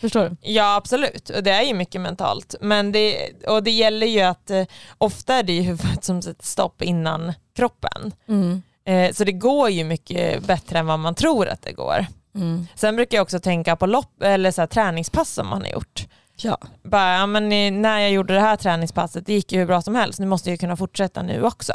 Förstår 0.00 0.28
du? 0.28 0.36
Ja 0.40 0.76
absolut, 0.76 1.30
och 1.30 1.42
det 1.42 1.50
är 1.50 1.62
ju 1.62 1.74
mycket 1.74 2.00
mentalt. 2.00 2.54
Men 2.60 2.92
det, 2.92 3.32
och 3.48 3.62
det 3.62 3.70
gäller 3.70 4.06
ju 4.06 4.20
att 4.20 4.50
eh, 4.50 4.64
ofta 4.98 5.34
är 5.34 5.42
det 5.42 5.52
ju 5.52 5.62
huvudet 5.62 6.04
som 6.04 6.22
sätter 6.22 6.44
stopp 6.44 6.82
innan 6.82 7.32
kroppen. 7.56 8.12
Mm. 8.28 8.62
Eh, 8.88 9.12
så 9.12 9.24
det 9.24 9.32
går 9.32 9.70
ju 9.70 9.84
mycket 9.84 10.46
bättre 10.46 10.78
än 10.78 10.86
vad 10.86 10.98
man 10.98 11.14
tror 11.14 11.48
att 11.48 11.62
det 11.62 11.72
går. 11.72 12.06
Mm. 12.34 12.66
Sen 12.74 12.96
brukar 12.96 13.18
jag 13.18 13.22
också 13.22 13.40
tänka 13.40 13.76
på 13.76 13.86
lopp, 13.86 14.22
eller 14.22 14.50
så 14.50 14.62
här, 14.62 14.66
träningspass 14.66 15.30
som 15.30 15.46
man 15.46 15.62
har 15.62 15.68
gjort. 15.68 16.06
Ja. 16.36 16.58
Bara, 16.82 17.12
ja, 17.18 17.26
men 17.26 17.48
när 17.82 17.98
jag 17.98 18.10
gjorde 18.10 18.34
det 18.34 18.40
här 18.40 18.56
träningspasset, 18.56 19.26
det 19.26 19.32
gick 19.32 19.52
ju 19.52 19.58
hur 19.58 19.66
bra 19.66 19.82
som 19.82 19.94
helst, 19.94 20.18
nu 20.18 20.26
måste 20.26 20.50
jag 20.50 20.60
kunna 20.60 20.76
fortsätta 20.76 21.22
nu 21.22 21.42
också. 21.42 21.72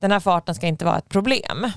Den 0.00 0.12
här 0.12 0.20
farten 0.20 0.54
ska 0.54 0.66
inte 0.66 0.84
vara 0.84 0.98
ett 0.98 1.08
problem. 1.08 1.72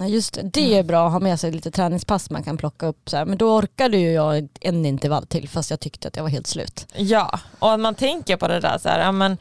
Just 0.00 0.34
det. 0.34 0.42
det 0.42 0.78
är 0.78 0.82
bra 0.82 1.06
att 1.06 1.12
ha 1.12 1.20
med 1.20 1.40
sig 1.40 1.52
lite 1.52 1.70
träningspass 1.70 2.30
man 2.30 2.42
kan 2.42 2.56
plocka 2.56 2.86
upp. 2.86 3.10
Så 3.10 3.16
här. 3.16 3.24
Men 3.24 3.38
då 3.38 3.56
orkade 3.56 3.96
ju 3.96 4.12
jag 4.12 4.48
en 4.60 4.86
intervall 4.86 5.26
till 5.26 5.48
fast 5.48 5.70
jag 5.70 5.80
tyckte 5.80 6.08
att 6.08 6.16
jag 6.16 6.22
var 6.22 6.30
helt 6.30 6.46
slut. 6.46 6.86
Ja, 6.94 7.40
och 7.58 7.72
att 7.72 7.80
man 7.80 7.94
tänker 7.94 8.36
på 8.36 8.48
det 8.48 8.60
där 8.60 8.78
så 8.78 8.88
här, 8.88 9.00
ja, 9.00 9.12
men 9.12 9.38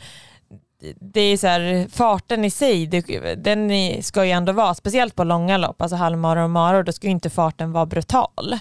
det 1.00 1.22
är 1.22 1.38
så 1.38 1.48
här, 1.48 1.88
farten 1.92 2.46
i 2.46 2.50
sig, 2.50 2.88
det, 2.88 3.36
den 3.36 3.72
ska 4.04 4.26
ju 4.26 4.32
ändå 4.32 4.54
vara, 4.54 4.74
speciellt 4.74 5.16
på 5.16 5.24
långa 5.24 5.58
lopp, 5.58 5.82
alltså 5.82 5.96
halvmaror 5.96 6.44
och 6.44 6.50
maror, 6.50 6.84
då 6.84 6.92
ska 6.92 7.08
ju 7.08 7.12
inte 7.12 7.30
farten 7.30 7.72
vara 7.72 7.86
brutal. 7.86 8.60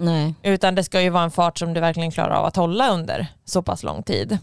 Nej. 0.00 0.34
Utan 0.42 0.74
det 0.74 0.84
ska 0.84 1.00
ju 1.00 1.10
vara 1.10 1.24
en 1.24 1.30
fart 1.30 1.58
som 1.58 1.74
du 1.74 1.80
verkligen 1.80 2.10
klarar 2.10 2.34
av 2.34 2.44
att 2.44 2.56
hålla 2.56 2.90
under 2.90 3.26
så 3.44 3.62
pass 3.62 3.82
lång 3.82 4.02
tid. 4.02 4.38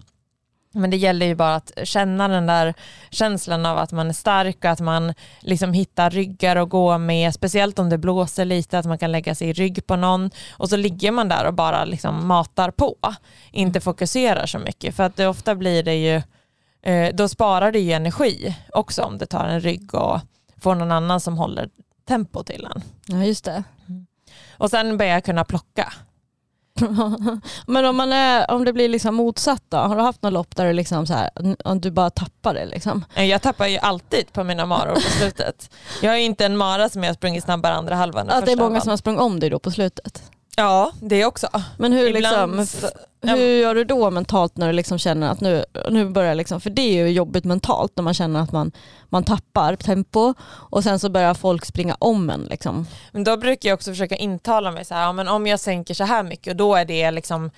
Men 0.78 0.90
det 0.90 0.98
gäller 0.98 1.26
ju 1.26 1.36
bara 1.36 1.56
att 1.56 1.72
känna 1.84 2.28
den 2.28 2.46
där 2.46 2.74
känslan 3.10 3.66
av 3.66 3.78
att 3.78 3.92
man 3.92 4.10
är 4.10 4.14
stark 4.14 4.58
och 4.58 4.66
att 4.66 4.80
man 4.80 5.14
liksom 5.40 5.74
hittar 5.74 6.10
ryggar 6.10 6.56
att 6.56 6.70
gå 6.70 6.98
med, 6.98 7.34
speciellt 7.34 7.80
om 7.80 7.90
det 7.90 7.98
blåser 7.98 8.46
lite, 8.46 8.80
att 8.80 8.86
man 8.86 8.98
kan 8.98 9.12
lägga 9.12 9.36
sig 9.36 9.50
i 9.50 9.54
rygg 9.54 9.88
på 9.88 9.96
någon 9.96 10.32
och 10.52 10.70
så 10.70 10.78
ligger 10.78 11.12
man 11.12 11.30
där 11.30 11.46
och 11.48 11.54
bara 11.54 11.86
liksom 11.86 12.28
matar 12.28 12.72
på, 12.72 12.96
inte 13.52 13.82
fokuserar 13.82 14.46
så 14.46 14.60
mycket 14.60 14.96
för 14.96 15.04
att 15.04 15.16
det 15.16 15.28
ofta 15.28 15.56
blir 15.56 15.84
det 15.84 15.96
ju, 15.96 16.22
då 17.14 17.28
sparar 17.28 17.72
det 17.72 17.80
ju 17.80 17.92
energi 17.92 18.56
också 18.74 19.02
om 19.04 19.18
det 19.18 19.26
tar 19.26 19.46
en 19.46 19.62
rygg 19.62 19.94
och 19.96 20.20
får 20.62 20.76
någon 20.76 20.92
annan 20.92 21.20
som 21.20 21.38
håller 21.38 21.70
tempo 22.08 22.44
till 22.44 22.68
en. 22.76 22.82
Ja 23.08 23.24
just 23.24 23.46
det. 23.46 23.64
Och 24.58 24.70
sen 24.70 24.98
börjar 24.98 25.14
jag 25.14 25.24
kunna 25.26 25.46
plocka. 25.46 25.94
Men 27.68 27.86
om, 27.86 27.96
man 27.96 28.14
är, 28.14 28.52
om 28.52 28.66
det 28.66 28.74
blir 28.74 28.90
liksom 28.90 29.16
motsatt 29.16 29.64
då? 29.70 29.78
Har 29.78 29.96
du 29.96 30.02
haft 30.02 30.22
något 30.22 30.34
lopp 30.34 30.56
där 30.56 30.66
du, 30.66 30.74
liksom 30.74 31.08
så 31.08 31.14
här, 31.14 31.30
om 31.66 31.82
du 31.82 31.92
bara 31.92 32.10
tappar 32.10 32.54
det? 32.54 32.66
Liksom? 32.66 33.06
Eh, 33.16 33.26
Jag 33.26 33.42
tappar 33.42 33.68
ju 33.68 33.78
alltid 33.78 34.34
på 34.34 34.44
mina 34.44 34.66
maror 34.66 34.94
på 34.96 35.02
slutet. 35.02 35.70
Jag 36.02 36.14
är 36.14 36.20
inte 36.20 36.46
en 36.46 36.58
mara 36.58 36.90
som 36.90 37.04
jag 37.04 37.16
sprungit 37.16 37.44
snabbare 37.44 37.74
andra 37.74 37.96
halvan. 37.96 38.30
Att 38.30 38.46
det 38.46 38.52
är 38.52 38.56
många 38.56 38.66
halvan. 38.66 38.82
som 38.82 38.90
har 38.90 38.98
sprungit 38.98 39.22
om 39.22 39.40
dig 39.40 39.50
då 39.50 39.60
på 39.60 39.72
slutet? 39.72 40.32
Ja, 40.58 40.92
det 41.02 41.26
också. 41.26 41.48
Men 41.78 41.94
hur, 41.94 42.16
Ibland 42.16 42.58
liksom, 42.58 42.90
hur 43.28 43.62
gör 43.62 43.76
du 43.76 43.84
då 43.84 44.12
mentalt 44.12 44.58
när 44.58 44.68
du 44.68 44.74
liksom 44.74 44.98
känner 44.98 45.32
att 45.32 45.42
nu, 45.42 45.66
nu 45.90 46.10
börjar 46.10 46.36
liksom, 46.36 46.62
för 46.62 46.70
det 46.70 46.82
är 46.82 47.06
ju 47.06 47.10
jobbigt 47.12 47.46
mentalt 47.46 47.92
när 47.96 48.04
man 48.04 48.14
känner 48.14 48.40
att 48.40 48.52
man, 48.52 48.72
man 49.10 49.24
tappar 49.24 49.76
tempo 49.76 50.34
och 50.44 50.84
sen 50.84 51.00
så 51.00 51.10
börjar 51.10 51.34
folk 51.34 51.66
springa 51.66 51.96
om 52.00 52.30
en. 52.30 52.42
Liksom. 52.44 52.88
Men 53.12 53.24
då 53.24 53.38
brukar 53.38 53.70
jag 53.70 53.76
också 53.76 53.92
försöka 53.92 54.16
intala 54.16 54.72
mig 54.72 54.86
så 54.86 54.94
här, 54.94 55.02
ja, 55.02 55.12
men 55.14 55.28
om 55.28 55.48
jag 55.48 55.60
sänker 55.60 55.94
så 55.94 56.04
här 56.04 56.24
mycket 56.24 56.52
och 56.52 56.58
då 56.58 56.76
är 56.76 56.86
det 56.86 57.12
liksom 57.12 57.52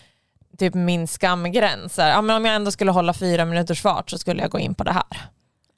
typ 0.57 0.73
min 0.73 1.07
skamgräns. 1.07 1.95
Så 1.95 2.01
här, 2.01 2.09
Ja, 2.09 2.21
men 2.21 2.35
om 2.35 2.45
jag 2.45 2.55
ändå 2.55 2.71
skulle 2.71 2.91
hålla 2.91 3.13
fyra 3.13 3.45
minuters 3.45 3.81
fart 3.81 4.09
så 4.09 4.17
skulle 4.17 4.41
jag 4.41 4.51
gå 4.51 4.59
in 4.59 4.75
på 4.75 4.83
det 4.83 4.91
här. 4.93 5.29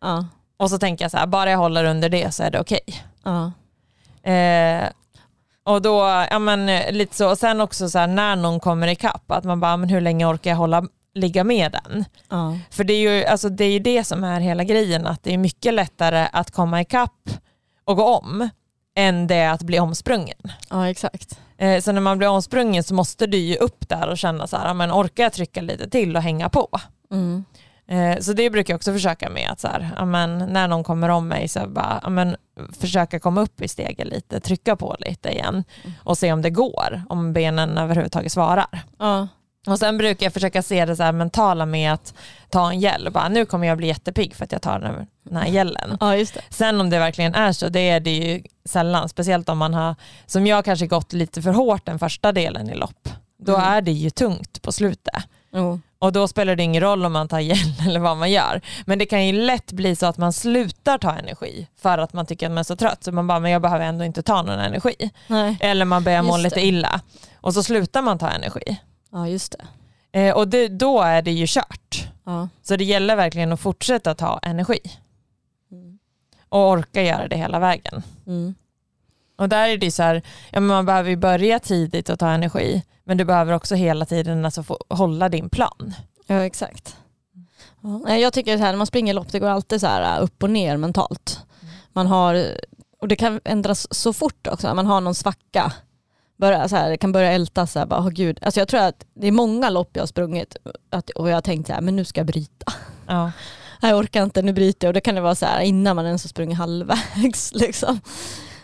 Ja, 0.01 0.25
Och 0.57 0.69
så 0.69 0.77
tänker 0.77 1.05
jag 1.05 1.11
så 1.11 1.17
här, 1.17 1.27
bara 1.27 1.51
jag 1.51 1.57
håller 1.57 1.83
under 1.83 2.09
det 2.09 2.31
så 2.33 2.43
är 2.43 2.51
det 2.51 2.59
okej. 2.59 2.81
ja, 3.23 3.51
Eh, 4.23 4.89
och 5.69 5.81
då, 5.81 6.25
ja 6.31 6.39
men 6.39 6.69
eh, 6.69 6.91
lite 6.91 7.15
så, 7.15 7.29
och 7.29 7.37
sen 7.37 7.61
också 7.61 7.89
så 7.89 7.99
här, 7.99 8.07
när 8.07 8.35
någon 8.35 8.59
kommer 8.59 8.87
ikapp, 8.87 9.31
att 9.31 9.43
man 9.43 9.59
bara, 9.59 9.77
men 9.77 9.89
hur 9.89 10.01
länge 10.01 10.25
orkar 10.25 10.49
jag 10.51 10.57
hålla, 10.57 10.83
ligga 11.13 11.43
med 11.43 11.71
den? 11.71 12.05
ja, 12.29 12.57
För 12.71 12.83
det 12.83 12.93
är 12.93 12.99
ju 12.99 13.25
alltså, 13.25 13.49
det, 13.49 13.65
är 13.65 13.71
ju 13.71 13.79
det 13.79 14.03
som 14.03 14.23
är 14.23 14.39
hela 14.39 14.63
grejen, 14.63 15.07
att 15.07 15.23
det 15.23 15.33
är 15.33 15.37
mycket 15.37 15.73
lättare 15.73 16.27
att 16.33 16.51
komma 16.51 16.81
ikapp 16.81 17.29
och 17.85 17.95
gå 17.95 18.03
om 18.03 18.49
än 18.95 19.27
det 19.27 19.45
att 19.45 19.61
bli 19.61 19.79
omsprungen. 19.79 20.37
ja 20.69 20.89
exakt. 20.89 21.39
Eh, 21.57 21.81
så 21.81 21.91
när 21.91 22.01
man 22.01 22.17
blir 22.17 22.27
omsprungen 22.27 22.83
så 22.83 22.93
måste 22.93 23.27
du 23.27 23.37
ju 23.37 23.55
upp 23.55 23.89
där 23.89 24.07
och 24.07 24.17
känna 24.17 24.47
så 24.47 24.57
här, 24.57 24.73
men 24.73 24.91
orkar 24.91 25.23
jag 25.23 25.33
trycka 25.33 25.61
lite 25.61 25.89
till 25.89 26.15
och 26.15 26.21
hänga 26.21 26.49
på? 26.49 26.69
Mm. 27.11 27.45
Eh, 27.89 28.17
så 28.19 28.33
det 28.33 28.49
brukar 28.49 28.73
jag 28.73 28.75
också 28.77 28.93
försöka 28.93 29.29
med, 29.29 29.49
att 29.51 29.59
så 29.59 29.67
här, 29.67 29.89
ja, 29.97 30.05
men 30.05 30.37
när 30.37 30.67
någon 30.67 30.83
kommer 30.83 31.09
om 31.09 31.27
mig 31.27 31.47
så 31.47 31.67
bara, 31.67 31.99
ja, 32.03 32.09
men 32.09 32.35
försöka 32.79 33.19
komma 33.19 33.41
upp 33.41 33.61
i 33.61 33.67
steget 33.67 34.07
lite, 34.07 34.39
trycka 34.39 34.75
på 34.75 34.95
lite 34.99 35.29
igen 35.29 35.63
och 36.03 36.17
se 36.17 36.33
om 36.33 36.41
det 36.41 36.49
går, 36.49 37.03
om 37.09 37.33
benen 37.33 37.77
överhuvudtaget 37.77 38.31
svarar. 38.31 38.67
Ja, 38.99 39.27
Och 39.67 39.79
sen 39.79 39.97
brukar 39.97 40.25
jag 40.25 40.33
försöka 40.33 40.61
se 40.61 40.85
det 40.85 40.95
så 40.95 41.03
här 41.03 41.11
mentala 41.11 41.65
med 41.65 41.93
att 41.93 42.13
ta 42.49 42.69
en 42.71 42.79
gäll, 42.79 43.09
bara, 43.11 43.29
nu 43.29 43.45
kommer 43.45 43.67
jag 43.67 43.77
bli 43.77 43.87
jättepigg 43.87 44.35
för 44.35 44.43
att 44.45 44.51
jag 44.51 44.61
tar 44.61 44.79
den 44.79 44.91
här, 44.95 45.07
den 45.23 45.37
här 45.37 45.47
gällen. 45.47 45.97
ja. 45.99 46.25
Sen 46.49 46.81
om 46.81 46.89
det 46.89 46.99
verkligen 46.99 47.35
är 47.35 47.51
så, 47.51 47.69
det 47.69 47.89
är 47.89 47.99
det 47.99 48.11
ju 48.17 48.43
sällan, 48.65 49.09
speciellt 49.09 49.49
om 49.49 49.57
man 49.57 49.73
har, 49.73 49.95
som 50.25 50.47
jag 50.47 50.65
kanske 50.65 50.87
gått 50.87 51.13
lite 51.13 51.41
för 51.41 51.51
hårt 51.53 51.85
den 51.85 51.99
första 51.99 52.31
delen 52.31 52.69
i 52.69 52.75
lopp, 52.75 53.09
då 53.43 53.55
Mm. 53.55 53.67
är 53.67 53.81
det 53.81 53.91
ju 53.91 54.09
tungt 54.09 54.61
på 54.61 54.71
slutet. 54.71 55.13
Jo. 55.53 55.79
Och 55.99 56.11
då 56.11 56.27
spelar 56.27 56.55
det 56.55 56.63
ingen 56.63 56.81
roll 56.81 57.05
om 57.05 57.13
man 57.13 57.27
tar 57.27 57.39
gel 57.39 57.57
eller 57.87 57.99
vad 57.99 58.17
man 58.17 58.31
gör. 58.31 58.61
Men 58.85 58.99
det 58.99 59.05
kan 59.05 59.25
ju 59.25 59.33
lätt 59.33 59.71
bli 59.71 59.95
så 59.95 60.05
att 60.05 60.17
man 60.17 60.33
slutar 60.33 60.97
ta 60.97 61.11
energi 61.15 61.67
för 61.75 61.97
att 61.97 62.13
man 62.13 62.25
tycker 62.25 62.45
att 62.45 62.51
man 62.51 62.57
är 62.57 62.63
så 62.63 62.75
trött. 62.75 63.03
Så 63.03 63.11
man 63.11 63.27
bara, 63.27 63.39
men 63.39 63.51
jag 63.51 63.61
behöver 63.61 63.85
ändå 63.85 64.05
inte 64.05 64.23
ta 64.23 64.41
någon 64.41 64.59
energi. 64.59 65.11
Nej. 65.27 65.57
Eller 65.59 65.85
man 65.85 66.03
börjar 66.03 66.21
må 66.21 66.37
lite 66.37 66.61
illa. 66.61 67.01
Och 67.33 67.53
så 67.53 67.63
slutar 67.63 68.01
man 68.01 68.17
ta 68.17 68.29
energi. 68.29 68.79
Ja 69.11 69.27
just 69.27 69.55
det. 69.57 69.65
Eh, 70.11 70.35
och 70.35 70.47
det, 70.47 70.67
då 70.67 71.01
är 71.01 71.21
det 71.21 71.31
ju 71.31 71.45
kört. 71.47 72.07
Ja. 72.23 72.49
Så 72.61 72.75
det 72.75 72.83
gäller 72.83 73.15
verkligen 73.15 73.53
att 73.53 73.59
fortsätta 73.59 74.15
ta 74.15 74.39
energi. 74.43 74.79
Mm. 75.71 75.99
Och 76.49 76.69
orka 76.69 77.01
göra 77.01 77.27
det 77.27 77.37
hela 77.37 77.59
vägen. 77.59 78.03
Mm. 78.27 78.55
Och 79.37 79.49
där 79.49 79.69
är 79.69 79.77
det 79.77 79.91
så 79.91 80.03
här, 80.03 80.15
ja, 80.51 80.59
men 80.59 80.67
man 80.67 80.85
behöver 80.85 81.09
ju 81.09 81.15
börja 81.15 81.59
tidigt 81.59 82.09
och 82.09 82.19
ta 82.19 82.29
energi. 82.29 82.83
Men 83.09 83.17
du 83.17 83.25
behöver 83.25 83.53
också 83.53 83.75
hela 83.75 84.05
tiden 84.05 84.45
alltså 84.45 84.63
få 84.63 84.77
hålla 84.89 85.29
din 85.29 85.49
plan. 85.49 85.93
Ja 86.27 86.45
exakt. 86.45 86.97
Ja. 87.81 88.01
Nej, 88.05 88.21
Jag 88.21 88.33
tycker 88.33 88.57
här, 88.57 88.71
när 88.71 88.77
man 88.77 88.87
springer 88.87 89.13
lopp 89.13 89.31
det 89.31 89.39
går 89.39 89.47
alltid 89.47 89.81
så 89.81 89.87
här 89.87 90.17
äh, 90.17 90.23
upp 90.23 90.43
och 90.43 90.49
ner 90.49 90.77
mentalt. 90.77 91.39
Man 91.93 92.07
har, 92.07 92.45
och 93.01 93.07
det 93.07 93.15
kan 93.15 93.39
ändras 93.43 93.87
så 93.93 94.13
fort 94.13 94.47
också, 94.47 94.75
man 94.75 94.85
har 94.85 95.01
någon 95.01 95.15
svacka. 95.15 95.73
Börja, 96.37 96.69
så 96.69 96.75
här, 96.75 96.97
kan 96.97 97.11
börja 97.11 97.31
älta 97.31 97.67
så 97.67 97.79
här, 97.79 97.85
bara, 97.85 97.99
oh, 97.99 98.09
gud. 98.09 98.39
Alltså 98.41 98.59
jag 98.59 98.67
tror 98.67 98.81
att 98.81 99.05
det 99.13 99.27
är 99.27 99.31
många 99.31 99.69
lopp 99.69 99.89
jag 99.93 100.01
har 100.01 100.07
sprungit 100.07 100.55
att, 100.89 101.09
och 101.09 101.29
jag 101.29 101.35
har 101.35 101.41
tänkt 101.41 101.67
så 101.67 101.73
här, 101.73 101.81
men 101.81 101.95
nu 101.95 102.05
ska 102.05 102.19
jag 102.19 102.27
bryta. 102.27 102.73
Ja. 103.07 103.31
Jag 103.81 103.97
orkar 103.97 104.23
inte, 104.23 104.41
nu 104.41 104.53
bryter 104.53 104.87
jag. 104.87 104.89
Och 104.89 104.93
det 104.93 105.01
kan 105.01 105.15
det 105.15 105.21
vara 105.21 105.35
så 105.35 105.45
här 105.45 105.61
innan 105.61 105.95
man 105.95 106.05
ens 106.05 106.23
har 106.23 106.29
sprungit 106.29 106.57
halvvägs. 106.57 107.51
Liksom. 107.55 107.99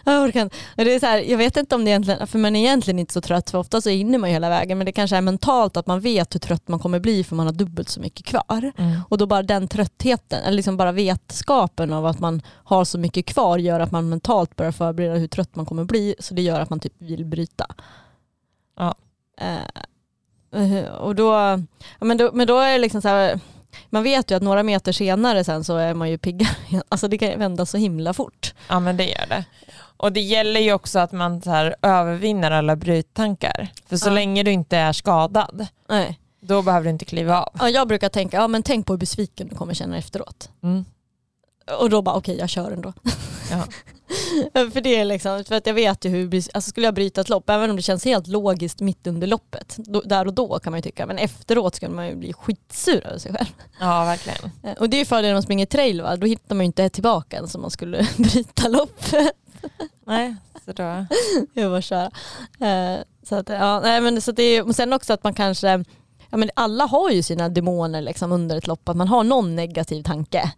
Jag 0.08 0.24
orkar 0.24 0.50
det 0.76 0.96
är 0.96 1.00
så 1.00 1.06
här, 1.06 1.18
jag 1.18 1.38
vet 1.38 1.58
inte 1.58 1.76
om 1.76 1.86
det 1.86 1.90
egentligen, 1.90 2.28
för 2.28 2.40
man 2.40 2.56
är 2.56 2.60
egentligen 2.60 3.00
inte 3.00 3.14
så 3.14 3.22
trött 3.22 3.50
för 3.50 3.58
ofta 3.58 3.82
så 3.82 3.90
hinner 3.90 4.18
man 4.18 4.30
ju 4.30 4.34
hela 4.34 4.50
vägen 4.50 4.78
men 4.78 4.86
det 4.86 4.92
kanske 4.92 5.18
är 5.18 5.22
mentalt 5.22 5.78
att 5.78 5.88
man 5.88 6.00
vet 6.00 6.36
hur 6.36 6.40
trött 6.40 6.68
man 6.68 6.80
kommer 6.80 7.00
bli 7.00 7.24
för 7.24 7.36
man 7.36 7.46
har 7.46 7.54
dubbelt 7.54 7.90
så 7.90 8.00
mycket 8.00 8.26
kvar. 8.26 8.72
Mm. 8.78 9.02
Och 9.10 9.18
då 9.18 9.26
bara 9.26 9.44
den 9.44 9.68
tröttheten, 9.68 10.44
eller 10.44 10.56
liksom 10.56 10.78
bara 10.78 10.92
vetskapen 10.92 11.94
av 11.94 12.06
att 12.06 12.20
man 12.20 12.42
har 12.48 12.86
så 12.86 12.98
mycket 12.98 13.26
kvar 13.26 13.58
gör 13.58 13.80
att 13.80 13.92
man 13.92 14.10
mentalt 14.10 14.56
börjar 14.56 14.72
förbereda 14.72 15.16
hur 15.16 15.28
trött 15.28 15.56
man 15.56 15.66
kommer 15.66 15.84
bli 15.84 16.16
så 16.20 16.34
det 16.34 16.42
gör 16.42 16.60
att 16.60 16.70
man 16.70 16.80
typ 16.80 16.94
vill 16.98 17.26
bryta. 17.26 17.66
Ja. 18.78 18.96
Eh, 19.42 20.86
och 21.00 21.16
då, 21.16 21.60
men, 22.00 22.18
då, 22.18 22.32
men 22.34 22.48
då 22.48 22.60
är 22.60 22.72
det 22.72 22.78
liksom 22.78 23.02
så 23.02 23.08
här, 23.08 23.40
man 23.90 24.04
vet 24.04 24.32
ju 24.32 24.36
att 24.36 24.44
några 24.44 24.64
meter 24.64 24.92
senare 24.92 25.44
sen 25.44 25.64
så 25.64 25.78
är 25.78 25.94
man 25.94 26.10
ju 26.10 26.18
piggare. 26.18 26.82
Alltså 26.90 27.08
det 27.08 27.18
kan 27.18 27.40
vända 27.40 27.66
så 27.66 27.78
himla 27.78 28.14
fort. 28.14 28.54
Ja 28.68 28.80
men 28.80 28.98
det 28.98 29.06
gör 29.06 29.26
det. 29.30 29.46
Och 29.98 30.12
det 30.12 30.22
gäller 30.22 30.60
ju 30.60 30.74
också 30.74 31.00
att 31.00 31.12
man 31.12 31.42
så 31.42 31.50
här 31.50 31.76
övervinner 31.82 32.52
alla 32.52 32.76
bryttankar. 32.76 33.68
För 33.90 33.98
så 33.98 34.10
Ja. 34.10 34.14
länge 34.14 34.44
du 34.44 34.52
inte 34.52 34.78
är 34.78 34.94
skadad, 34.94 35.68
Nej. 35.90 36.20
då 36.42 36.62
behöver 36.62 36.84
du 36.84 36.90
inte 36.90 37.06
kliva 37.06 37.42
av. 37.42 37.50
Ja, 37.60 37.70
jag 37.70 37.88
brukar 37.88 38.10
tänka, 38.10 38.38
ja, 38.38 38.48
men 38.48 38.64
tänk 38.64 38.86
på 38.88 38.94
hur 38.94 38.98
besviken 38.98 39.48
du 39.48 39.56
kommer 39.56 39.74
känna 39.74 39.98
efteråt. 39.98 40.50
Mm. 40.64 40.86
Och 41.80 41.90
då 41.90 42.02
bara 42.02 42.16
okej 42.16 42.38
jag 42.38 42.50
kör 42.50 42.72
ändå. 42.72 42.94
Ja. 43.52 43.64
för 44.72 44.82
det 44.82 44.96
är 44.96 45.06
liksom, 45.06 45.44
för 45.44 45.56
att 45.56 45.68
jag 45.68 45.74
vet 45.74 46.06
ju 46.06 46.10
hur, 46.10 46.36
alltså 46.36 46.70
skulle 46.70 46.88
jag 46.88 46.94
bryta 46.94 47.22
ett 47.22 47.30
lopp, 47.30 47.50
även 47.50 47.70
om 47.70 47.76
det 47.76 47.82
känns 47.82 48.06
helt 48.06 48.28
logiskt 48.28 48.80
mitt 48.82 49.08
under 49.08 49.28
loppet, 49.28 49.76
då, 49.78 50.02
där 50.02 50.28
och 50.28 50.34
då 50.34 50.60
kan 50.60 50.72
man 50.72 50.78
ju 50.78 50.82
tycka, 50.82 51.06
men 51.06 51.18
efteråt 51.18 51.76
skulle 51.76 51.92
man 51.96 52.08
ju 52.08 52.16
bli 52.16 52.34
skitsur 52.34 53.08
över 53.08 53.18
sig 53.20 53.34
själv. 53.34 53.48
ja, 53.80 54.06
verkligen. 54.06 54.52
Eh, 54.64 54.74
Och 54.74 54.90
det 54.90 54.98
är 54.98 55.00
ju 55.00 55.06
fördelen 55.06 55.30
när 55.30 55.36
man 55.36 55.44
springer 55.44 55.66
trail, 55.66 56.02
va? 56.02 56.16
då 56.16 56.28
hittar 56.28 56.56
man 56.56 56.64
ju 56.64 56.66
inte 56.66 56.90
tillbaka 56.90 57.36
ens 57.38 57.56
om 57.56 57.62
man 57.62 57.72
skulle 57.72 58.08
bryta 58.18 58.68
loppet. 58.68 59.32
Nej, 60.06 60.36
så 60.66 60.72
då... 60.72 61.06
Jag 61.54 61.72
bara 61.72 61.82
köra. 61.82 62.12
Eh, 62.60 63.00
så 63.24 63.36
att, 63.36 63.50
ja, 63.50 63.80
nej, 63.80 64.02
men, 64.02 64.22
så 64.22 64.32
att 64.32 64.38
det 64.38 64.44
är, 64.44 64.64
men 64.64 64.74
sen 64.74 64.94
också 64.94 65.14
att 65.14 65.24
man 65.24 65.34
kanske, 65.34 65.84
ja, 66.30 66.38
men 66.38 66.50
alla 66.54 66.86
har 66.86 67.10
ju 67.10 67.24
sina 67.24 67.50
demoner 67.50 68.02
liksom 68.02 68.32
under 68.32 68.58
ett 68.58 68.68
lopp, 68.68 68.90
att 68.90 68.98
man 68.98 69.08
har 69.08 69.24
någon 69.24 69.56
negativ 69.56 70.04
tanke. 70.04 70.52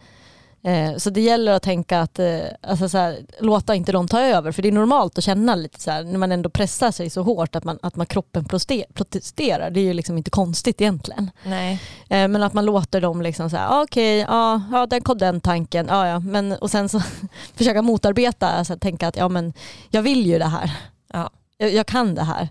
Eh, 0.63 0.97
så 0.97 1.09
det 1.09 1.21
gäller 1.21 1.51
att 1.51 1.63
tänka 1.63 1.99
att, 1.99 2.19
eh, 2.19 2.39
alltså 2.61 2.89
så 2.89 2.97
här, 2.97 3.17
låta 3.39 3.75
inte 3.75 3.91
dem 3.91 4.07
ta 4.07 4.21
över, 4.21 4.51
för 4.51 4.61
det 4.61 4.67
är 4.67 4.71
normalt 4.71 5.17
att 5.17 5.23
känna 5.23 5.55
lite 5.55 5.79
så 5.79 5.91
här, 5.91 6.03
när 6.03 6.17
man 6.17 6.31
ändå 6.31 6.49
pressar 6.49 6.91
sig 6.91 7.09
så 7.09 7.21
hårt 7.21 7.55
att, 7.55 7.63
man, 7.63 7.79
att 7.81 7.95
man, 7.95 8.05
kroppen 8.05 8.45
protesterar, 8.93 9.69
det 9.69 9.79
är 9.79 9.83
ju 9.83 9.93
liksom 9.93 10.17
inte 10.17 10.29
konstigt 10.29 10.81
egentligen. 10.81 11.31
Nej. 11.43 11.81
Eh, 12.09 12.27
men 12.27 12.43
att 12.43 12.53
man 12.53 12.65
låter 12.65 13.01
dem 13.01 13.21
liksom 13.21 13.49
så 13.49 13.57
här, 13.57 13.67
ah, 13.69 13.83
okej, 13.83 14.17
ja, 14.19 14.61
ja, 14.71 14.85
den 14.85 15.01
kom 15.01 15.17
den 15.17 15.41
tanken, 15.41 15.87
ja, 15.89 16.07
ja, 16.07 16.19
men 16.19 16.51
och 16.51 16.71
sen 16.71 16.89
så 16.89 17.01
försöka 17.55 17.81
motarbeta, 17.81 18.49
alltså 18.49 18.77
tänka 18.77 19.07
att 19.07 19.17
ja, 19.17 19.29
men 19.29 19.53
jag 19.89 20.01
vill 20.01 20.25
ju 20.25 20.39
det 20.39 20.45
här. 20.45 20.71
Ja. 21.13 21.29
Jag, 21.57 21.73
jag 21.73 21.87
kan 21.87 22.15
det 22.15 22.23
här. 22.23 22.49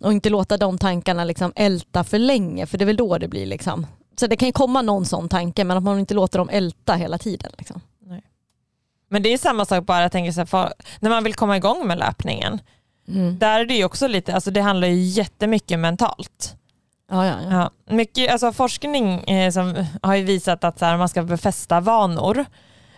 Och 0.00 0.12
inte 0.12 0.30
låta 0.30 0.56
de 0.56 0.78
tankarna 0.78 1.24
liksom 1.24 1.52
älta 1.56 2.04
för 2.04 2.18
länge, 2.18 2.66
för 2.66 2.78
det 2.78 2.84
är 2.84 2.86
väl 2.86 2.96
då 2.96 3.18
det 3.18 3.28
blir 3.28 3.46
liksom. 3.46 3.86
Så 4.16 4.26
det 4.26 4.36
kan 4.36 4.48
ju 4.48 4.52
komma 4.52 4.82
någon 4.82 5.06
sån 5.06 5.28
tanke, 5.28 5.64
men 5.64 5.76
att 5.76 5.82
man 5.82 5.98
inte 5.98 6.14
låter 6.14 6.38
dem 6.38 6.48
älta 6.52 6.94
hela 6.94 7.18
tiden. 7.18 7.52
Liksom. 7.58 7.80
Men 9.08 9.22
det 9.22 9.32
är 9.32 9.38
samma 9.38 9.64
sak 9.64 9.86
bara, 9.86 10.02
jag 10.02 10.12
tänker 10.12 10.32
så 10.32 10.40
här, 10.40 10.46
för, 10.46 10.72
när 11.00 11.10
man 11.10 11.24
vill 11.24 11.34
komma 11.34 11.56
igång 11.56 11.86
med 11.86 11.98
löpningen. 11.98 12.60
Där 13.38 13.60
är 13.60 13.64
det 13.64 13.74
ju 13.74 13.84
också 13.84 14.08
lite, 14.08 14.34
alltså 14.34 14.50
det 14.50 14.60
handlar 14.60 14.88
ju 14.88 14.94
jättemycket 14.94 15.78
mentalt. 15.78 16.56
Ja, 17.10 17.26
ja, 17.26 17.36
ja. 17.42 17.50
Ja, 17.50 17.70
mycket, 17.94 18.32
alltså 18.32 18.52
forskning 18.52 19.20
eh, 19.20 19.50
som 19.50 19.86
har 20.02 20.14
ju 20.14 20.24
visat 20.24 20.64
att 20.64 20.78
så 20.78 20.84
här, 20.84 20.96
man 20.96 21.08
ska 21.08 21.22
befästa 21.22 21.80
vanor, 21.80 22.44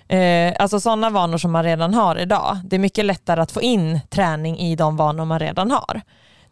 eh, 0.09 0.55
alltså 0.59 0.81
sådana 0.81 1.11
vanor 1.11 1.39
som 1.39 1.53
man 1.53 1.65
redan 1.65 1.95
har 1.95 2.19
idag, 2.19 2.59
det 2.65 2.77
är 2.77 2.81
mycket 2.81 3.05
lättare 3.05 3.41
att 3.41 3.53
få 3.53 3.63
in 3.63 4.01
träning 4.11 4.59
i 4.59 4.77
de 4.77 4.97
vanor 4.97 5.25
man 5.25 5.39
redan 5.39 5.71
har. 5.71 6.01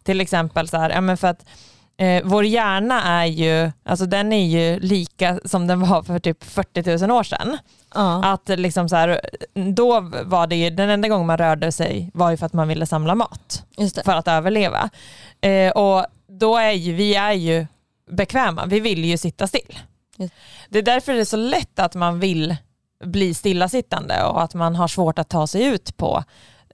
Till 0.03 0.21
exempel 0.21 0.69
så 0.69 0.77
här, 0.77 0.91
ja, 0.91 1.01
men 1.01 1.17
för 1.17 1.29
att 1.29 1.47
eh, 1.97 2.23
vår 2.25 2.45
hjärna 2.45 3.03
är 3.03 3.25
ju, 3.25 3.73
alltså 3.85 4.07
den 4.07 4.33
är 4.33 4.47
ju 4.47 4.81
lika 4.81 5.41
som 5.45 5.67
den 5.67 5.81
var 5.81 6.03
för 6.03 6.19
typ 6.19 6.45
40 6.45 7.07
000 7.07 7.11
år 7.11 7.23
sedan. 7.23 7.59
Ja. 7.95 8.25
Att 8.25 8.49
liksom 8.49 8.89
så 8.89 8.97
här, 8.97 9.21
då 9.75 10.01
var 10.25 10.47
det 10.47 10.57
ju, 10.57 10.71
den 10.71 10.91
enda 10.91 11.09
gången 11.09 11.27
man 11.27 11.39
rörde 11.39 11.73
sig 11.73 12.11
var 12.15 12.31
ju 12.31 12.37
för 12.37 12.47
att 12.47 12.53
man 12.53 12.69
ville 12.69 12.87
samla 12.87 13.15
mat 13.15 13.65
för 14.05 14.13
att 14.13 14.29
överleva. 14.29 14.91
Eh, 15.41 15.71
och 15.71 16.07
då 16.27 16.57
är 16.57 16.73
ju, 16.73 16.93
vi 16.93 17.15
är 17.15 17.33
ju 17.33 17.67
bekväma, 18.11 18.67
vi 18.67 18.81
vill 18.81 19.05
ju 19.05 19.17
sitta 19.17 19.47
still. 19.47 19.79
Just. 20.17 20.35
Det 20.69 20.79
är 20.79 20.83
därför 20.83 21.13
det 21.13 21.21
är 21.21 21.25
så 21.25 21.37
lätt 21.37 21.79
att 21.79 21.95
man 21.95 22.21
vill 22.21 22.57
bli 23.05 23.35
stillasittande 23.35 24.25
och 24.25 24.43
att 24.43 24.55
man 24.55 24.77
har 24.77 24.89
svårt 24.89 25.19
att 25.19 25.29
ta 25.29 25.47
sig 25.47 25.65
ut 25.65 25.97
på 25.97 26.25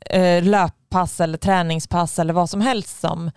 eh, 0.06 0.42
löppass 0.44 1.20
eller 1.20 1.38
träningspass 1.38 2.18
eller 2.18 2.32
vad 2.32 2.50
som 2.50 2.60
helst 2.60 3.00
som 3.00 3.30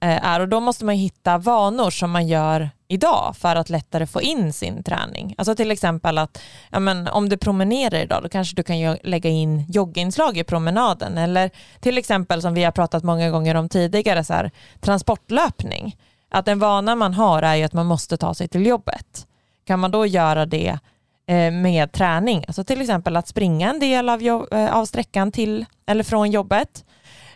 Eh, 0.00 0.24
är. 0.24 0.40
Och 0.40 0.48
då 0.48 0.60
måste 0.60 0.84
man 0.84 0.94
hitta 0.94 1.38
vanor 1.38 1.90
som 1.90 2.10
man 2.10 2.28
gör 2.28 2.70
idag 2.88 3.36
för 3.36 3.56
att 3.56 3.70
lättare 3.70 4.06
få 4.06 4.22
in 4.22 4.52
sin 4.52 4.82
träning. 4.82 5.34
Alltså 5.38 5.54
till 5.54 5.70
exempel 5.70 6.18
att 6.18 6.42
ja, 6.70 6.78
men, 6.78 7.08
om 7.08 7.28
du 7.28 7.36
promenerar 7.36 7.98
idag 7.98 8.22
då 8.22 8.28
kanske 8.28 8.56
du 8.56 8.62
kan 8.62 8.96
lägga 9.02 9.30
in 9.30 9.64
jogginslag 9.68 10.36
i 10.38 10.44
promenaden 10.44 11.18
eller 11.18 11.50
till 11.80 11.98
exempel 11.98 12.42
som 12.42 12.54
vi 12.54 12.64
har 12.64 12.72
pratat 12.72 13.04
många 13.04 13.30
gånger 13.30 13.54
om 13.54 13.68
tidigare 13.68 14.24
så 14.24 14.34
här, 14.34 14.50
transportlöpning. 14.80 15.96
Att 16.30 16.48
en 16.48 16.58
vana 16.58 16.94
man 16.94 17.14
har 17.14 17.42
är 17.42 17.54
ju 17.54 17.64
att 17.64 17.72
man 17.72 17.86
måste 17.86 18.16
ta 18.16 18.34
sig 18.34 18.48
till 18.48 18.66
jobbet. 18.66 19.26
Kan 19.66 19.78
man 19.80 19.90
då 19.90 20.06
göra 20.06 20.46
det 20.46 20.78
eh, 21.26 21.52
med 21.52 21.92
träning, 21.92 22.44
alltså 22.46 22.64
till 22.64 22.80
exempel 22.80 23.16
att 23.16 23.28
springa 23.28 23.70
en 23.70 23.80
del 23.80 24.08
av, 24.08 24.22
jobb, 24.22 24.52
eh, 24.52 24.76
av 24.76 24.84
sträckan 24.84 25.32
till 25.32 25.66
eller 25.86 26.04
från 26.04 26.30
jobbet, 26.30 26.84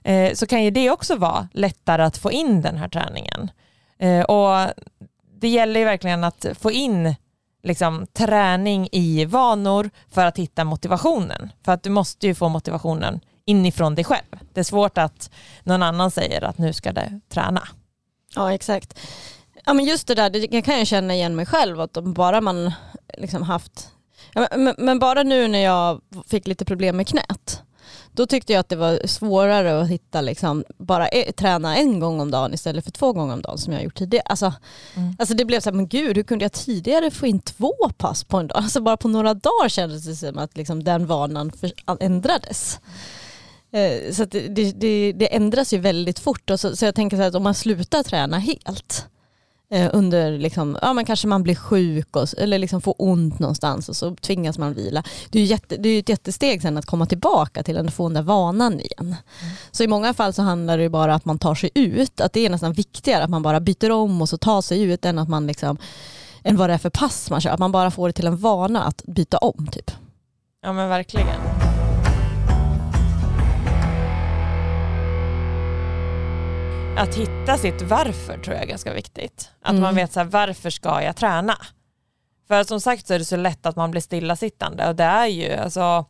eh, 0.04 0.34
så 0.34 0.46
kan 0.46 0.64
ju 0.64 0.70
det 0.70 0.90
också 0.90 1.16
vara 1.16 1.48
lättare 1.52 2.02
att 2.02 2.18
få 2.18 2.32
in 2.32 2.62
den 2.62 2.76
här 2.76 2.88
träningen. 2.88 3.50
Eh, 3.98 4.22
och 4.22 4.72
det 5.40 5.48
gäller 5.48 5.80
ju 5.80 5.86
verkligen 5.86 6.24
att 6.24 6.46
få 6.60 6.70
in 6.70 7.14
liksom, 7.62 8.06
träning 8.12 8.88
i 8.92 9.24
vanor 9.24 9.90
för 10.10 10.26
att 10.26 10.38
hitta 10.38 10.64
motivationen. 10.64 11.52
För 11.64 11.72
att 11.72 11.82
du 11.82 11.90
måste 11.90 12.26
ju 12.26 12.34
få 12.34 12.48
motivationen 12.48 13.20
inifrån 13.44 13.94
dig 13.94 14.04
själv. 14.04 14.38
Det 14.52 14.60
är 14.60 14.64
svårt 14.64 14.98
att 14.98 15.30
någon 15.62 15.82
annan 15.82 16.10
säger 16.10 16.44
att 16.44 16.58
nu 16.58 16.72
ska 16.72 16.92
du 16.92 17.20
träna. 17.28 17.68
Ja 18.34 18.52
exakt. 18.52 18.98
Ja, 19.64 19.72
men 19.72 19.84
just 19.84 20.06
det 20.06 20.14
där, 20.14 20.30
det 20.30 20.62
kan 20.62 20.78
jag 20.78 20.86
känna 20.86 21.14
igen 21.14 21.36
mig 21.36 21.46
själv, 21.46 21.80
att 21.80 21.92
bara 21.92 22.40
man 22.40 22.72
liksom 23.18 23.42
haft, 23.42 23.90
men, 24.56 24.74
men 24.78 24.98
bara 24.98 25.22
nu 25.22 25.48
när 25.48 25.58
jag 25.58 26.00
fick 26.26 26.46
lite 26.46 26.64
problem 26.64 26.96
med 26.96 27.08
knät, 27.08 27.62
då 28.12 28.26
tyckte 28.26 28.52
jag 28.52 28.60
att 28.60 28.68
det 28.68 28.76
var 28.76 29.06
svårare 29.06 29.80
att 29.82 29.88
hitta, 29.88 30.20
liksom, 30.20 30.64
bara 30.78 31.08
e- 31.08 31.32
träna 31.32 31.76
en 31.76 32.00
gång 32.00 32.20
om 32.20 32.30
dagen 32.30 32.54
istället 32.54 32.84
för 32.84 32.90
två 32.92 33.12
gånger 33.12 33.34
om 33.34 33.42
dagen 33.42 33.58
som 33.58 33.72
jag 33.72 33.82
gjort 33.84 33.98
tidigare. 33.98 34.24
Alltså, 34.26 34.52
Mm. 34.96 35.16
alltså 35.18 35.34
det 35.34 35.44
blev 35.44 35.60
så 35.60 35.70
här, 35.70 35.76
men 35.76 35.88
gud 35.88 36.16
hur 36.16 36.22
kunde 36.24 36.44
jag 36.44 36.52
tidigare 36.52 37.10
få 37.10 37.26
in 37.26 37.38
två 37.40 37.72
pass 37.98 38.24
på 38.24 38.36
en 38.36 38.46
dag? 38.46 38.58
Alltså 38.58 38.80
bara 38.80 38.96
på 38.96 39.08
några 39.08 39.34
dagar 39.34 39.68
kändes 39.68 40.04
det 40.04 40.16
som 40.16 40.38
att 40.38 40.56
liksom, 40.56 40.84
den 40.84 41.06
vanan 41.06 41.52
ändrades. 42.00 42.80
Eh, 43.72 44.12
Så 44.12 44.24
det, 44.24 44.72
det, 44.72 45.12
det, 45.12 45.34
ändras 45.36 45.72
ju 45.72 45.78
väldigt 45.78 46.18
fort. 46.18 46.50
Och 46.50 46.60
så, 46.60 46.76
så 46.76 46.84
jag 46.84 46.94
tänker 46.94 47.16
så 47.16 47.20
här 47.20 47.28
att 47.28 47.34
om 47.34 47.42
man 47.42 47.54
slutar 47.54 48.02
träna 48.02 48.38
helt 48.38 49.06
under, 49.92 50.38
liksom, 50.38 50.78
ja 50.82 50.92
men 50.92 51.04
kanske 51.04 51.28
man 51.28 51.42
blir 51.42 51.54
sjuk 51.54 52.16
och, 52.16 52.28
eller 52.38 52.58
liksom 52.58 52.80
får 52.80 52.94
ont 52.98 53.38
någonstans 53.38 53.88
och 53.88 53.96
så 53.96 54.16
tvingas 54.16 54.58
man 54.58 54.74
vila. 54.74 55.02
Det 55.30 55.38
är 55.38 55.42
ju 55.42 55.48
jätte, 55.48 55.76
det 55.76 55.88
är 55.88 55.98
ett 55.98 56.08
jättesteg 56.08 56.62
sen 56.62 56.78
att 56.78 56.86
komma 56.86 57.06
tillbaka 57.06 57.62
till 57.62 57.76
att 57.76 57.94
få 57.94 58.08
den 58.08 58.14
där 58.14 58.22
vanan 58.22 58.80
igen. 58.80 59.16
Så 59.70 59.82
i 59.82 59.86
många 59.86 60.14
fall 60.14 60.32
så 60.32 60.42
handlar 60.42 60.76
det 60.76 60.82
ju 60.82 60.88
bara 60.88 61.14
att 61.14 61.24
man 61.24 61.38
tar 61.38 61.54
sig 61.54 61.70
ut, 61.74 62.20
att 62.20 62.32
det 62.32 62.46
är 62.46 62.50
nästan 62.50 62.72
viktigare 62.72 63.24
att 63.24 63.30
man 63.30 63.42
bara 63.42 63.60
byter 63.60 63.90
om 63.90 64.22
och 64.22 64.28
så 64.28 64.38
tar 64.38 64.62
sig 64.62 64.82
ut 64.82 65.04
än 65.04 65.18
att 65.18 65.28
man 65.28 65.46
liksom 65.46 65.78
än 66.44 66.56
vad 66.56 66.70
det 66.70 66.74
är 66.74 66.78
för 66.78 66.90
pass 66.90 67.30
man 67.30 67.40
kör. 67.40 67.50
Att 67.50 67.60
man 67.60 67.72
bara 67.72 67.90
får 67.90 68.08
det 68.08 68.12
till 68.12 68.26
en 68.26 68.36
vana 68.36 68.84
att 68.84 69.02
byta 69.06 69.38
om 69.38 69.68
typ. 69.72 69.90
Ja 70.62 70.72
men 70.72 70.88
verkligen. 70.88 71.51
Att 76.96 77.14
hitta 77.14 77.58
sitt 77.58 77.82
varför 77.82 78.38
tror 78.38 78.54
jag 78.54 78.62
är 78.64 78.68
ganska 78.68 78.92
viktigt. 78.92 79.50
Att 79.62 79.70
Mm. 79.70 79.82
man 79.82 79.94
vet 79.94 80.12
så 80.12 80.20
här, 80.20 80.26
varför 80.26 80.70
ska 80.70 81.02
jag 81.02 81.16
träna? 81.16 81.56
För 82.48 82.64
som 82.64 82.80
sagt 82.80 83.06
så 83.06 83.14
är 83.14 83.18
det 83.18 83.24
så 83.24 83.36
lätt 83.36 83.66
att 83.66 83.76
man 83.76 83.90
blir 83.90 84.00
stillasittande 84.00 84.88
och 84.88 84.96
det 84.96 85.04
är 85.04 85.26
ju 85.26 85.52
alltså 85.52 86.04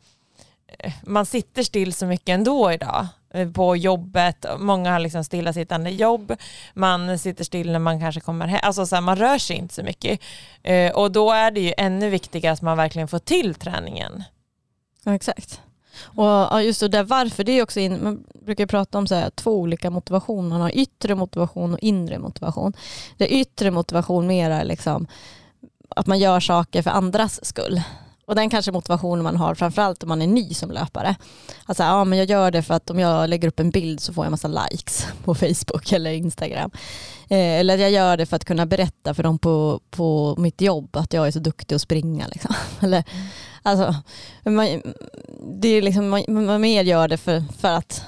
eh, 0.79 0.93
man 1.03 1.25
sitter 1.25 1.63
still 1.63 1.93
så 1.93 2.05
mycket 2.05 2.29
ändå 2.29 2.71
idag 2.71 3.07
eh, 3.33 3.51
på 3.51 3.75
jobbet, 3.75 4.45
många 4.59 4.91
har 4.91 4.99
liksom 4.99 5.23
stillasittande 5.23 5.89
jobb, 5.89 6.35
man 6.73 7.19
sitter 7.19 7.43
still 7.43 7.71
när 7.71 7.79
man 7.79 7.99
kanske 7.99 8.21
kommer 8.21 8.47
hem, 8.47 8.59
alltså 8.63 8.85
så 8.85 8.95
här, 8.95 9.01
man 9.01 9.15
rör 9.15 9.37
sig 9.37 9.55
inte 9.55 9.73
så 9.73 9.83
mycket. 9.83 10.19
Eh, 10.63 10.91
Och 10.91 11.11
då 11.11 11.31
är 11.31 11.51
det 11.51 11.61
ju 11.61 11.73
ännu 11.77 12.09
viktigare 12.09 12.53
att 12.53 12.61
man 12.61 12.77
verkligen 12.77 13.07
får 13.07 13.19
till 13.19 13.55
träningen. 13.55 14.23
Ja, 15.03 15.15
exakt. 15.15 15.61
Och 16.01 16.25
ja, 16.25 16.61
just 16.61 16.79
det 16.79 16.87
där 16.87 17.03
varför, 17.03 17.43
det 17.43 17.51
är 17.51 17.63
också 17.63 17.79
in, 17.79 18.03
man 18.03 18.23
brukar 18.45 18.65
prata 18.65 18.97
om 18.97 19.07
så 19.07 19.15
här, 19.15 19.29
två 19.29 19.51
olika 19.51 19.89
motivation. 19.89 20.47
Man 20.49 20.61
har 20.61 20.77
yttre 20.77 21.15
motivation 21.15 21.73
och 21.73 21.79
inre 21.79 22.19
motivation. 22.19 22.73
Det 23.17 23.33
yttre 23.33 23.71
motivation 23.71 24.27
mer 24.27 24.49
är 24.51 24.63
liksom 24.63 25.07
att 25.95 26.07
man 26.07 26.19
gör 26.19 26.39
saker 26.39 26.81
för 26.81 26.91
andras 26.91 27.45
skull. 27.45 27.81
Och 28.25 28.35
den 28.35 28.49
kanske 28.49 28.71
motivationen 28.71 29.23
man 29.23 29.35
har 29.35 29.55
framförallt 29.55 30.03
om 30.03 30.09
man 30.09 30.21
är 30.21 30.27
ny 30.27 30.53
som 30.53 30.71
löpare. 30.71 31.15
Alltså, 31.65 31.83
ja, 31.83 32.03
men 32.03 32.19
jag 32.19 32.29
gör 32.29 32.51
det 32.51 32.63
för 32.63 32.73
att 32.73 32.89
om 32.89 32.99
jag 32.99 33.29
lägger 33.29 33.47
upp 33.47 33.59
en 33.59 33.69
bild 33.69 33.99
så 33.99 34.13
får 34.13 34.25
jag 34.25 34.31
massa 34.31 34.47
likes 34.47 35.07
på 35.23 35.35
Facebook 35.35 35.91
eller 35.91 36.11
Instagram. 36.11 36.71
Eh, 37.29 37.59
eller 37.59 37.77
jag 37.77 37.91
gör 37.91 38.17
det 38.17 38.25
för 38.25 38.35
att 38.35 38.45
kunna 38.45 38.65
berätta 38.65 39.13
för 39.13 39.23
dem 39.23 39.39
på, 39.39 39.79
på 39.89 40.35
mitt 40.37 40.61
jobb 40.61 40.95
att 40.95 41.13
jag 41.13 41.27
är 41.27 41.31
så 41.31 41.39
duktig 41.39 41.75
att 41.75 41.81
springa. 41.81 42.27
Liksom. 42.27 42.55
Eller, 42.79 43.03
mm 43.11 43.27
alltså, 43.63 43.95
man, 44.43 44.81
det 45.61 45.67
är 45.67 45.81
liksom, 45.81 46.09
man, 46.09 46.23
man 46.27 46.61
mer 46.61 46.83
gör 46.83 47.07
det 47.07 47.17
för, 47.17 47.43
för 47.59 47.71
att 47.71 48.05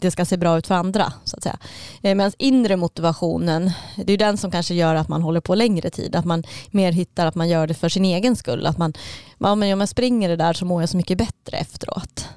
det 0.00 0.10
ska 0.10 0.24
se 0.24 0.36
bra 0.36 0.58
ut 0.58 0.66
för 0.66 0.74
andra. 0.74 1.12
Så 1.24 1.36
att 1.36 1.42
säga. 1.42 1.58
Eh, 2.02 2.14
Medan 2.14 2.32
inre 2.38 2.76
motivationen, 2.76 3.70
det 3.96 4.12
är 4.12 4.18
den 4.18 4.36
som 4.36 4.50
kanske 4.50 4.74
gör 4.74 4.94
att 4.94 5.08
man 5.08 5.22
håller 5.22 5.40
på 5.40 5.54
längre 5.54 5.90
tid. 5.90 6.16
Att 6.16 6.24
man 6.24 6.44
mer 6.70 6.92
hittar 6.92 7.26
att 7.26 7.34
man 7.34 7.48
gör 7.48 7.66
det 7.66 7.74
för 7.74 7.88
sin 7.88 8.04
egen 8.04 8.36
skull. 8.36 8.66
Att 8.66 8.78
man, 8.78 8.92
ja, 9.38 9.54
men 9.54 9.72
om 9.72 9.80
jag 9.80 9.88
springer 9.88 10.28
det 10.28 10.36
där 10.36 10.52
så 10.52 10.64
mår 10.64 10.82
jag 10.82 10.88
så 10.88 10.96
mycket 10.96 11.18
bättre 11.18 11.56
efteråt. 11.56 12.28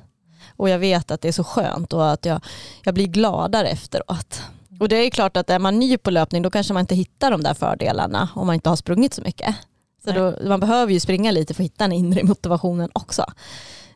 Och 0.57 0.69
jag 0.69 0.79
vet 0.79 1.11
att 1.11 1.21
det 1.21 1.27
är 1.27 1.31
så 1.31 1.43
skönt 1.43 1.93
och 1.93 2.11
att 2.11 2.25
jag, 2.25 2.41
jag 2.83 2.93
blir 2.93 3.07
gladare 3.07 3.67
efteråt. 3.67 4.41
Och 4.79 4.89
det 4.89 4.95
är 4.95 5.09
klart 5.09 5.37
att 5.37 5.49
är 5.49 5.59
man 5.59 5.79
ny 5.79 5.97
på 5.97 6.11
löpning 6.11 6.41
då 6.41 6.51
kanske 6.51 6.73
man 6.73 6.81
inte 6.81 6.95
hittar 6.95 7.31
de 7.31 7.43
där 7.43 7.53
fördelarna 7.53 8.29
om 8.35 8.47
man 8.47 8.53
inte 8.53 8.69
har 8.69 8.75
sprungit 8.75 9.13
så 9.13 9.21
mycket. 9.21 9.55
Så 10.05 10.11
då, 10.11 10.47
man 10.47 10.59
behöver 10.59 10.93
ju 10.93 10.99
springa 10.99 11.31
lite 11.31 11.53
för 11.53 11.63
att 11.63 11.65
hitta 11.65 11.83
den 11.83 11.91
inre 11.91 12.23
motivationen 12.23 12.89
också. 12.93 13.25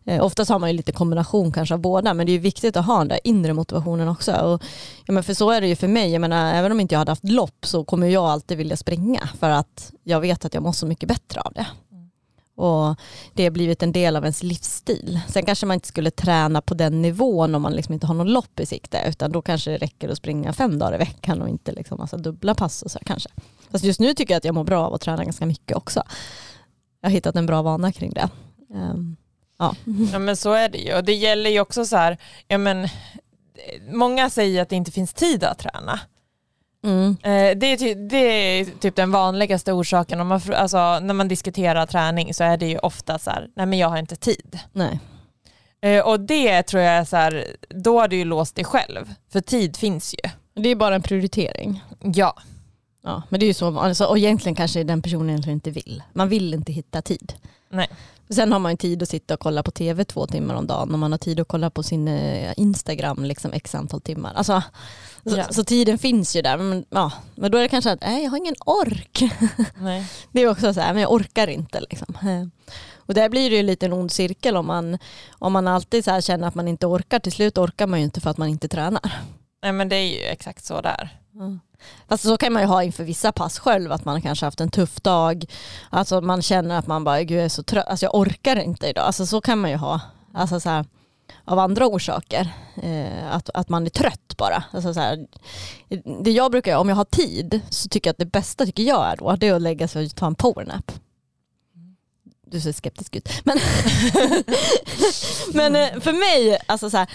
Eh, 0.05 0.25
oftast 0.25 0.51
har 0.51 0.59
man 0.59 0.69
ju 0.69 0.75
lite 0.77 0.91
kombination 0.91 1.51
kanske 1.51 1.75
av 1.75 1.79
båda 1.79 2.13
men 2.13 2.25
det 2.25 2.31
är 2.31 2.33
ju 2.33 2.39
viktigt 2.39 2.77
att 2.77 2.85
ha 2.85 2.97
den 2.97 3.07
där 3.07 3.19
inre 3.23 3.53
motivationen 3.53 4.07
också. 4.07 4.31
Och, 4.31 4.63
ja, 5.05 5.13
men 5.13 5.23
för 5.23 5.33
så 5.33 5.51
är 5.51 5.61
det 5.61 5.67
ju 5.67 5.75
för 5.75 5.87
mig, 5.87 6.11
jag 6.11 6.21
menar, 6.21 6.53
även 6.53 6.71
om 6.71 6.79
inte 6.79 6.95
jag 6.95 6.99
hade 6.99 7.11
haft 7.11 7.29
lopp 7.29 7.65
så 7.65 7.83
kommer 7.83 8.07
jag 8.07 8.25
alltid 8.25 8.57
vilja 8.57 8.77
springa 8.77 9.29
för 9.39 9.49
att 9.49 9.91
jag 10.03 10.19
vet 10.19 10.45
att 10.45 10.53
jag 10.53 10.63
mår 10.63 10.71
så 10.71 10.85
mycket 10.85 11.09
bättre 11.09 11.41
av 11.41 11.53
det. 11.53 11.67
Och 12.59 12.95
det 13.33 13.43
har 13.43 13.51
blivit 13.51 13.83
en 13.83 13.91
del 13.91 14.15
av 14.15 14.23
ens 14.23 14.43
livsstil. 14.43 15.19
Sen 15.27 15.45
kanske 15.45 15.65
man 15.65 15.73
inte 15.73 15.87
skulle 15.87 16.11
träna 16.11 16.61
på 16.61 16.73
den 16.73 17.01
nivån 17.01 17.55
om 17.55 17.61
man 17.61 17.73
liksom 17.73 17.93
inte 17.93 18.07
har 18.07 18.13
någon 18.13 18.33
lopp 18.33 18.59
i 18.59 18.65
sikte 18.65 19.03
utan 19.07 19.31
då 19.31 19.41
kanske 19.41 19.71
det 19.71 19.77
räcker 19.77 20.09
att 20.09 20.17
springa 20.17 20.53
fem 20.53 20.79
dagar 20.79 20.95
i 20.95 20.97
veckan 20.97 21.41
och 21.41 21.49
inte 21.49 21.71
liksom 21.71 21.97
massa 21.97 22.17
dubbla 22.17 22.55
pass 22.55 22.81
och 22.81 22.91
så 22.91 22.99
här, 22.99 23.03
kanske. 23.05 23.29
Fast 23.71 23.83
just 23.83 23.99
nu 23.99 24.13
tycker 24.13 24.33
jag 24.33 24.37
att 24.37 24.45
jag 24.45 24.55
mår 24.55 24.63
bra 24.63 24.85
av 24.85 24.93
att 24.93 25.01
träna 25.01 25.23
ganska 25.23 25.45
mycket 25.45 25.77
också. 25.77 26.03
Jag 27.01 27.09
har 27.09 27.13
hittat 27.13 27.35
en 27.35 27.45
bra 27.45 27.61
vana 27.61 27.91
kring 27.91 28.13
det. 28.13 28.29
Um, 28.73 29.17
ja. 29.59 29.75
Ja 30.11 30.19
men 30.19 30.37
så 30.37 30.53
är 30.53 30.69
det 30.69 30.77
ju 30.77 30.95
och 30.95 31.03
det 31.03 31.13
gäller 31.13 31.49
ju 31.49 31.59
också 31.59 31.85
så 31.85 31.95
här, 31.95 32.17
ja 32.47 32.57
men 32.57 32.83
eh, 32.83 32.89
många 33.91 34.29
säger 34.29 34.61
att 34.61 34.69
det 34.69 34.75
inte 34.75 34.91
finns 34.91 35.13
tid 35.13 35.43
att 35.43 35.59
träna. 35.59 35.99
Mm. 36.83 37.17
Eh, 37.23 37.57
Det 37.57 37.65
är, 37.73 37.77
ty, 37.77 37.93
det 37.93 38.17
är 38.17 38.65
typ 38.65 38.95
den 38.95 39.11
vanligaste 39.11 39.73
orsaken, 39.73 40.19
om 40.19 40.27
man, 40.27 40.41
alltså, 40.55 40.99
när 40.99 41.13
man 41.13 41.27
diskuterar 41.27 41.85
träning 41.85 42.33
så 42.33 42.43
är 42.43 42.57
det 42.57 42.67
ju 42.67 42.77
ofta 42.77 43.19
så 43.19 43.29
här, 43.29 43.47
nej 43.55 43.65
men 43.65 43.79
jag 43.79 43.89
har 43.89 43.97
inte 43.97 44.15
tid. 44.15 44.59
Nej. 44.71 44.99
Eh, 45.81 46.05
Och 46.05 46.19
det 46.19 46.63
tror 46.63 46.83
jag 46.83 46.93
är 46.93 47.05
så 47.05 47.15
här, 47.17 47.45
då 47.69 47.99
har 47.99 48.07
du 48.07 48.15
ju 48.15 48.25
låst 48.25 48.55
dig 48.55 48.65
själv, 48.65 49.13
för 49.31 49.41
tid 49.41 49.77
finns 49.77 50.13
ju. 50.13 50.29
Det 50.61 50.69
är 50.69 50.75
bara 50.75 50.95
en 50.95 51.01
prioritering. 51.01 51.83
Ja, 51.99 52.33
Ja, 53.03 53.21
men 53.29 53.39
det 53.39 53.45
är 53.45 53.47
ju 53.47 53.53
så, 53.53 53.79
alltså, 53.79 54.05
och 54.05 54.17
egentligen 54.17 54.55
kanske 54.55 54.83
den 54.83 55.01
personen 55.01 55.29
egentligen 55.29 55.57
inte 55.57 55.71
vill. 55.71 56.03
Man 56.13 56.29
vill 56.29 56.53
inte 56.53 56.71
hitta 56.71 57.01
tid. 57.01 57.33
nej. 57.69 57.87
Sen 58.33 58.51
har 58.51 58.59
man 58.59 58.71
ju 58.71 58.77
tid 58.77 59.03
att 59.03 59.09
sitta 59.09 59.33
och 59.33 59.39
kolla 59.39 59.63
på 59.63 59.71
tv 59.71 60.05
två 60.05 60.27
timmar 60.27 60.55
om 60.55 60.67
dagen 60.67 60.93
och 60.93 60.99
man 60.99 61.11
har 61.11 61.19
tid 61.19 61.39
att 61.39 61.47
kolla 61.47 61.69
på 61.69 61.83
sin 61.83 62.07
eh, 62.07 62.53
Instagram 62.57 63.23
liksom 63.23 63.53
x 63.53 63.75
antal 63.75 64.01
timmar. 64.01 64.33
Alltså, 64.33 64.63
så, 65.25 65.37
Ja. 65.37 65.43
så 65.51 65.63
tiden 65.63 65.97
finns 65.97 66.35
ju 66.35 66.41
där. 66.41 66.57
Men, 66.57 66.85
ja, 66.89 67.11
men 67.35 67.51
då 67.51 67.57
är 67.57 67.61
det 67.61 67.67
kanske 67.69 67.91
att 67.91 68.01
nej, 68.01 68.23
jag 68.23 68.29
har 68.31 68.37
ingen 68.37 68.55
ork. 68.65 69.23
nej. 69.77 70.05
Det 70.31 70.41
är 70.41 70.47
också 70.49 70.73
så 70.73 70.79
här, 70.81 70.93
men 70.93 71.01
jag 71.01 71.11
orkar 71.11 71.47
inte. 71.47 71.79
Liksom. 71.89 72.15
Eh, 72.21 72.47
Och 72.95 73.13
där 73.13 73.29
blir 73.29 73.49
det 73.49 73.55
ju 73.55 73.63
lite 73.63 73.85
en 73.85 73.93
ond 73.93 74.11
cirkel 74.11 74.57
om 74.57 74.65
man, 74.67 74.97
om 75.31 75.53
man 75.53 75.67
alltid 75.67 76.05
så 76.05 76.21
känner 76.21 76.47
att 76.47 76.55
man 76.55 76.67
inte 76.67 76.85
orkar. 76.87 77.19
Till 77.19 77.31
slut 77.31 77.57
orkar 77.57 77.87
man 77.87 77.99
ju 77.99 78.05
inte 78.05 78.21
för 78.21 78.29
att 78.29 78.37
man 78.37 78.47
inte 78.49 78.67
tränar. 78.67 79.11
Nej 79.63 79.71
men 79.71 79.89
det 79.89 79.95
är 79.95 80.07
ju 80.07 80.23
exakt 80.23 80.65
så 80.65 80.81
där. 80.81 81.19
Fast 82.07 82.23
så 82.23 82.37
kan 82.37 82.53
man 82.53 82.61
ju 82.61 82.67
ha 82.67 82.83
inför 82.83 83.03
vissa 83.03 83.31
pass 83.31 83.59
själv, 83.59 83.91
att 83.91 84.05
man 84.05 84.21
kanske 84.21 84.45
haft 84.45 84.61
en 84.61 84.71
tuff 84.71 85.01
dag. 85.01 85.45
Alltså 85.89 86.21
man 86.21 86.41
känner 86.41 86.77
att 86.77 86.87
man 86.87 87.03
bara, 87.03 87.23
gud 87.23 87.37
jag 87.37 87.45
är 87.45 87.49
så 87.49 87.63
trött, 87.63 87.87
alltså 87.87 88.05
jag 88.05 88.15
orkar 88.15 88.55
inte 88.55 88.87
idag. 88.87 89.05
Alltså 89.05 89.25
så 89.25 89.41
kan 89.41 89.59
man 89.59 89.71
ju 89.71 89.77
ha. 89.77 90.01
Alltså 90.33 90.59
så 90.59 90.69
här, 90.69 90.85
av 91.45 91.59
andra 91.59 91.87
orsaker. 91.87 92.53
Eh, 92.83 93.35
att, 93.35 93.49
att 93.53 93.69
man 93.69 93.85
är 93.85 93.89
trött 93.89 94.37
bara. 94.37 94.63
Alltså 94.71 94.93
så 94.93 94.99
här, 94.99 95.27
det 96.23 96.31
jag 96.31 96.51
brukar 96.51 96.71
göra, 96.71 96.81
om 96.81 96.89
jag 96.89 96.95
har 96.95 97.05
tid, 97.05 97.61
så 97.69 97.89
tycker 97.89 98.07
jag 98.07 98.13
att 98.13 98.17
det 98.17 98.25
bästa 98.25 98.65
tycker 98.65 98.83
jag 98.83 99.11
är 99.11 99.15
då, 99.15 99.35
det 99.35 99.47
är 99.47 99.53
att 99.53 99.61
lägga 99.61 99.87
sig 99.87 100.05
och 100.05 100.15
ta 100.15 100.27
en 100.27 100.35
powernap 100.35 100.91
du 102.51 102.61
ser 102.61 102.71
skeptisk 102.71 103.15
ut. 103.15 103.29
Men, 103.43 103.57
men 105.53 105.75
eh, 105.75 105.99
för 105.99 106.13
mig, 106.13 106.59
alltså 106.65 106.89
så 106.89 106.97
här, 106.97 107.07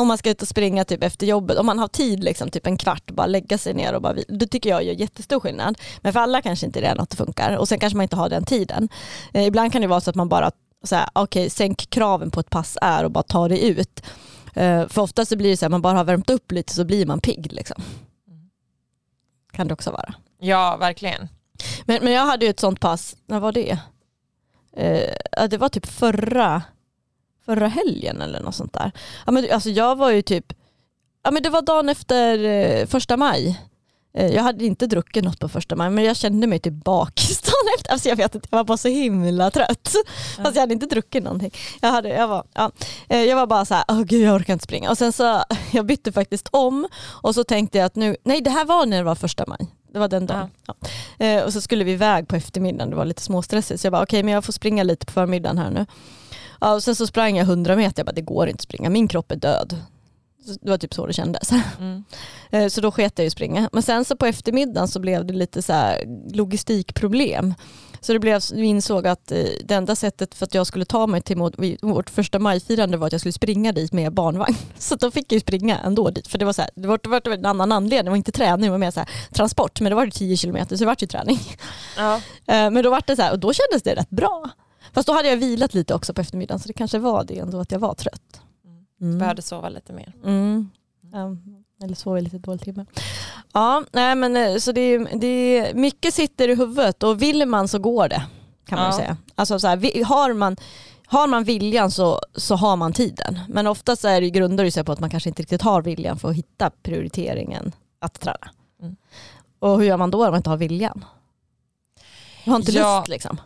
om 0.00 0.08
man 0.08 0.18
ska 0.18 0.30
ut 0.30 0.42
och 0.42 0.48
springa 0.48 0.84
typ 0.84 1.02
efter 1.02 1.26
jobbet, 1.26 1.58
om 1.58 1.66
man 1.66 1.78
har 1.78 1.88
tid 1.88 2.24
liksom, 2.24 2.50
typ 2.50 2.66
en 2.66 2.76
kvart, 2.76 3.10
bara 3.10 3.26
lägga 3.26 3.58
sig 3.58 3.74
ner 3.74 3.94
och 3.94 4.02
bara 4.02 4.16
det 4.28 4.46
tycker 4.46 4.70
jag 4.70 4.84
gör 4.84 4.94
jättestor 4.94 5.40
skillnad. 5.40 5.78
Men 6.00 6.12
för 6.12 6.20
alla 6.20 6.42
kanske 6.42 6.66
inte 6.66 6.80
det 6.80 6.86
är 6.86 6.94
något 6.94 7.12
som 7.12 7.26
funkar 7.26 7.56
och 7.56 7.68
sen 7.68 7.78
kanske 7.78 7.96
man 7.96 8.02
inte 8.02 8.16
har 8.16 8.28
den 8.28 8.44
tiden. 8.44 8.88
Eh, 9.32 9.46
ibland 9.46 9.72
kan 9.72 9.82
det 9.82 9.88
vara 9.88 10.00
så 10.00 10.10
att 10.10 10.16
man 10.16 10.28
bara, 10.28 10.50
okej 10.82 11.06
okay, 11.14 11.50
sänk 11.50 11.90
kraven 11.90 12.30
på 12.30 12.40
ett 12.40 12.50
pass 12.50 12.78
är 12.82 13.04
och 13.04 13.10
bara 13.10 13.22
ta 13.22 13.48
det 13.48 13.64
ut. 13.64 14.02
Eh, 14.54 14.88
för 14.88 15.02
ofta 15.02 15.24
så 15.24 15.36
blir 15.36 15.50
det 15.50 15.56
så 15.56 15.64
här, 15.64 15.70
man 15.70 15.82
bara 15.82 15.96
har 15.96 16.04
värmt 16.04 16.30
upp 16.30 16.52
lite 16.52 16.74
så 16.74 16.84
blir 16.84 17.06
man 17.06 17.20
pigg 17.20 17.52
liksom. 17.52 17.82
Kan 19.52 19.68
det 19.68 19.74
också 19.74 19.90
vara. 19.90 20.14
Ja, 20.38 20.76
verkligen. 20.76 21.28
Men, 21.84 22.04
men 22.04 22.12
jag 22.12 22.26
hade 22.26 22.44
ju 22.44 22.50
ett 22.50 22.60
sånt 22.60 22.80
pass, 22.80 23.16
när 23.26 23.40
var 23.40 23.52
det? 23.52 23.78
Eh, 24.76 25.48
det 25.50 25.58
var 25.58 25.68
typ 25.68 25.86
förra, 25.86 26.62
förra 27.44 27.68
helgen 27.68 28.20
eller 28.20 28.40
något 28.40 28.54
sånt 28.54 28.72
där. 28.72 28.92
Ja, 29.26 29.32
men, 29.32 29.46
alltså 29.52 29.70
jag 29.70 29.96
var 29.96 30.10
ju 30.10 30.22
typ, 30.22 30.52
ja, 31.22 31.30
men 31.30 31.42
det 31.42 31.50
var 31.50 31.62
dagen 31.62 31.88
efter 31.88 32.44
eh, 32.44 32.86
första 32.86 33.16
maj. 33.16 33.60
Eh, 34.14 34.26
jag 34.26 34.42
hade 34.42 34.64
inte 34.64 34.86
druckit 34.86 35.24
något 35.24 35.38
på 35.38 35.48
första 35.48 35.76
maj 35.76 35.90
men 35.90 36.04
jag 36.04 36.16
kände 36.16 36.46
mig 36.46 36.58
typ 36.58 36.84
bakis 36.84 37.40
dagen 37.42 37.74
efter. 37.78 37.92
Alltså 37.92 38.08
jag 38.08 38.16
vet 38.16 38.34
inte, 38.34 38.48
jag 38.50 38.58
var 38.58 38.64
bara 38.64 38.76
så 38.76 38.88
himla 38.88 39.50
trött. 39.50 39.94
Mm. 39.94 40.44
Fast 40.44 40.56
jag 40.56 40.62
hade 40.62 40.74
inte 40.74 40.86
druckit 40.86 41.24
någonting. 41.24 41.50
Jag, 41.80 41.88
hade, 41.90 42.08
jag, 42.08 42.28
var, 42.28 42.44
ja, 42.54 42.70
eh, 43.08 43.22
jag 43.22 43.36
var 43.36 43.46
bara 43.46 43.64
så 43.64 43.74
här, 43.74 43.84
oh, 43.88 44.02
gud 44.02 44.22
jag 44.22 44.34
orkar 44.34 44.52
inte 44.52 44.64
springa. 44.64 44.90
Och 44.90 44.98
sen 44.98 45.12
så, 45.12 45.44
jag 45.72 45.86
bytte 45.86 46.12
faktiskt 46.12 46.48
om 46.50 46.88
och 47.22 47.34
så 47.34 47.44
tänkte 47.44 47.78
jag 47.78 47.84
att 47.84 47.96
nu, 47.96 48.16
nej 48.24 48.40
det 48.40 48.50
här 48.50 48.64
var 48.64 48.86
när 48.86 48.96
det 48.96 49.04
var 49.04 49.14
första 49.14 49.44
maj. 49.46 49.68
Det 49.92 49.98
var 49.98 50.08
den 50.08 50.26
dagen. 50.26 50.50
Ja. 50.66 50.74
Ja. 51.18 51.26
Eh, 51.26 51.44
och 51.44 51.52
så 51.52 51.60
skulle 51.60 51.84
vi 51.84 51.92
iväg 51.92 52.28
på 52.28 52.36
eftermiddagen, 52.36 52.90
det 52.90 52.96
var 52.96 53.04
lite 53.04 53.22
småstressigt. 53.22 53.80
Så 53.80 53.86
jag 53.86 53.92
bara 53.92 54.02
okej 54.02 54.16
okay, 54.16 54.22
men 54.24 54.34
jag 54.34 54.44
får 54.44 54.52
springa 54.52 54.82
lite 54.82 55.06
på 55.06 55.12
förmiddagen 55.12 55.58
här 55.58 55.70
nu. 55.70 55.86
Ja, 56.60 56.74
och 56.74 56.82
sen 56.82 56.94
så 56.94 57.06
sprang 57.06 57.36
jag 57.36 57.44
100 57.44 57.76
meter, 57.76 58.00
jag 58.00 58.06
bara 58.06 58.12
det 58.12 58.20
går 58.20 58.48
inte 58.48 58.56
att 58.56 58.62
springa, 58.62 58.90
min 58.90 59.08
kropp 59.08 59.32
är 59.32 59.36
död. 59.36 59.76
Det 60.60 60.70
var 60.70 60.78
typ 60.78 60.94
så 60.94 61.06
det 61.06 61.12
kändes. 61.12 61.50
Mm. 61.78 62.04
Eh, 62.52 62.68
så 62.68 62.80
då 62.80 62.90
sket 62.90 63.18
jag 63.18 63.26
i 63.26 63.30
springa. 63.30 63.68
Men 63.72 63.82
sen 63.82 64.04
så 64.04 64.16
på 64.16 64.26
eftermiddagen 64.26 64.88
så 64.88 65.00
blev 65.00 65.26
det 65.26 65.32
lite 65.32 65.62
så 65.62 65.94
logistikproblem. 66.32 67.54
Så 68.00 68.12
det 68.12 68.18
blev, 68.18 68.40
vi 68.52 68.66
insåg 68.66 69.06
att 69.06 69.32
eh, 69.32 69.44
det 69.64 69.74
enda 69.74 69.96
sättet 69.96 70.34
för 70.34 70.46
att 70.46 70.54
jag 70.54 70.66
skulle 70.66 70.84
ta 70.84 71.06
mig 71.06 71.20
till 71.20 71.36
vårt 71.82 72.10
första 72.10 72.38
majfirande 72.38 72.96
var 72.96 73.06
att 73.06 73.12
jag 73.12 73.20
skulle 73.20 73.32
springa 73.32 73.72
dit 73.72 73.92
med 73.92 74.12
barnvagn. 74.12 74.54
Så 74.78 74.94
då 74.94 75.10
fick 75.10 75.32
jag 75.32 75.36
ju 75.36 75.40
springa 75.40 75.78
ändå 75.78 76.10
dit. 76.10 76.28
För 76.28 76.38
det 76.38 76.44
var, 76.44 76.52
så 76.52 76.62
här, 76.62 76.70
det 76.74 76.88
var, 76.88 77.00
det 77.02 77.08
var 77.08 77.36
en 77.36 77.46
annan 77.46 77.72
anledning, 77.72 78.04
det 78.04 78.10
var 78.10 78.16
inte 78.16 78.32
träning, 78.32 78.64
det 78.64 78.70
var 78.70 78.78
mer 78.78 78.90
så 78.90 79.00
här, 79.00 79.08
transport. 79.32 79.80
Men 79.80 79.90
det 79.90 79.96
var 79.96 80.06
det 80.06 80.12
10 80.12 80.36
kilometer 80.36 80.76
så 80.76 80.84
det 80.84 80.86
var 80.86 80.96
ju 81.00 81.06
träning. 81.06 81.38
Ja. 81.96 82.20
Eh, 82.46 82.70
men 82.70 82.82
då 82.84 82.90
var 82.90 83.02
det 83.06 83.16
så 83.16 83.22
här, 83.22 83.32
och 83.32 83.38
då 83.38 83.52
kändes 83.52 83.82
det 83.82 83.94
rätt 83.94 84.10
bra. 84.10 84.50
Fast 84.92 85.06
då 85.06 85.12
hade 85.12 85.28
jag 85.28 85.36
vilat 85.36 85.74
lite 85.74 85.94
också 85.94 86.14
på 86.14 86.20
eftermiddagen 86.20 86.60
så 86.60 86.68
det 86.68 86.72
kanske 86.74 86.98
var 86.98 87.24
det 87.24 87.38
ändå 87.38 87.60
att 87.60 87.72
jag 87.72 87.78
var 87.78 87.94
trött. 87.94 88.40
Mm. 89.00 89.18
Behövde 89.18 89.42
sova 89.42 89.68
lite 89.68 89.92
mer. 89.92 90.14
Mm. 90.24 90.70
Ja, 91.12 91.36
eller 91.84 91.94
sova 91.94 92.20
lite 92.20 92.38
dålig 92.38 92.60
timme. 92.60 92.86
Ja, 93.52 93.84
nej, 93.92 94.14
men, 94.14 94.36
eh, 94.36 94.56
så 94.56 94.72
det 94.72 94.80
är, 94.80 95.18
det 95.18 95.26
är, 95.26 95.74
mycket 95.74 96.14
sitter 96.14 96.48
i 96.48 96.54
huvudet 96.54 97.02
och 97.02 97.22
vill 97.22 97.46
man 97.46 97.68
så 97.68 97.78
går 97.78 98.08
det. 98.08 98.22
Kan 98.66 98.78
man 98.78 98.86
ja. 98.86 98.96
säga. 98.96 99.16
Alltså, 99.34 99.58
så 99.58 99.68
här, 99.68 100.04
har, 100.04 100.32
man, 100.32 100.56
har 101.06 101.26
man 101.26 101.44
viljan 101.44 101.90
så, 101.90 102.20
så 102.34 102.56
har 102.56 102.76
man 102.76 102.92
tiden. 102.92 103.40
Men 103.48 103.66
oftast 103.66 104.04
är 104.04 104.20
det 104.20 104.30
grundar 104.30 104.64
det 104.64 104.70
sig 104.70 104.84
på 104.84 104.92
att 104.92 105.00
man 105.00 105.10
kanske 105.10 105.28
inte 105.28 105.42
riktigt 105.42 105.62
har 105.62 105.82
viljan 105.82 106.18
för 106.18 106.30
att 106.30 106.36
hitta 106.36 106.70
prioriteringen 106.82 107.72
att 107.98 108.20
träna. 108.20 108.50
Mm. 108.82 108.96
Och 109.58 109.78
hur 109.78 109.86
gör 109.86 109.96
man 109.96 110.10
då 110.10 110.24
om 110.24 110.30
man 110.30 110.36
inte 110.36 110.50
har 110.50 110.56
viljan? 110.56 111.04
Man 112.44 112.52
har 112.52 112.60
inte 112.60 112.72
ja. 112.72 112.98
lust 112.98 113.08
liksom. 113.08 113.40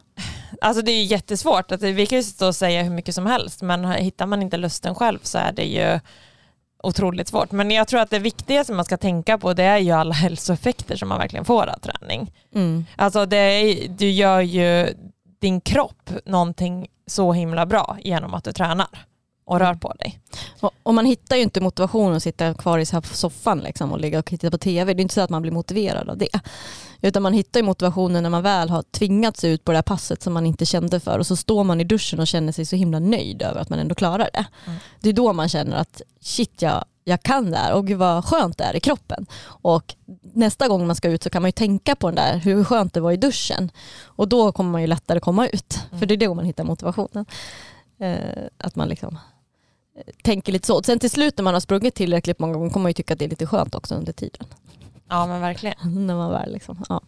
Alltså 0.61 0.83
det 0.83 0.93
är 0.93 1.05
jättesvårt. 1.05 1.73
Att 1.73 1.83
vi 1.83 2.07
kan 2.07 2.19
ju 2.19 2.25
stå 2.25 2.47
och 2.47 2.57
säga 2.57 2.83
hur 2.83 2.91
mycket 2.91 3.15
som 3.15 3.27
helst 3.27 3.63
men 3.63 3.85
hittar 3.85 4.27
man 4.27 4.43
inte 4.43 4.57
lusten 4.57 4.95
själv 4.95 5.19
så 5.23 5.39
är 5.39 5.53
det 5.53 5.65
ju 5.65 6.01
otroligt 6.85 7.29
svårt. 7.29 7.53
Men 7.53 7.71
jag 7.71 7.89
tror 7.89 8.01
att 8.01 8.11
det 8.11 8.19
viktigaste 8.19 8.73
man 8.73 8.85
ska 8.85 8.97
tänka 8.97 9.39
på 9.39 9.55
det 9.55 9.65
är 9.65 9.79
ju 9.79 9.91
alla 9.91 10.15
hälsoeffekter 10.15 10.97
som 10.97 11.09
man 11.09 11.19
verkligen 11.19 11.45
får 11.45 11.67
av 11.67 11.79
träning. 11.79 12.33
Mm. 12.55 12.85
Alltså 12.97 13.27
det 13.27 13.75
du 13.89 14.11
gör 14.11 14.41
ju 14.41 14.95
din 15.39 15.61
kropp 15.61 16.11
någonting 16.25 16.87
så 17.07 17.33
himla 17.33 17.67
bra 17.67 17.97
genom 18.01 18.35
att 18.35 18.45
du 18.45 18.53
tränar 18.53 18.87
och 19.45 19.59
rör 19.59 19.75
på 19.75 19.93
dig. 19.93 20.21
Och, 20.61 20.71
och, 20.83 20.95
man 20.95 21.07
hittar 21.07 21.37
ju 21.37 21.43
inte 21.43 21.61
motivation 21.61 22.15
att 22.15 22.23
sitta 22.23 22.55
kvar 22.55 22.79
i 22.79 22.87
soffan 23.03 23.59
liksom 23.59 23.93
och 23.93 24.01
ligga 24.01 24.19
och 24.19 24.25
titta 24.25 24.51
på 24.51 24.59
tv. 24.59 24.95
Det 24.95 25.01
är 25.01 25.03
inte 25.03 25.15
så 25.15 25.21
att 25.21 25.31
man 25.31 25.43
blir 25.43 25.53
motiverad 25.53 26.09
av 26.09 26.19
det. 26.19 26.41
Utan 27.01 27.23
man 27.23 27.33
hittar 27.33 27.61
ju 27.61 27.67
motivationen 27.67 28.23
när 28.23 28.31
man 28.31 28.43
väl 28.43 28.71
har 28.71 28.83
tvingats 28.83 29.45
ut 29.45 29.65
på 29.65 29.73
det 29.73 29.79
här 29.79 29.83
passet 29.83 30.23
som 30.23 30.33
man 30.33 30.47
inte 30.47 30.67
kände 30.67 31.01
för 31.01 31.19
och 31.19 31.27
så 31.27 31.37
står 31.37 31.65
man 31.65 31.81
i 31.81 31.85
duschen 31.85 32.21
och 32.21 32.27
känner 32.27 32.53
sig 32.53 32.67
så 32.67 32.77
himla 32.77 32.99
nöjd 32.99 33.43
över 33.43 33.61
att 33.61 33.69
man 33.69 33.79
ändå 33.79 33.95
klarar 33.95 34.31
det. 34.33 34.45
Mm. 34.67 34.79
Det 35.01 35.09
är 35.09 35.13
då 35.13 35.33
man 35.33 35.49
känner 35.49 35.77
att 35.77 36.03
shit 36.21 36.63
jag, 36.63 36.85
jag 37.05 37.23
kan 37.23 37.51
det 37.51 37.57
här 37.57 37.73
och 37.73 37.87
gud 37.87 37.99
vad 37.99 38.25
skönt 38.25 38.59
det 38.59 38.65
är 38.65 38.77
i 38.77 38.81
kroppen. 38.81 39.27
Och 39.47 39.95
nästa 40.23 40.69
gång 40.69 40.87
man 40.87 40.97
ska 40.97 41.09
ut 41.09 41.23
så 41.23 41.31
kan 41.31 41.43
man 41.43 41.49
ju 41.49 41.53
tänka 41.53 41.97
på 41.97 42.07
den 42.07 42.15
där 42.15 42.37
hur 42.37 42.65
skönt 42.65 42.95
det 42.95 43.01
var 43.01 43.13
i 43.13 43.17
duschen. 43.17 43.71
Och 44.05 44.29
då 44.29 44.53
kommer 44.53 44.71
man 44.71 44.81
ju 44.81 44.87
lättare 44.87 45.21
komma 45.21 45.49
ut. 45.49 45.81
Mm. 45.89 45.99
För 45.99 46.07
det 46.07 46.15
är 46.15 46.29
då 46.29 46.35
man 46.35 46.45
hittar 46.45 46.65
motivationen. 46.65 47.27
Eh, 47.99 48.45
att 48.59 48.77
man 48.77 48.89
liksom 48.89 49.19
tänker 50.23 50.53
lite 50.53 50.67
så. 50.67 50.83
Sen 50.83 50.99
till 50.99 51.11
slut 51.11 51.39
när 51.39 51.43
man 51.43 51.55
har 51.55 51.61
sprungit 51.61 51.95
tillräckligt 51.95 52.39
många 52.39 52.53
gånger 52.55 52.71
kommer 52.71 52.83
man 52.83 52.91
ju 52.91 52.95
tycka 52.95 53.13
att 53.13 53.19
det 53.19 53.25
är 53.25 53.29
lite 53.29 53.47
skönt 53.47 53.75
också 53.75 53.95
under 53.95 54.13
tiden. 54.13 54.47
Ja 55.09 55.27
men 55.27 55.41
verkligen. 55.41 56.07
när 56.07 56.15
man 56.15 56.31
väl 56.31 56.53
liksom, 56.53 56.85
ja. 56.89 57.01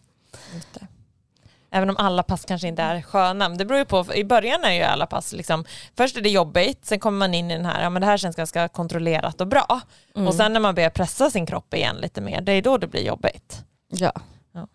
Även 1.71 1.89
om 1.89 1.97
alla 1.97 2.23
pass 2.23 2.45
kanske 2.45 2.67
inte 2.67 2.81
är 2.81 3.01
sköna. 3.01 3.49
Men 3.49 3.57
det 3.57 3.65
beror 3.65 3.79
ju 3.79 3.85
på, 3.85 4.05
i 4.15 4.23
början 4.23 4.63
är 4.63 4.71
ju 4.71 4.81
alla 4.81 5.05
pass 5.05 5.33
liksom, 5.33 5.65
först 5.97 6.17
är 6.17 6.21
det 6.21 6.29
jobbigt, 6.29 6.85
sen 6.85 6.99
kommer 6.99 7.17
man 7.17 7.33
in 7.33 7.51
i 7.51 7.55
den 7.55 7.65
här, 7.65 7.83
ja 7.83 7.89
men 7.89 8.01
det 8.01 8.05
här 8.05 8.17
känns 8.17 8.35
ganska 8.35 8.67
kontrollerat 8.67 9.41
och 9.41 9.47
bra. 9.47 9.81
Mm. 10.15 10.27
Och 10.27 10.33
sen 10.33 10.53
när 10.53 10.59
man 10.59 10.75
börjar 10.75 10.89
pressa 10.89 11.29
sin 11.29 11.45
kropp 11.45 11.73
igen 11.73 11.95
lite 11.95 12.21
mer, 12.21 12.41
det 12.41 12.51
är 12.51 12.61
då 12.61 12.77
det 12.77 12.87
blir 12.87 13.05
jobbigt. 13.05 13.63
Ja. 13.89 14.11
ja. 14.51 14.67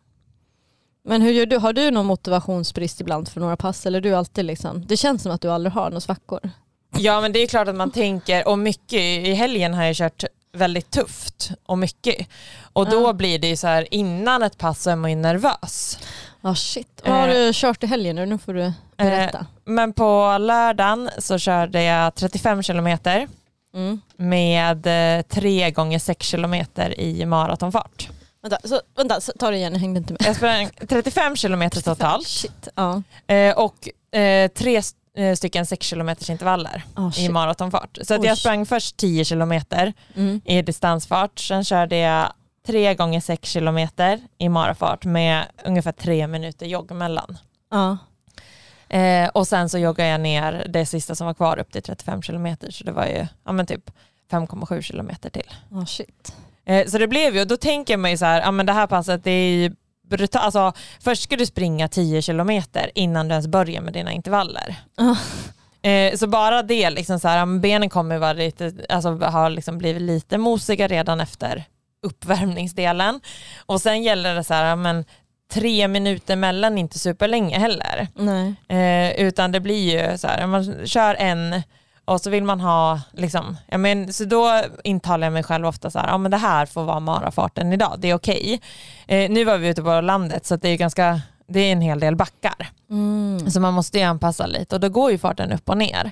Men 1.04 1.22
hur 1.22 1.32
gör 1.32 1.46
du? 1.46 1.58
Har 1.58 1.72
du 1.72 1.90
någon 1.90 2.06
motivationsbrist 2.06 3.00
ibland 3.00 3.28
för 3.28 3.40
några 3.40 3.56
pass 3.56 3.86
eller 3.86 4.00
du 4.00 4.14
alltid 4.14 4.44
liksom, 4.44 4.86
det 4.86 4.96
känns 4.96 5.22
som 5.22 5.32
att 5.32 5.40
du 5.40 5.50
aldrig 5.50 5.72
har 5.72 5.90
några 5.90 6.00
svackor? 6.00 6.50
Ja 6.98 7.20
men 7.20 7.32
det 7.32 7.38
är 7.38 7.46
klart 7.46 7.68
att 7.68 7.74
man 7.74 7.90
tänker, 7.90 8.48
och 8.48 8.58
mycket 8.58 9.00
i 9.00 9.34
helgen 9.34 9.74
har 9.74 9.84
jag 9.84 9.96
kört 9.96 10.24
väldigt 10.52 10.90
tufft 10.90 11.50
och 11.66 11.78
mycket. 11.78 12.28
Och 12.72 12.90
då 12.90 13.02
ja. 13.02 13.12
blir 13.12 13.38
det 13.38 13.48
ju 13.48 13.56
så 13.56 13.66
här 13.66 13.94
innan 13.94 14.42
ett 14.42 14.58
pass 14.58 14.82
så 14.82 14.90
är 14.90 14.96
man 14.96 15.10
ju 15.10 15.16
nervös. 15.16 15.98
Ja 16.40 16.50
oh 16.50 16.54
shit. 16.54 17.02
Vad 17.04 17.14
har 17.14 17.28
du 17.28 17.46
eh, 17.46 17.52
kört 17.52 17.84
i 17.84 17.86
helgen 17.86 18.16
nu? 18.16 18.26
Nu 18.26 18.38
får 18.38 18.54
du 18.54 18.72
berätta. 18.96 19.38
Eh, 19.38 19.44
men 19.64 19.92
på 19.92 20.38
lördagen 20.40 21.10
så 21.18 21.38
körde 21.38 21.82
jag 21.82 22.14
35 22.14 22.62
kilometer 22.62 23.28
mm. 23.74 24.00
med 24.16 24.86
eh, 25.18 25.22
3 25.22 25.70
gånger 25.70 25.98
6 25.98 26.26
kilometer 26.26 27.00
i 27.00 27.26
maratonfart. 27.26 28.08
Vänta, 28.42 28.58
så, 28.64 28.80
vänta 28.96 29.20
så, 29.20 29.32
ta 29.38 29.50
det 29.50 29.56
igen, 29.56 29.72
jag 29.72 29.80
hängde 29.80 29.98
inte 29.98 30.12
med. 30.12 30.22
Jag 30.26 30.36
sprang 30.36 30.70
35 30.88 31.36
kilometer 31.36 31.80
totalt. 31.80 32.26
Shit, 32.26 32.68
ja. 32.74 33.02
Eh, 33.26 33.58
och 33.58 33.88
eh, 34.18 34.48
tre 34.48 34.76
Eh, 34.76 34.82
stycken 35.36 35.66
6 35.66 35.90
km 35.90 36.08
intervaller 36.08 36.84
oh, 36.96 37.20
i 37.20 37.28
maratonfart. 37.28 37.98
Så 38.02 38.14
att 38.14 38.24
jag 38.24 38.38
sprang 38.38 38.66
först 38.66 38.96
10 38.96 39.24
km 39.24 39.52
mm. 40.14 40.40
i 40.44 40.62
distansfart, 40.62 41.38
sen 41.38 41.64
körde 41.64 41.96
jag 41.96 42.32
3 42.66 42.94
gånger 42.94 43.20
6 43.20 43.52
km 43.52 43.78
i 44.38 44.48
marafart 44.48 45.04
med 45.04 45.46
ungefär 45.64 45.92
3 45.92 46.26
minuter 46.26 46.66
jogg 46.66 46.90
emellan. 46.90 47.38
Uh. 47.74 47.94
Eh, 48.92 49.28
och 49.28 49.48
sen 49.48 49.68
så 49.68 49.78
joggade 49.78 50.08
jag 50.08 50.20
ner 50.20 50.66
det 50.68 50.86
sista 50.86 51.14
som 51.14 51.26
var 51.26 51.34
kvar 51.34 51.58
upp 51.58 51.72
till 51.72 51.82
35 51.82 52.22
km 52.22 52.56
så 52.70 52.84
det 52.84 52.92
var 52.92 53.06
ju 53.06 53.26
ja, 53.44 53.52
men 53.52 53.66
typ 53.66 53.90
5,7 54.30 54.82
km 54.92 55.10
till. 55.32 55.50
Oh, 55.70 55.84
shit. 55.84 56.34
Eh, 56.64 56.86
så 56.86 56.98
det 56.98 57.08
blev 57.08 57.34
ju, 57.34 57.40
och 57.40 57.46
då 57.46 57.56
tänker 57.56 57.96
man 57.96 58.10
ju 58.10 58.16
så 58.16 58.24
här, 58.24 58.40
ja 58.40 58.50
men 58.50 58.66
det 58.66 58.72
här 58.72 58.86
passet 58.86 59.24
det 59.24 59.30
är 59.30 59.54
ju 59.54 59.74
brutal, 60.16 60.42
alltså, 60.42 60.72
först 61.00 61.22
ska 61.22 61.36
du 61.36 61.46
springa 61.46 61.88
10 61.88 62.22
kilometer 62.22 62.90
innan 62.94 63.28
du 63.28 63.32
ens 63.32 63.46
börjar 63.46 63.80
med 63.80 63.92
dina 63.92 64.12
intervaller. 64.12 64.76
Uh. 65.00 65.18
Eh, 65.90 66.16
så 66.16 66.26
bara 66.26 66.62
det, 66.62 66.90
liksom 66.90 67.20
så 67.20 67.28
här, 67.28 67.58
benen 67.58 67.90
kommer 67.90 68.18
vara 68.18 68.32
lite, 68.32 68.72
alltså, 68.88 69.16
har 69.16 69.50
liksom 69.50 69.78
blivit 69.78 70.02
lite 70.02 70.38
mosiga 70.38 70.88
redan 70.88 71.20
efter 71.20 71.64
uppvärmningsdelen. 72.02 73.20
Och 73.66 73.80
sen 73.80 74.02
gäller 74.02 74.34
det 74.34 74.44
så 74.44 74.54
här, 74.54 74.76
men 74.76 75.04
tre 75.52 75.88
minuter 75.88 76.36
mellan 76.36 76.78
inte 76.78 76.98
superlänge 76.98 77.58
heller. 77.58 78.08
Eh, 78.68 79.26
utan 79.26 79.52
det 79.52 79.60
blir 79.60 80.10
ju 80.10 80.18
så 80.18 80.26
här, 80.26 80.46
man 80.46 80.86
kör 80.86 81.14
en 81.14 81.62
Och 82.04 82.20
så 82.20 82.30
vill 82.30 82.44
man 82.44 82.60
ha, 82.60 83.00
liksom, 83.12 83.56
ja 83.66 83.78
men, 83.78 84.12
så 84.12 84.24
då 84.24 84.62
intalar 84.84 85.26
jag 85.26 85.32
mig 85.32 85.42
själv 85.42 85.66
ofta 85.66 85.90
så 85.90 85.98
här, 85.98 86.08
ja 86.08 86.18
men 86.18 86.30
det 86.30 86.36
här 86.36 86.66
får 86.66 86.84
vara 86.84 87.00
marafarten 87.00 87.72
idag, 87.72 87.96
det 87.98 88.10
är 88.10 88.14
okej. 88.14 88.60
Eh, 89.06 89.30
nu 89.30 89.44
var 89.44 89.58
vi 89.58 89.68
ute 89.68 89.82
på 89.82 90.00
landet 90.00 90.46
så 90.46 90.56
det 90.56 90.68
är 90.68 90.76
ganska, 90.76 91.20
det 91.46 91.60
är 91.60 91.72
en 91.72 91.80
hel 91.80 92.00
del 92.00 92.16
backar. 92.16 92.70
Mm. 92.90 93.50
Så 93.50 93.60
man 93.60 93.74
måste 93.74 93.98
ju 93.98 94.04
anpassa 94.04 94.46
lite 94.46 94.74
och 94.74 94.80
då 94.80 94.88
går 94.88 95.10
ju 95.10 95.18
farten 95.18 95.52
upp 95.52 95.68
och 95.68 95.78
ner. 95.78 96.10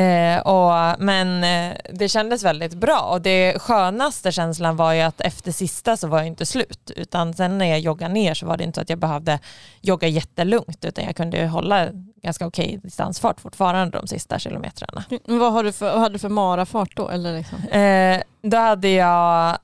Eh, 0.00 0.38
och, 0.40 1.00
men 1.00 1.44
eh, 1.44 1.76
det 1.92 2.08
kändes 2.08 2.42
väldigt 2.44 2.74
bra 2.74 3.00
och 3.00 3.20
det 3.22 3.58
skönaste 3.58 4.32
känslan 4.32 4.76
var 4.76 4.92
ju 4.92 5.00
att 5.00 5.20
efter 5.20 5.52
sista 5.52 5.96
så 5.96 6.08
var 6.08 6.18
jag 6.18 6.26
inte 6.26 6.46
slut 6.46 6.90
utan 6.96 7.34
sen 7.34 7.58
när 7.58 7.66
jag 7.66 7.80
joggade 7.80 8.14
ner 8.14 8.34
så 8.34 8.46
var 8.46 8.56
det 8.56 8.64
inte 8.64 8.76
så 8.76 8.80
att 8.80 8.90
jag 8.90 8.98
behövde 8.98 9.38
jogga 9.80 10.08
jättelugnt 10.08 10.84
utan 10.84 11.04
jag 11.04 11.16
kunde 11.16 11.46
hålla 11.46 11.88
ganska 12.22 12.46
okej 12.46 12.80
distansfart 12.82 13.40
fortfarande 13.40 13.98
de 13.98 14.06
sista 14.06 14.38
kilometrarna. 14.38 15.04
Men 15.26 15.38
Vad 15.38 15.52
har 15.52 15.64
du 15.64 15.72
för, 15.72 15.92
vad 15.92 16.00
hade 16.00 16.14
du 16.14 16.18
för 16.18 16.28
marafart 16.28 16.96
då? 16.96 17.08
Eller 17.08 17.36
liksom? 17.38 17.58
Eh, 17.58 18.22
då 18.42 18.56
hade 18.56 18.88
jag 18.88 19.58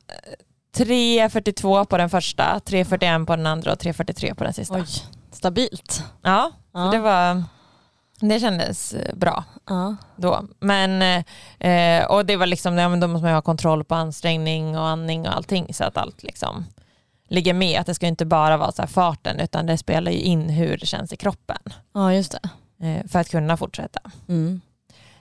3.42 0.76 1.84
på 1.84 1.96
den 1.96 2.10
första, 2.10 2.60
3.41 2.64 3.26
på 3.26 3.36
den 3.36 3.46
andra 3.46 3.72
och 3.72 3.78
3.43 3.78 4.34
på 4.34 4.44
den 4.44 4.52
sista. 4.52 4.74
Oj, 4.74 4.86
stabilt. 5.32 6.04
Ja, 6.22 6.52
Ja. 6.72 6.80
Det, 6.80 6.98
var, 6.98 7.44
det 8.20 8.40
kändes 8.40 8.94
eh, 8.94 9.14
bra. 9.14 9.44
Ja. 9.66 9.96
då. 10.16 10.42
Men, 10.60 11.22
eh, 11.58 12.04
och 12.04 12.26
det 12.26 12.36
var 12.36 12.46
liksom, 12.46 12.78
ja, 12.78 12.88
men 12.88 13.00
då 13.00 13.06
måste 13.08 13.22
man 13.22 13.30
ju 13.30 13.34
ha 13.34 13.42
kontroll 13.42 13.84
på 13.84 13.94
ansträngning 13.94 14.78
och 14.78 14.86
andning 14.86 15.26
och 15.28 15.36
allting 15.36 15.74
så 15.74 15.84
att 15.84 15.96
allt 15.96 16.22
liksom 16.22 16.64
ligger 17.28 17.54
med. 17.54 17.80
Att 17.80 17.86
det 17.86 17.94
ska 17.94 18.06
inte 18.06 18.24
bara 18.24 18.56
vara 18.56 18.72
så 18.72 18.82
här 18.82 18.86
farten 18.88 19.40
utan 19.40 19.66
det 19.66 19.78
spelar 19.78 20.12
ju 20.12 20.18
in 20.18 20.48
hur 20.48 20.76
det 20.78 20.86
känns 20.86 21.12
i 21.12 21.16
kroppen 21.16 21.58
ja, 21.94 22.12
just 22.14 22.36
det. 22.78 22.86
eh, 22.86 23.06
för 23.08 23.18
att 23.18 23.28
kunna 23.30 23.56
fortsätta. 23.56 24.00
Mm. 24.28 24.60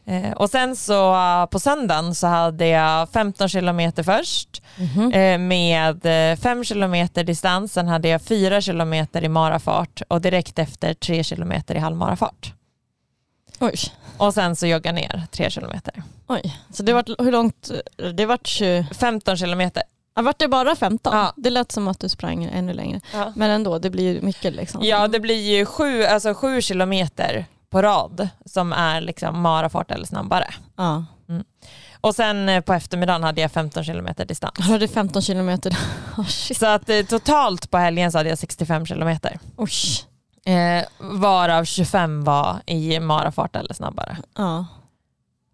Eh, 0.07 0.31
och 0.31 0.49
sen 0.49 0.75
så 0.75 1.13
eh, 1.15 1.45
på 1.45 1.59
söndagen 1.59 2.15
så 2.15 2.27
hade 2.27 2.67
jag 2.67 3.09
15 3.09 3.49
kilometer 3.49 4.03
först 4.03 4.61
Mhm. 4.77 5.11
eh, 5.13 5.37
med 5.37 6.01
5 6.39 6.63
kilometer 6.63 7.23
distans. 7.23 7.73
Sen 7.73 7.87
hade 7.87 8.07
jag 8.07 8.21
4 8.21 8.61
kilometer 8.61 9.23
i 9.23 9.29
marafart 9.29 10.01
och 10.07 10.21
direkt 10.21 10.59
efter 10.59 10.93
3 10.93 11.23
kilometer 11.23 11.75
i 11.75 11.79
halvmarafart. 11.79 12.53
Oj. 13.59 13.75
Och 14.17 14.33
sen 14.33 14.55
så 14.55 14.67
jogga 14.67 14.91
ner 14.91 15.23
3 15.31 15.49
kilometer. 15.49 16.03
Oj. 16.27 16.57
Så 16.71 16.83
det 16.83 16.93
vart, 16.93 17.09
hur 17.19 17.31
långt? 17.31 17.71
Det 18.13 18.25
vart 18.25 18.47
20. 18.47 18.87
15 18.91 19.37
kilometer. 19.37 19.83
Ja, 20.15 20.21
vart 20.21 20.39
det 20.39 20.47
bara 20.47 20.75
15? 20.75 21.17
Ja. 21.17 21.33
Det 21.37 21.49
lät 21.49 21.71
som 21.71 21.87
att 21.87 21.99
du 21.99 22.09
sprang 22.09 22.43
ännu 22.43 22.73
längre. 22.73 23.01
Ja. 23.13 23.33
Men 23.35 23.49
ändå, 23.51 23.79
det 23.79 23.89
blir 23.89 24.13
ju 24.13 24.21
mycket 24.21 24.53
liksom. 24.53 24.83
Ja, 24.83 25.07
det 25.07 25.19
blir 25.19 25.57
ju 25.57 25.65
sju, 25.65 26.03
alltså 26.03 26.33
sju 26.33 26.61
kilometer 26.61 27.45
på 27.69 27.81
rad 27.81 28.29
som 28.45 28.73
är 28.73 29.01
liksom 29.01 29.41
marafart 29.41 29.91
eller 29.91 30.05
snabbare. 30.05 30.53
Ja. 30.75 31.05
Och 32.01 32.15
sen 32.15 32.49
eh, 32.49 32.61
på 32.61 32.73
eftermiddagen 32.73 33.23
hade 33.23 33.41
jag 33.41 33.51
15 33.51 33.83
kilometer 33.83 34.25
distans. 34.25 34.53
Jag 34.57 34.65
hade 34.65 34.87
15 34.87 35.21
kilometer. 35.21 35.77
Oh. 36.17 36.27
Så 36.27 36.65
att 36.65 36.89
eh, 36.89 37.01
totalt 37.01 37.71
på 37.71 37.77
helgen 37.77 38.11
så 38.11 38.17
hade 38.17 38.29
jag 38.29 38.37
65 38.37 38.85
kilometer. 38.85 39.39
Oj. 39.57 39.71
Eh, 40.45 40.83
varav 40.97 41.63
25 41.65 42.23
var 42.23 42.59
i 42.65 42.99
marafart 42.99 43.55
eller 43.55 43.73
snabbare. 43.73 44.17
Ja. 44.37 44.65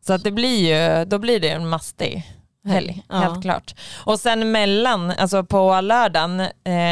Så 0.05 0.13
att 0.13 0.23
det 0.23 0.31
blir 0.31 0.57
ju, 0.99 1.05
då 1.05 1.17
blir 1.19 1.39
det 1.39 1.49
en 1.49 1.69
mastig 1.69 2.23
helg, 2.65 3.03
Ja. 3.09 3.15
helt 3.15 3.41
klart. 3.41 3.75
Och 4.05 4.19
sen 4.19 4.51
mellan, 4.51 5.11
alltså 5.11 5.43
på 5.43 5.81
lördagen 5.81 6.39
eh, 6.39 6.49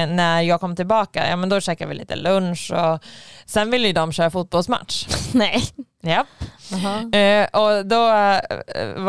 när 0.08 0.42
jag 0.42 0.60
kom 0.60 0.76
tillbaka, 0.76 1.30
ja 1.30 1.36
men 1.36 1.50
då 1.50 1.62
käkade 1.62 1.90
vi 1.90 1.96
lite 1.98 2.16
lunch 2.16 2.72
och 2.76 3.04
sen 3.50 3.72
ville 3.72 3.88
ju 3.88 3.94
de 3.94 4.12
köra 4.12 4.30
fotbollsmatch. 4.30 5.08
Nej. 5.34 5.64
Japp. 6.04 6.28
Jaha. 6.72 7.20
Eh, 7.20 7.48
och 7.62 7.86
då 7.86 8.10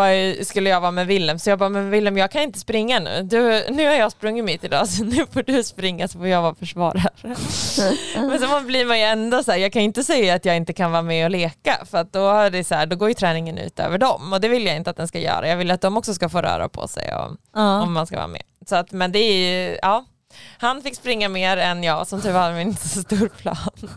eh, 0.05 0.43
skulle 0.45 0.70
jag 0.70 0.80
vara 0.80 0.91
med 0.91 1.07
Willem, 1.07 1.38
så 1.38 1.51
jag 1.51 1.59
bara, 1.59 1.68
men 1.68 1.91
Willem 1.91 2.16
jag 2.18 2.30
kan 2.30 2.43
inte 2.43 2.59
springa 2.59 2.99
nu. 2.99 3.22
Du, 3.22 3.64
nu 3.70 3.86
har 3.86 3.95
jag 3.95 4.12
sprungit 4.12 4.45
mitt 4.45 4.64
idag 4.64 4.88
så 4.88 5.05
nu 5.05 5.26
får 5.32 5.43
du 5.43 5.62
springa 5.62 6.09
så 6.09 6.18
får 6.18 6.28
jag 6.28 6.43
vara 6.43 6.55
försvarare. 6.55 7.11
men 8.16 8.38
så 8.41 8.61
blir 8.61 8.84
man 8.84 8.99
ju 8.99 9.05
ändå 9.05 9.43
så 9.43 9.51
här, 9.51 9.59
jag 9.59 9.72
kan 9.72 9.82
inte 9.82 10.05
säga 10.05 10.34
att 10.34 10.45
jag 10.45 10.57
inte 10.57 10.72
kan 10.72 10.93
vara 10.93 11.03
med 11.03 11.24
och 11.24 11.30
leka 11.30 11.84
för 11.91 12.07
då, 12.11 12.28
är 12.30 12.51
det 12.51 12.64
så 12.64 12.74
här, 12.74 12.86
då 12.86 12.97
går 12.97 13.09
ju 13.09 13.14
träningen 13.14 13.59
ut 13.59 13.80
över 13.80 13.99
dem 13.99 14.32
och 14.32 14.41
det 14.41 14.49
vill 14.49 14.66
jag 14.66 14.76
inte 14.76 14.91
att 14.91 14.97
den 14.97 15.09
ska 15.09 15.18
göra. 15.18 15.49
Jag 15.49 15.57
vill 15.57 15.70
att 15.70 15.80
de 15.80 15.97
också 15.97 16.14
ska 16.14 16.28
få 16.28 16.43
röra 16.43 16.68
på 16.68 16.88
sig 16.88 17.14
och, 17.14 17.36
Ja. 17.55 17.82
om 17.82 17.93
man 17.93 18.07
ska 18.07 18.16
vara 18.16 18.26
med. 18.28 18.43
Så 18.68 18.76
att, 18.76 18.93
men 18.93 19.12
det 19.12 19.18
är 19.18 19.32
ju, 19.68 19.78
ja. 19.82 20.05
Han 20.59 20.82
fick 20.82 20.97
springa 20.97 21.28
mer 21.28 21.57
än 21.57 21.82
jag, 21.84 22.07
som 22.07 22.20
tur 22.22 22.32
var 22.32 22.53
vi 22.53 22.61
inte 22.62 22.88
så 22.88 23.01
stor 23.03 23.28
plan. 23.28 23.57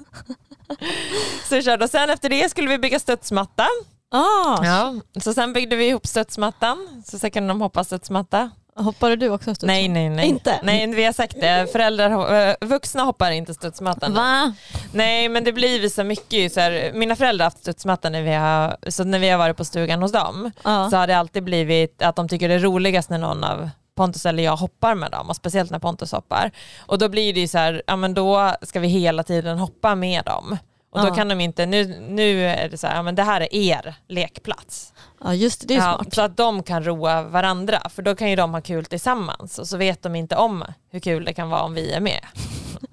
Så 1.49 1.55
vi 1.55 1.63
körde 1.63 1.83
och 1.85 1.89
sen 1.91 2.09
efter 2.09 2.29
det 2.29 2.49
skulle 2.49 2.69
vi 2.69 2.77
bygga 2.77 2.99
studsmatta. 2.99 3.67
Ah, 4.11 4.65
Ja, 4.65 4.93
så 5.21 5.33
sen 5.33 5.53
byggde 5.53 5.75
vi 5.75 5.87
ihop 5.87 6.07
studsmattan, 6.07 7.03
så 7.05 7.19
sen 7.19 7.31
kunde 7.31 7.49
de 7.49 7.61
hoppa 7.61 7.83
studsmatta. 7.83 8.51
Hoppade 8.75 9.15
du 9.15 9.29
också 9.29 9.55
studsmatta? 9.55 9.73
Nej, 9.73 9.87
nej, 9.87 10.09
nej. 10.09 10.25
Inte? 10.29 10.59
Nej, 10.63 10.87
vi 10.87 11.03
har 11.03 11.13
sagt 11.13 11.35
det. 11.41 11.71
Föräldrar, 11.71 12.35
eh, 12.49 12.55
vuxna 12.61 13.03
hoppar 13.03 13.31
inte 13.31 13.53
studsmattan. 13.53 14.13
Va? 14.13 14.53
Nej, 14.91 15.29
men 15.29 15.43
det 15.43 15.53
blir 15.53 15.81
ju 15.81 15.89
så 15.89 16.03
mycket. 16.03 16.53
Så 16.53 16.59
här, 16.59 16.91
mina 16.93 17.15
föräldrar 17.15 17.43
har 17.45 17.51
haft 17.51 17.59
studsmatta 17.61 18.09
när 18.09 18.21
vi 18.21 18.33
har, 18.33 18.77
så 18.91 19.03
när 19.03 19.19
vi 19.19 19.29
har 19.29 19.37
varit 19.37 19.57
på 19.57 19.65
stugan 19.65 20.01
hos 20.01 20.11
dem. 20.11 20.51
Ja. 20.63 20.89
Så 20.89 20.97
har 20.97 21.07
det 21.07 21.17
alltid 21.17 21.43
blivit 21.43 22.01
att 22.01 22.15
de 22.15 22.29
tycker 22.29 22.47
det 22.49 22.53
är 22.55 22.59
roligast 22.59 23.09
när 23.09 23.17
någon 23.17 23.43
av 23.43 23.69
Pontus 23.95 24.25
eller 24.25 24.43
jag 24.43 24.55
hoppar 24.55 24.95
med 24.95 25.11
dem 25.11 25.29
och 25.29 25.35
speciellt 25.35 25.71
när 25.71 25.79
Pontus 25.79 26.11
hoppar. 26.11 26.51
Och 26.79 26.97
då 26.97 27.09
blir 27.09 27.33
det 27.33 27.39
ju 27.39 27.47
så 27.47 27.57
här, 27.57 27.81
ja 27.87 27.95
men 27.95 28.13
då 28.13 28.55
ska 28.61 28.79
vi 28.79 28.87
hela 28.87 29.23
tiden 29.23 29.57
hoppa 29.59 29.95
med 29.95 30.25
dem. 30.25 30.57
Och 30.91 31.01
då 31.01 31.07
Ja. 31.07 31.15
kan 31.15 31.27
de 31.27 31.41
inte, 31.41 31.65
nu, 31.65 31.85
nu 32.09 32.45
är 32.47 32.69
det 32.69 32.77
så 32.77 32.87
här, 32.87 32.95
ja 32.95 33.01
men 33.03 33.15
det 33.15 33.23
här 33.23 33.41
är 33.41 33.55
er 33.55 33.95
lekplats. 34.09 34.93
ja, 35.23 35.33
just 35.33 35.61
det. 35.61 35.67
Det 35.67 35.73
är 35.73 35.77
Ja, 35.77 35.95
smart. 35.95 36.13
så 36.13 36.21
att 36.21 36.37
de 36.37 36.63
kan 36.63 36.83
roa 36.85 37.21
varandra, 37.23 37.81
för 37.89 38.01
då 38.01 38.15
kan 38.15 38.29
ju 38.29 38.35
de 38.35 38.53
ha 38.53 38.61
kul 38.61 38.85
tillsammans 38.85 39.59
och 39.59 39.67
så 39.67 39.77
vet 39.77 40.03
de 40.03 40.15
inte 40.15 40.35
om 40.35 40.63
hur 40.91 40.99
kul 40.99 41.25
det 41.25 41.33
kan 41.33 41.49
vara 41.49 41.61
om 41.61 41.73
vi 41.73 41.91
är 41.93 41.99
med. 41.99 42.19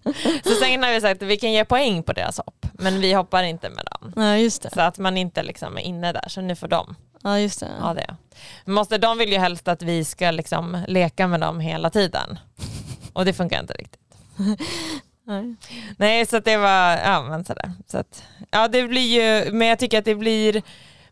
så 0.44 0.50
sen 0.62 0.82
har 0.82 0.92
vi 0.92 1.00
sagt 1.00 1.22
att 1.22 1.28
vi 1.28 1.36
kan 1.36 1.52
ge 1.52 1.64
poäng 1.64 2.02
på 2.02 2.12
deras 2.12 2.38
hopp, 2.38 2.66
men 2.72 3.00
vi 3.00 3.12
hoppar 3.12 3.42
inte 3.42 3.70
med 3.70 3.88
dem. 3.90 4.12
Ja, 4.16 4.36
just 4.36 4.62
det. 4.62 4.70
Så 4.70 4.80
att 4.80 4.98
man 4.98 5.16
inte 5.16 5.42
liksom 5.42 5.76
är 5.76 5.80
inne 5.80 6.12
där, 6.12 6.24
så 6.28 6.40
nu 6.40 6.56
får 6.56 6.68
de 6.68 6.96
Ja, 7.22 7.38
just 7.38 7.60
det. 7.60 7.68
ha 7.80 7.94
det. 7.94 8.16
Måste, 8.64 8.98
de 8.98 9.18
vill 9.18 9.32
ju 9.32 9.38
helst 9.38 9.68
att 9.68 9.82
vi 9.82 10.04
ska 10.04 10.30
liksom 10.30 10.84
leka 10.88 11.26
med 11.26 11.40
dem 11.40 11.60
hela 11.60 11.90
tiden. 11.90 12.38
Och 13.12 13.24
det 13.24 13.32
funkar 13.32 13.60
inte 13.60 13.74
riktigt. 13.74 14.00
Nej. 15.26 15.54
Nej, 15.96 16.26
så 16.26 16.36
att 16.36 16.44
det 16.44 16.56
var, 16.56 16.96
ja 16.96 17.22
men 17.22 17.44
sådär. 17.44 17.72
Så 17.86 17.98
att, 17.98 18.24
ja 18.50 18.68
det 18.68 18.88
blir 18.88 19.22
ju, 19.22 19.52
men 19.52 19.68
jag 19.68 19.78
tycker 19.78 19.98
att 19.98 20.04
det 20.04 20.14
blir, 20.14 20.62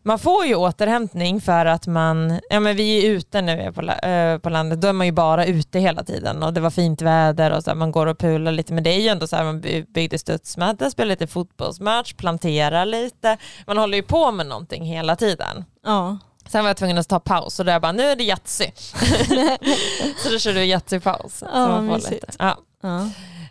man 0.09 0.19
får 0.19 0.45
ju 0.45 0.55
återhämtning 0.55 1.41
för 1.41 1.65
att 1.65 1.87
man, 1.87 2.39
ja 2.49 2.59
men 2.59 2.75
vi 2.75 3.05
är 3.05 3.09
ute 3.11 3.41
när 3.41 3.55
vi 3.57 3.63
är 3.63 3.71
på, 3.71 3.81
la- 3.81 3.99
eh, 3.99 4.37
på 4.37 4.49
landet, 4.49 4.81
då 4.81 4.87
är 4.87 4.93
man 4.93 5.05
ju 5.07 5.11
bara 5.11 5.45
ute 5.45 5.79
hela 5.79 6.03
tiden 6.03 6.43
och 6.43 6.53
det 6.53 6.61
var 6.61 6.69
fint 6.69 7.01
väder 7.01 7.51
och 7.51 7.63
så 7.63 7.69
här, 7.69 7.75
man 7.75 7.91
går 7.91 8.07
och 8.07 8.17
pular 8.17 8.51
lite, 8.51 8.73
men 8.73 8.83
det 8.83 8.89
är 8.89 8.99
ju 9.01 9.07
ändå 9.07 9.27
så 9.27 9.35
här, 9.35 9.43
man 9.43 9.61
by- 9.61 9.85
byggde 9.93 10.19
studsmatta, 10.19 10.89
spelade 10.91 11.09
lite 11.09 11.27
fotbollsmatch, 11.27 12.13
planterar 12.13 12.85
lite, 12.85 13.37
man 13.67 13.77
håller 13.77 13.97
ju 13.97 14.03
på 14.03 14.31
med 14.31 14.45
någonting 14.47 14.83
hela 14.85 15.15
tiden. 15.15 15.65
Ja. 15.85 16.17
Sen 16.47 16.63
var 16.63 16.69
jag 16.69 16.77
tvungen 16.77 16.97
att 16.97 17.07
ta 17.09 17.19
paus 17.19 17.59
och 17.59 17.65
då 17.65 17.71
jag 17.71 17.81
bara, 17.81 17.91
nu 17.91 18.03
är 18.03 18.15
det 18.15 18.23
Yatzy. 18.23 18.65
så 20.23 20.29
då 20.31 20.39
körde 20.39 20.59
vi 20.59 20.65
Yatzy-paus. 20.73 21.37
så 21.39 21.45
Ja, 21.53 21.67
man 21.67 21.87
får 22.01 22.11
lite. 22.11 22.27
Ja. 22.39 22.57
Ja. 22.83 23.09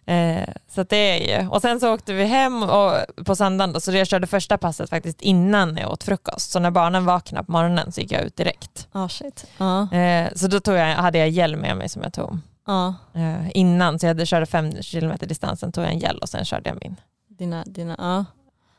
Eh, 0.09 0.49
så 0.69 0.83
det 0.83 0.97
är 0.97 1.41
ju, 1.43 1.49
och 1.49 1.63
sen 1.63 1.81
så 1.81 1.95
åkte 1.95 2.13
vi 2.13 2.25
hem 2.25 2.63
och, 2.63 2.93
på 3.27 3.37
söndagen 3.37 3.73
då, 3.73 3.81
så 3.81 3.93
jag 3.93 4.07
körde 4.07 4.27
första 4.27 4.59
passet 4.59 4.91
faktiskt 4.91 5.21
innan 5.21 5.77
jag 5.77 5.93
åt 5.93 6.05
frukost. 6.05 6.51
Så 6.51 6.59
när 6.59 6.71
barnen 6.71 7.05
vaknade 7.05 7.47
på 7.47 7.53
morgonen 7.53 7.93
så 7.93 8.01
gick 8.01 8.13
jag 8.13 8.23
ut 8.23 8.37
direkt. 8.37 8.89
Ah, 8.93 9.09
shit. 9.09 9.45
Ja. 9.59 9.93
Eh, 9.93 10.29
så 10.35 10.47
då 10.49 10.61
tog 10.61 10.75
jag, 10.75 10.95
hade 10.97 11.19
jag 11.19 11.29
gel 11.29 11.57
med 11.57 11.77
mig 11.77 11.89
som 11.89 12.03
jag 12.03 12.13
tog 12.13 12.39
Ja. 12.67 12.95
eh, 13.15 13.51
innan. 13.55 13.99
Så 13.99 14.07
jag 14.07 14.11
hade 14.11 14.27
körde 14.27 14.47
fem 14.47 14.83
kilometer 14.83 15.27
distans, 15.27 15.61
sen 15.61 15.73
tog 15.73 15.85
jag 15.85 15.91
en 15.93 15.99
gel 15.99 16.19
och 16.19 16.29
sen 16.29 16.45
körde 16.45 16.69
jag 16.71 16.79
min. 16.83 16.97
Dina, 17.39 17.65
dina, 17.67 17.95
ja. 17.99 18.25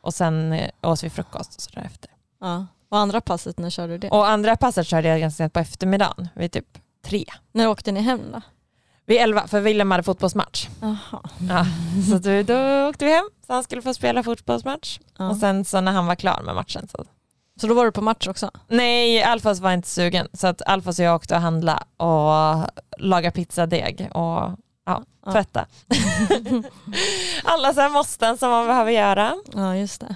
Och 0.02 0.14
sen 0.14 0.54
eh, 0.54 0.70
åt 0.82 1.04
vi 1.04 1.10
frukost 1.10 1.56
och 1.56 1.62
så 1.62 1.70
därefter. 1.74 2.10
ja. 2.42 2.66
Och 2.90 2.98
andra 2.98 3.22
passet, 3.22 3.60
när 3.60 3.70
körde 3.70 3.94
du 3.94 3.98
det? 3.98 4.10
Och 4.10 4.30
andra 4.30 4.56
passet 4.56 4.88
körde 4.88 5.08
jag 5.08 5.20
ganska 5.20 5.38
sent 5.38 5.54
på 5.54 5.60
eftermiddagen, 5.60 6.30
vid 6.36 6.52
typ 6.52 6.78
tre. 7.06 7.26
När 7.52 7.68
åkte 7.68 7.92
ni 7.92 8.02
hem 8.02 8.22
då? 8.34 8.42
Vid 9.10 9.18
elva, 9.18 9.48
för 9.48 9.62
Willem 9.62 9.92
hade 9.92 10.04
fotbollsmatch. 10.04 10.68
Ja, 11.50 11.66
så 12.10 12.18
då, 12.18 12.44
då 12.44 12.90
åkte 12.90 13.06
vi 13.06 13.12
hem, 13.12 13.30
så 13.48 13.54
han 13.54 13.64
skulle 13.64 13.82
få 13.82 13.94
spela 13.94 14.24
fotbollsmatch. 14.24 15.00
Ja. 15.18 15.30
Och 15.30 15.38
sen 15.38 15.66
så 15.66 15.82
när 15.82 15.92
han 15.92 16.06
var 16.06 16.16
klar 16.16 16.42
med 16.42 16.56
matchen 16.56 16.88
så 16.88 17.06
Så 17.62 17.68
då 17.68 17.74
var 17.74 17.86
du 17.86 17.92
på 17.92 18.02
match 18.02 18.28
också? 18.28 18.52
Nej, 18.68 19.24
Alfas 19.24 19.60
var 19.60 19.72
inte 19.72 19.88
sugen. 19.88 20.28
Så 20.34 20.48
att 20.48 20.62
Alfas 20.62 21.00
och 21.00 21.06
jag 21.06 21.16
åkte 21.16 21.36
och 21.36 21.42
handla 21.42 21.84
och 21.98 22.70
laga 22.98 23.32
pizzadeg 23.32 24.10
och 24.14 24.52
ja, 24.86 25.04
tvätta. 25.32 25.66
Alla 27.44 27.74
så 27.74 27.82
här 27.82 27.90
måsten 27.90 28.38
som 28.38 28.50
man 28.50 28.68
behöver 28.68 28.92
göra. 28.92 29.36
Ja, 29.54 29.76
just 29.76 30.02
det. 30.02 30.16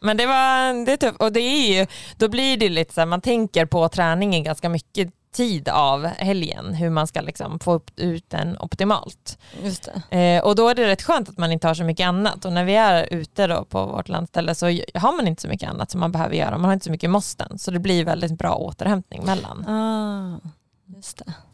Men 0.00 0.16
det 0.16 0.26
var 0.26 0.84
det 0.84 0.92
är 0.92 0.96
tufft 0.96 1.20
och 1.20 1.32
det 1.32 1.40
är 1.40 1.78
ju, 1.78 1.86
då 2.16 2.28
blir 2.28 2.56
det 2.56 2.68
lite 2.68 2.94
så 2.94 3.00
här, 3.00 3.06
man 3.06 3.20
tänker 3.20 3.66
på 3.66 3.88
träningen 3.88 4.44
ganska 4.44 4.68
mycket 4.68 5.12
tid 5.32 5.68
av 5.68 6.04
helgen, 6.06 6.74
hur 6.74 6.90
man 6.90 7.06
ska 7.06 7.20
liksom 7.20 7.58
få 7.58 7.72
upp, 7.72 7.90
ut 7.96 8.30
den 8.30 8.58
optimalt. 8.58 9.38
Eh, 10.10 10.44
och 10.44 10.56
då 10.56 10.68
är 10.68 10.74
det 10.74 10.86
rätt 10.86 11.02
skönt 11.02 11.28
att 11.28 11.38
man 11.38 11.52
inte 11.52 11.66
har 11.66 11.74
så 11.74 11.84
mycket 11.84 12.06
annat. 12.06 12.44
Och 12.44 12.52
när 12.52 12.64
vi 12.64 12.74
är 12.74 13.08
ute 13.10 13.46
då 13.46 13.64
på 13.64 13.86
vårt 13.86 14.08
landställe 14.08 14.54
så 14.54 14.66
har 14.94 15.16
man 15.16 15.28
inte 15.28 15.42
så 15.42 15.48
mycket 15.48 15.70
annat 15.70 15.90
som 15.90 16.00
man 16.00 16.12
behöver 16.12 16.34
göra. 16.34 16.50
Man 16.50 16.64
har 16.64 16.72
inte 16.72 16.84
så 16.84 16.90
mycket 16.90 17.10
måsten. 17.10 17.58
Så 17.58 17.70
det 17.70 17.78
blir 17.78 18.04
väldigt 18.04 18.38
bra 18.38 18.54
återhämtning 18.54 19.24
mellan. 19.26 19.66
Ah. 19.68 20.48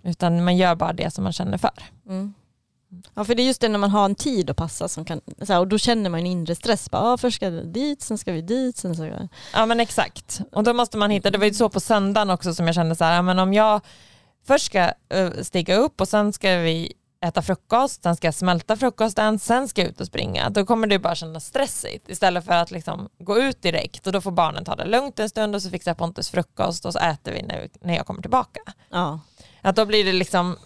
Utan 0.03 0.45
man 0.45 0.57
gör 0.57 0.75
bara 0.75 0.93
det 0.93 1.11
som 1.11 1.25
man 1.25 1.33
känner 1.33 1.59
för. 1.59 1.83
Mm. 2.07 2.35
Ja 3.15 3.25
för 3.25 3.35
det 3.35 3.43
är 3.43 3.47
just 3.47 3.61
det 3.61 3.69
när 3.69 3.79
man 3.79 3.91
har 3.91 4.05
en 4.05 4.15
tid 4.15 4.51
att 4.51 4.57
passa 4.57 4.89
som 4.89 5.05
kan, 5.05 5.21
så 5.43 5.53
här, 5.53 5.61
och 5.61 5.69
då 5.69 5.79
känner 5.79 6.11
man 6.11 6.21
en 6.21 6.27
inre 6.27 6.55
stress. 6.55 6.91
Bara, 6.91 7.03
ah, 7.03 7.17
först 7.17 7.37
ska 7.37 7.51
vi 7.51 7.63
dit, 7.63 8.03
sen 8.03 8.19
ska 8.19 8.33
vi 8.33 8.43
dit, 8.43 8.77
sen 8.77 8.95
ska 8.95 9.05
vi... 9.05 9.29
Ja 9.53 9.67
men 9.67 9.81
exakt. 9.81 10.41
Och 10.53 10.65
då 10.65 10.73
måste 10.73 10.97
man 10.97 11.11
hitta, 11.11 11.31
det 11.31 11.39
var 11.39 11.47
ju 11.47 11.55
så 11.55 11.69
på 11.69 11.81
söndagen 11.81 12.31
också 12.31 12.55
som 12.55 12.67
jag 12.67 12.75
kände 12.75 12.97
så 12.97 13.05
här, 13.05 13.15
ja, 13.15 13.23
men 13.23 13.39
om 13.39 13.55
jag 13.55 13.81
först 14.47 14.67
ska 14.67 14.91
uh, 15.15 15.43
stiga 15.43 15.77
upp 15.77 16.01
och 16.01 16.09
sen 16.09 16.33
ska 16.33 16.57
vi 16.57 16.93
äta 17.25 17.43
frukost, 17.43 18.03
sen 18.03 18.17
ska 18.17 18.27
jag 18.27 18.35
smälta 18.35 18.77
frukosten, 18.77 19.39
sen 19.39 19.69
ska 19.69 19.81
jag 19.81 19.91
ut 19.91 20.01
och 20.01 20.07
springa. 20.07 20.51
Då 20.51 20.67
kommer 20.67 20.87
det 20.87 20.99
bara 20.99 21.15
kännas 21.15 21.47
stressigt 21.47 22.09
istället 22.09 22.45
för 22.45 22.53
att 22.53 22.71
liksom 22.71 23.09
gå 23.19 23.39
ut 23.39 23.63
direkt 23.63 24.07
och 24.07 24.13
då 24.13 24.21
får 24.21 24.31
barnen 24.31 24.65
ta 24.65 24.77
det 24.77 24.85
lugnt 24.85 25.19
en 25.19 25.29
stund 25.29 25.55
och 25.55 25.63
så 25.63 25.71
fixar 25.71 25.95
Pontus 25.95 26.31
frukost 26.31 26.85
och 26.85 26.93
så 26.93 26.99
äter 26.99 27.33
vi 27.33 27.43
när, 27.43 27.69
när 27.81 27.97
jag 27.97 28.07
kommer 28.07 28.21
tillbaka. 28.21 28.61
Ja. 28.91 29.21
Att 29.63 29.77
då 29.77 29.87
blir 29.87 30.05
det 30.05 30.13
liksom 30.13 30.57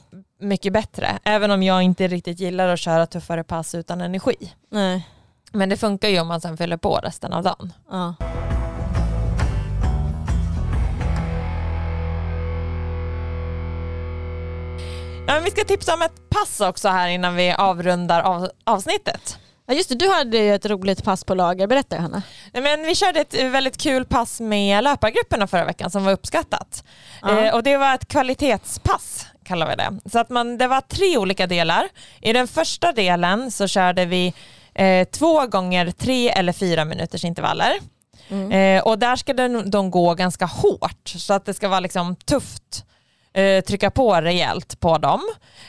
mycket 0.40 0.72
bättre, 0.72 1.18
även 1.24 1.50
om 1.50 1.62
jag 1.62 1.82
inte 1.82 2.08
riktigt 2.08 2.40
gillar 2.40 2.68
att 2.68 2.80
köra 2.80 3.06
tuffare 3.06 3.44
pass 3.44 3.74
utan 3.74 4.00
energi. 4.00 4.52
Nej. 4.70 5.08
Men 5.52 5.68
det 5.68 5.76
funkar 5.76 6.08
ju 6.08 6.20
om 6.20 6.28
man 6.28 6.40
sen 6.40 6.56
fyller 6.56 6.76
på 6.76 6.96
resten 6.96 7.32
av 7.32 7.42
dagen. 7.42 7.72
Ja. 7.90 8.14
Ja, 15.26 15.34
men 15.34 15.44
vi 15.44 15.50
ska 15.50 15.64
tipsa 15.64 15.94
om 15.94 16.02
ett 16.02 16.30
pass 16.30 16.60
också 16.60 16.88
här 16.88 17.08
innan 17.08 17.34
vi 17.34 17.52
avrundar 17.58 18.20
av, 18.22 18.50
avsnittet. 18.64 19.38
ja 19.66 19.74
just 19.74 19.88
det, 19.88 19.94
du 19.94 20.08
hade 20.08 20.38
ju 20.38 20.54
ett 20.54 20.66
roligt 20.66 21.04
pass 21.04 21.24
på 21.24 21.34
lager. 21.34 21.66
Berätta 21.66 21.96
Johanna. 21.96 22.22
Nej, 22.52 22.62
Men 22.62 22.82
vi 22.82 22.94
körde 22.94 23.20
ett 23.20 23.34
väldigt 23.34 23.76
kul 23.76 24.04
pass 24.04 24.40
med 24.40 24.84
löpargrupperna 24.84 25.46
förra 25.46 25.64
veckan 25.64 25.90
som 25.90 26.04
var 26.04 26.12
uppskattat. 26.12 26.84
Ja. 27.22 27.38
Eh, 27.40 27.54
och 27.54 27.62
det 27.62 27.76
var 27.76 27.94
ett 27.94 28.08
kvalitetspass 28.08 29.19
kallar 29.50 29.68
vi 29.68 29.76
det. 29.76 30.10
Så 30.10 30.18
att 30.18 30.30
man, 30.30 30.58
det 30.58 30.66
var 30.66 30.80
tre 30.80 31.18
olika 31.18 31.46
delar. 31.46 31.88
I 32.20 32.32
den 32.32 32.48
första 32.48 32.92
delen 32.92 33.50
så 33.50 33.68
körde 33.68 34.04
vi 34.04 34.34
eh, 34.74 35.08
två 35.08 35.46
gånger 35.46 35.90
tre 35.90 36.28
eller 36.28 36.52
fyra 36.52 36.84
minuters 36.84 37.24
intervaller. 37.24 37.72
Mm. 38.28 38.52
Eh, 38.52 38.82
och 38.82 38.98
där 38.98 39.16
ska 39.16 39.32
de, 39.32 39.70
de 39.70 39.90
gå 39.90 40.14
ganska 40.14 40.46
hårt 40.46 41.08
så 41.08 41.34
att 41.34 41.44
det 41.44 41.54
ska 41.54 41.68
vara 41.68 41.80
liksom 41.80 42.16
tufft. 42.16 42.84
Eh, 43.32 43.64
trycka 43.64 43.90
på 43.90 44.14
rejält 44.14 44.80
på 44.80 44.98
dem. 44.98 45.20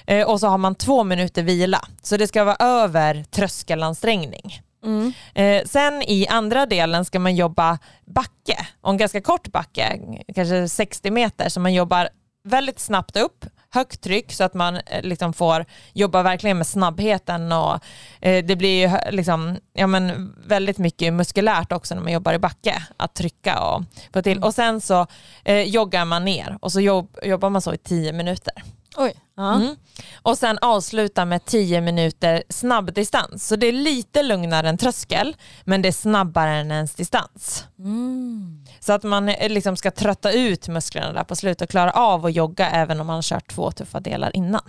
Eh, 0.08 0.28
och 0.28 0.40
så 0.40 0.48
har 0.48 0.58
man 0.58 0.76
två 0.76 1.04
minuter 1.04 1.44
vila. 1.44 1.82
Så 2.02 2.18
det 2.18 2.28
ska 2.28 2.44
vara 2.44 2.58
över 2.60 3.24
tröskelansträngning. 3.24 4.62
Mm. 4.84 5.14
Eh, 5.34 5.66
sen 5.66 6.02
i 6.02 6.28
andra 6.28 6.66
delen 6.66 7.06
ska 7.06 7.20
man 7.20 7.36
jobba 7.36 7.80
backe, 8.06 8.68
och 8.82 8.90
en 8.90 8.98
ganska 8.98 9.22
kort 9.22 9.52
backe, 9.52 10.00
kanske 10.36 10.70
60 10.70 11.12
meter, 11.12 11.50
så 11.50 11.60
man 11.60 11.74
jobbar 11.74 12.10
väldigt 12.44 12.80
snabbt 12.80 13.18
upp, 13.18 13.46
högt 13.74 14.02
tryck 14.02 14.34
så 14.34 14.44
att 14.44 14.54
man 14.54 14.76
eh, 14.76 15.02
liksom 15.02 15.34
får 15.34 15.66
jobba 15.94 16.24
verkligen 16.24 16.58
med 16.58 16.68
snabbheten 16.68 17.52
och 17.52 17.80
eh, 18.22 18.46
det 18.46 18.56
blir 18.56 18.88
ju 18.88 19.12
liksom, 19.12 19.58
ja, 19.74 19.88
men 19.88 20.36
väldigt 20.46 20.78
mycket 20.78 21.14
muskulärt 21.14 21.72
också 21.72 21.96
när 21.96 22.02
man 22.02 22.12
jobbar 22.12 22.34
i 22.34 22.40
backe, 22.40 22.84
att 22.98 23.14
trycka 23.14 23.60
och 23.60 23.84
få 24.14 24.22
till. 24.22 24.44
Och 24.44 24.54
sen 24.54 24.82
så 24.82 25.08
eh, 25.44 25.62
joggar 25.62 26.06
man 26.06 26.26
ner 26.26 26.58
och 26.62 26.72
så 26.72 26.82
jobb, 26.82 27.18
jobbar 27.24 27.50
man 27.50 27.62
så 27.62 27.74
i 27.74 27.78
10 27.78 28.14
minuter. 28.14 28.54
Oj. 28.98 29.14
Ja. 29.36 29.56
Mm. 29.56 29.76
Och 30.22 30.38
sen 30.38 30.58
avsluta 30.62 31.26
med 31.26 31.46
10 31.46 31.82
minuter 31.82 32.44
snabbdistans. 32.50 33.48
Så 33.48 33.56
det 33.56 33.68
är 33.68 33.72
lite 33.72 34.24
lugnare 34.24 34.70
än 34.70 34.78
tröskel, 34.78 35.36
men 35.64 35.82
det 35.82 35.88
är 35.88 35.92
snabbare 35.94 36.52
än 36.52 36.72
ens 36.72 36.96
distans. 36.96 37.66
Mm. 37.80 38.61
Så 38.84 38.94
att 38.94 39.04
man 39.04 39.30
eh, 39.30 39.50
liksom 39.50 39.76
ska 39.76 39.92
trötta 39.92 40.32
ut 40.32 40.68
musklerna 40.68 41.14
där 41.14 41.24
på 41.24 41.36
slutet 41.36 41.62
och 41.62 41.70
klara 41.70 41.92
av 41.92 42.26
att 42.26 42.34
jogga 42.34 42.70
även 42.70 43.00
om 43.02 43.08
man 43.08 43.16
har 43.16 43.22
kört 43.22 43.52
två 43.52 43.72
tuffa 43.72 44.00
delar 44.00 44.36
innan. 44.36 44.62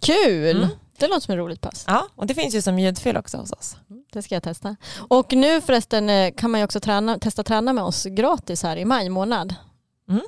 Kul. 0.00 0.56
Mm. 0.56 0.68
Det 0.98 1.08
låter 1.08 1.20
som 1.20 1.34
ett 1.34 1.38
roligt 1.38 1.60
pass. 1.60 1.84
Ja, 1.86 2.08
och 2.14 2.26
det 2.26 2.34
finns 2.34 2.54
ju 2.54 2.62
som 2.62 2.78
ljudfil 2.78 3.16
också 3.16 3.36
hos 3.36 3.52
oss. 3.52 3.76
Det 4.12 4.22
ska 4.22 4.34
jag 4.34 4.42
testa. 4.42 4.76
Och 5.08 5.32
nu 5.32 5.60
förresten 5.60 6.10
eh, 6.10 6.32
kan 6.36 6.50
man 6.50 6.60
ju 6.60 6.64
också 6.64 6.80
träna, 6.80 7.18
testa 7.18 7.44
träna 7.44 7.72
med 7.72 7.84
oss 7.84 8.04
gratis 8.04 8.62
här 8.62 8.76
i 8.76 8.84
maj 8.84 9.08
månad. 9.08 9.54
Mm. 10.08 10.22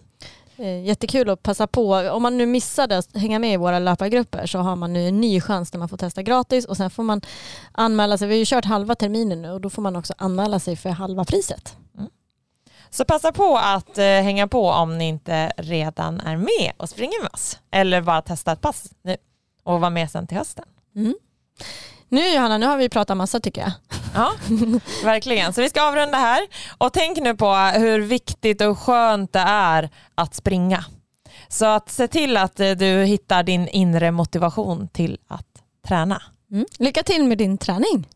Eh, 0.57 0.87
Jättekul 0.87 1.31
att 1.31 1.43
passa 1.43 1.67
på. 1.67 1.95
Om 1.95 2.23
man 2.23 2.39
nu 2.39 2.47
missade 2.47 2.99
att 2.99 3.17
hänga 3.17 3.39
med 3.39 3.55
i 3.55 3.57
våra 3.57 3.79
löpargrupper 3.79 4.47
så 4.47 4.59
har 4.59 4.77
man 4.77 4.93
nu 4.93 5.09
en 5.09 5.21
ny 5.21 5.41
chans 5.41 5.71
där 5.71 5.79
man 5.79 5.89
får 5.89 5.97
testa 5.97 6.23
gratis 6.23 6.65
och 6.65 6.77
sen 6.77 6.91
får 6.91 7.03
man 7.03 7.21
anmäla 7.73 8.19
sig. 8.19 8.29
Vi 8.29 8.35
har 8.35 8.39
ju 8.39 8.45
kört 8.47 8.65
halva 8.65 8.95
terminen 8.95 9.43
nu 9.43 9.51
och 9.51 9.61
då 9.61 9.71
får 9.71 9.83
man 9.83 9.97
också 9.97 10.15
anmäla 10.19 10.59
sig 10.59 10.77
för 10.77 10.91
halva 10.91 11.25
priset. 11.25 11.77
Så 12.91 13.05
passa 13.05 13.33
på 13.33 13.57
att 13.57 13.99
eh, 13.99 14.05
hänga 14.05 14.49
på 14.49 14.69
om 14.69 14.99
ni 14.99 15.09
inte 15.09 15.53
redan 15.57 16.21
är 16.21 16.37
med 16.37 16.73
och 16.77 16.89
springer 16.89 17.23
med 17.23 17.31
oss. 17.33 17.59
Eller 17.71 18.01
bara 18.01 18.23
testa 18.23 18.53
ett 18.53 18.61
pass 18.61 18.91
nu 19.03 19.17
och 19.65 19.81
vara 19.81 19.91
med 19.91 20.11
sen 20.11 20.27
till 20.27 20.37
hösten. 20.37 20.65
Mm. 20.97 21.15
Nu 22.09 22.29
Johanna, 22.35 22.59
nu 22.59 22.67
har 22.67 22.77
vi 22.77 22.89
pratat 22.89 23.17
massa 23.17 23.41
tycker 23.41 23.61
jag. 23.61 23.73
Ja, 24.15 24.33
verkligen. 25.05 25.53
Så 25.53 25.61
vi 25.61 25.69
ska 25.69 25.83
avrunda 25.83 26.19
här. 26.19 26.47
Och 26.79 26.93
tänk 26.93 27.19
nu 27.19 27.37
på 27.37 27.55
hur 27.55 28.01
viktigt 28.01 28.61
och 28.61 28.79
skönt 28.79 29.33
det 29.33 29.45
är 29.47 29.91
att 30.15 30.35
springa. 30.35 30.85
Så 31.49 31.67
att 31.67 31.91
se 31.91 32.09
till 32.09 32.37
att 32.37 32.61
eh, 32.61 32.71
du 32.71 33.05
hittar 33.05 33.43
din 33.43 33.69
inre 33.69 34.11
motivation 34.11 34.89
till 34.89 35.19
att 35.29 35.47
träna. 35.89 36.23
Mm. 36.53 36.67
Lycka 36.79 37.03
till 37.03 37.25
med 37.25 37.39
din 37.39 37.59
träning. 37.59 38.09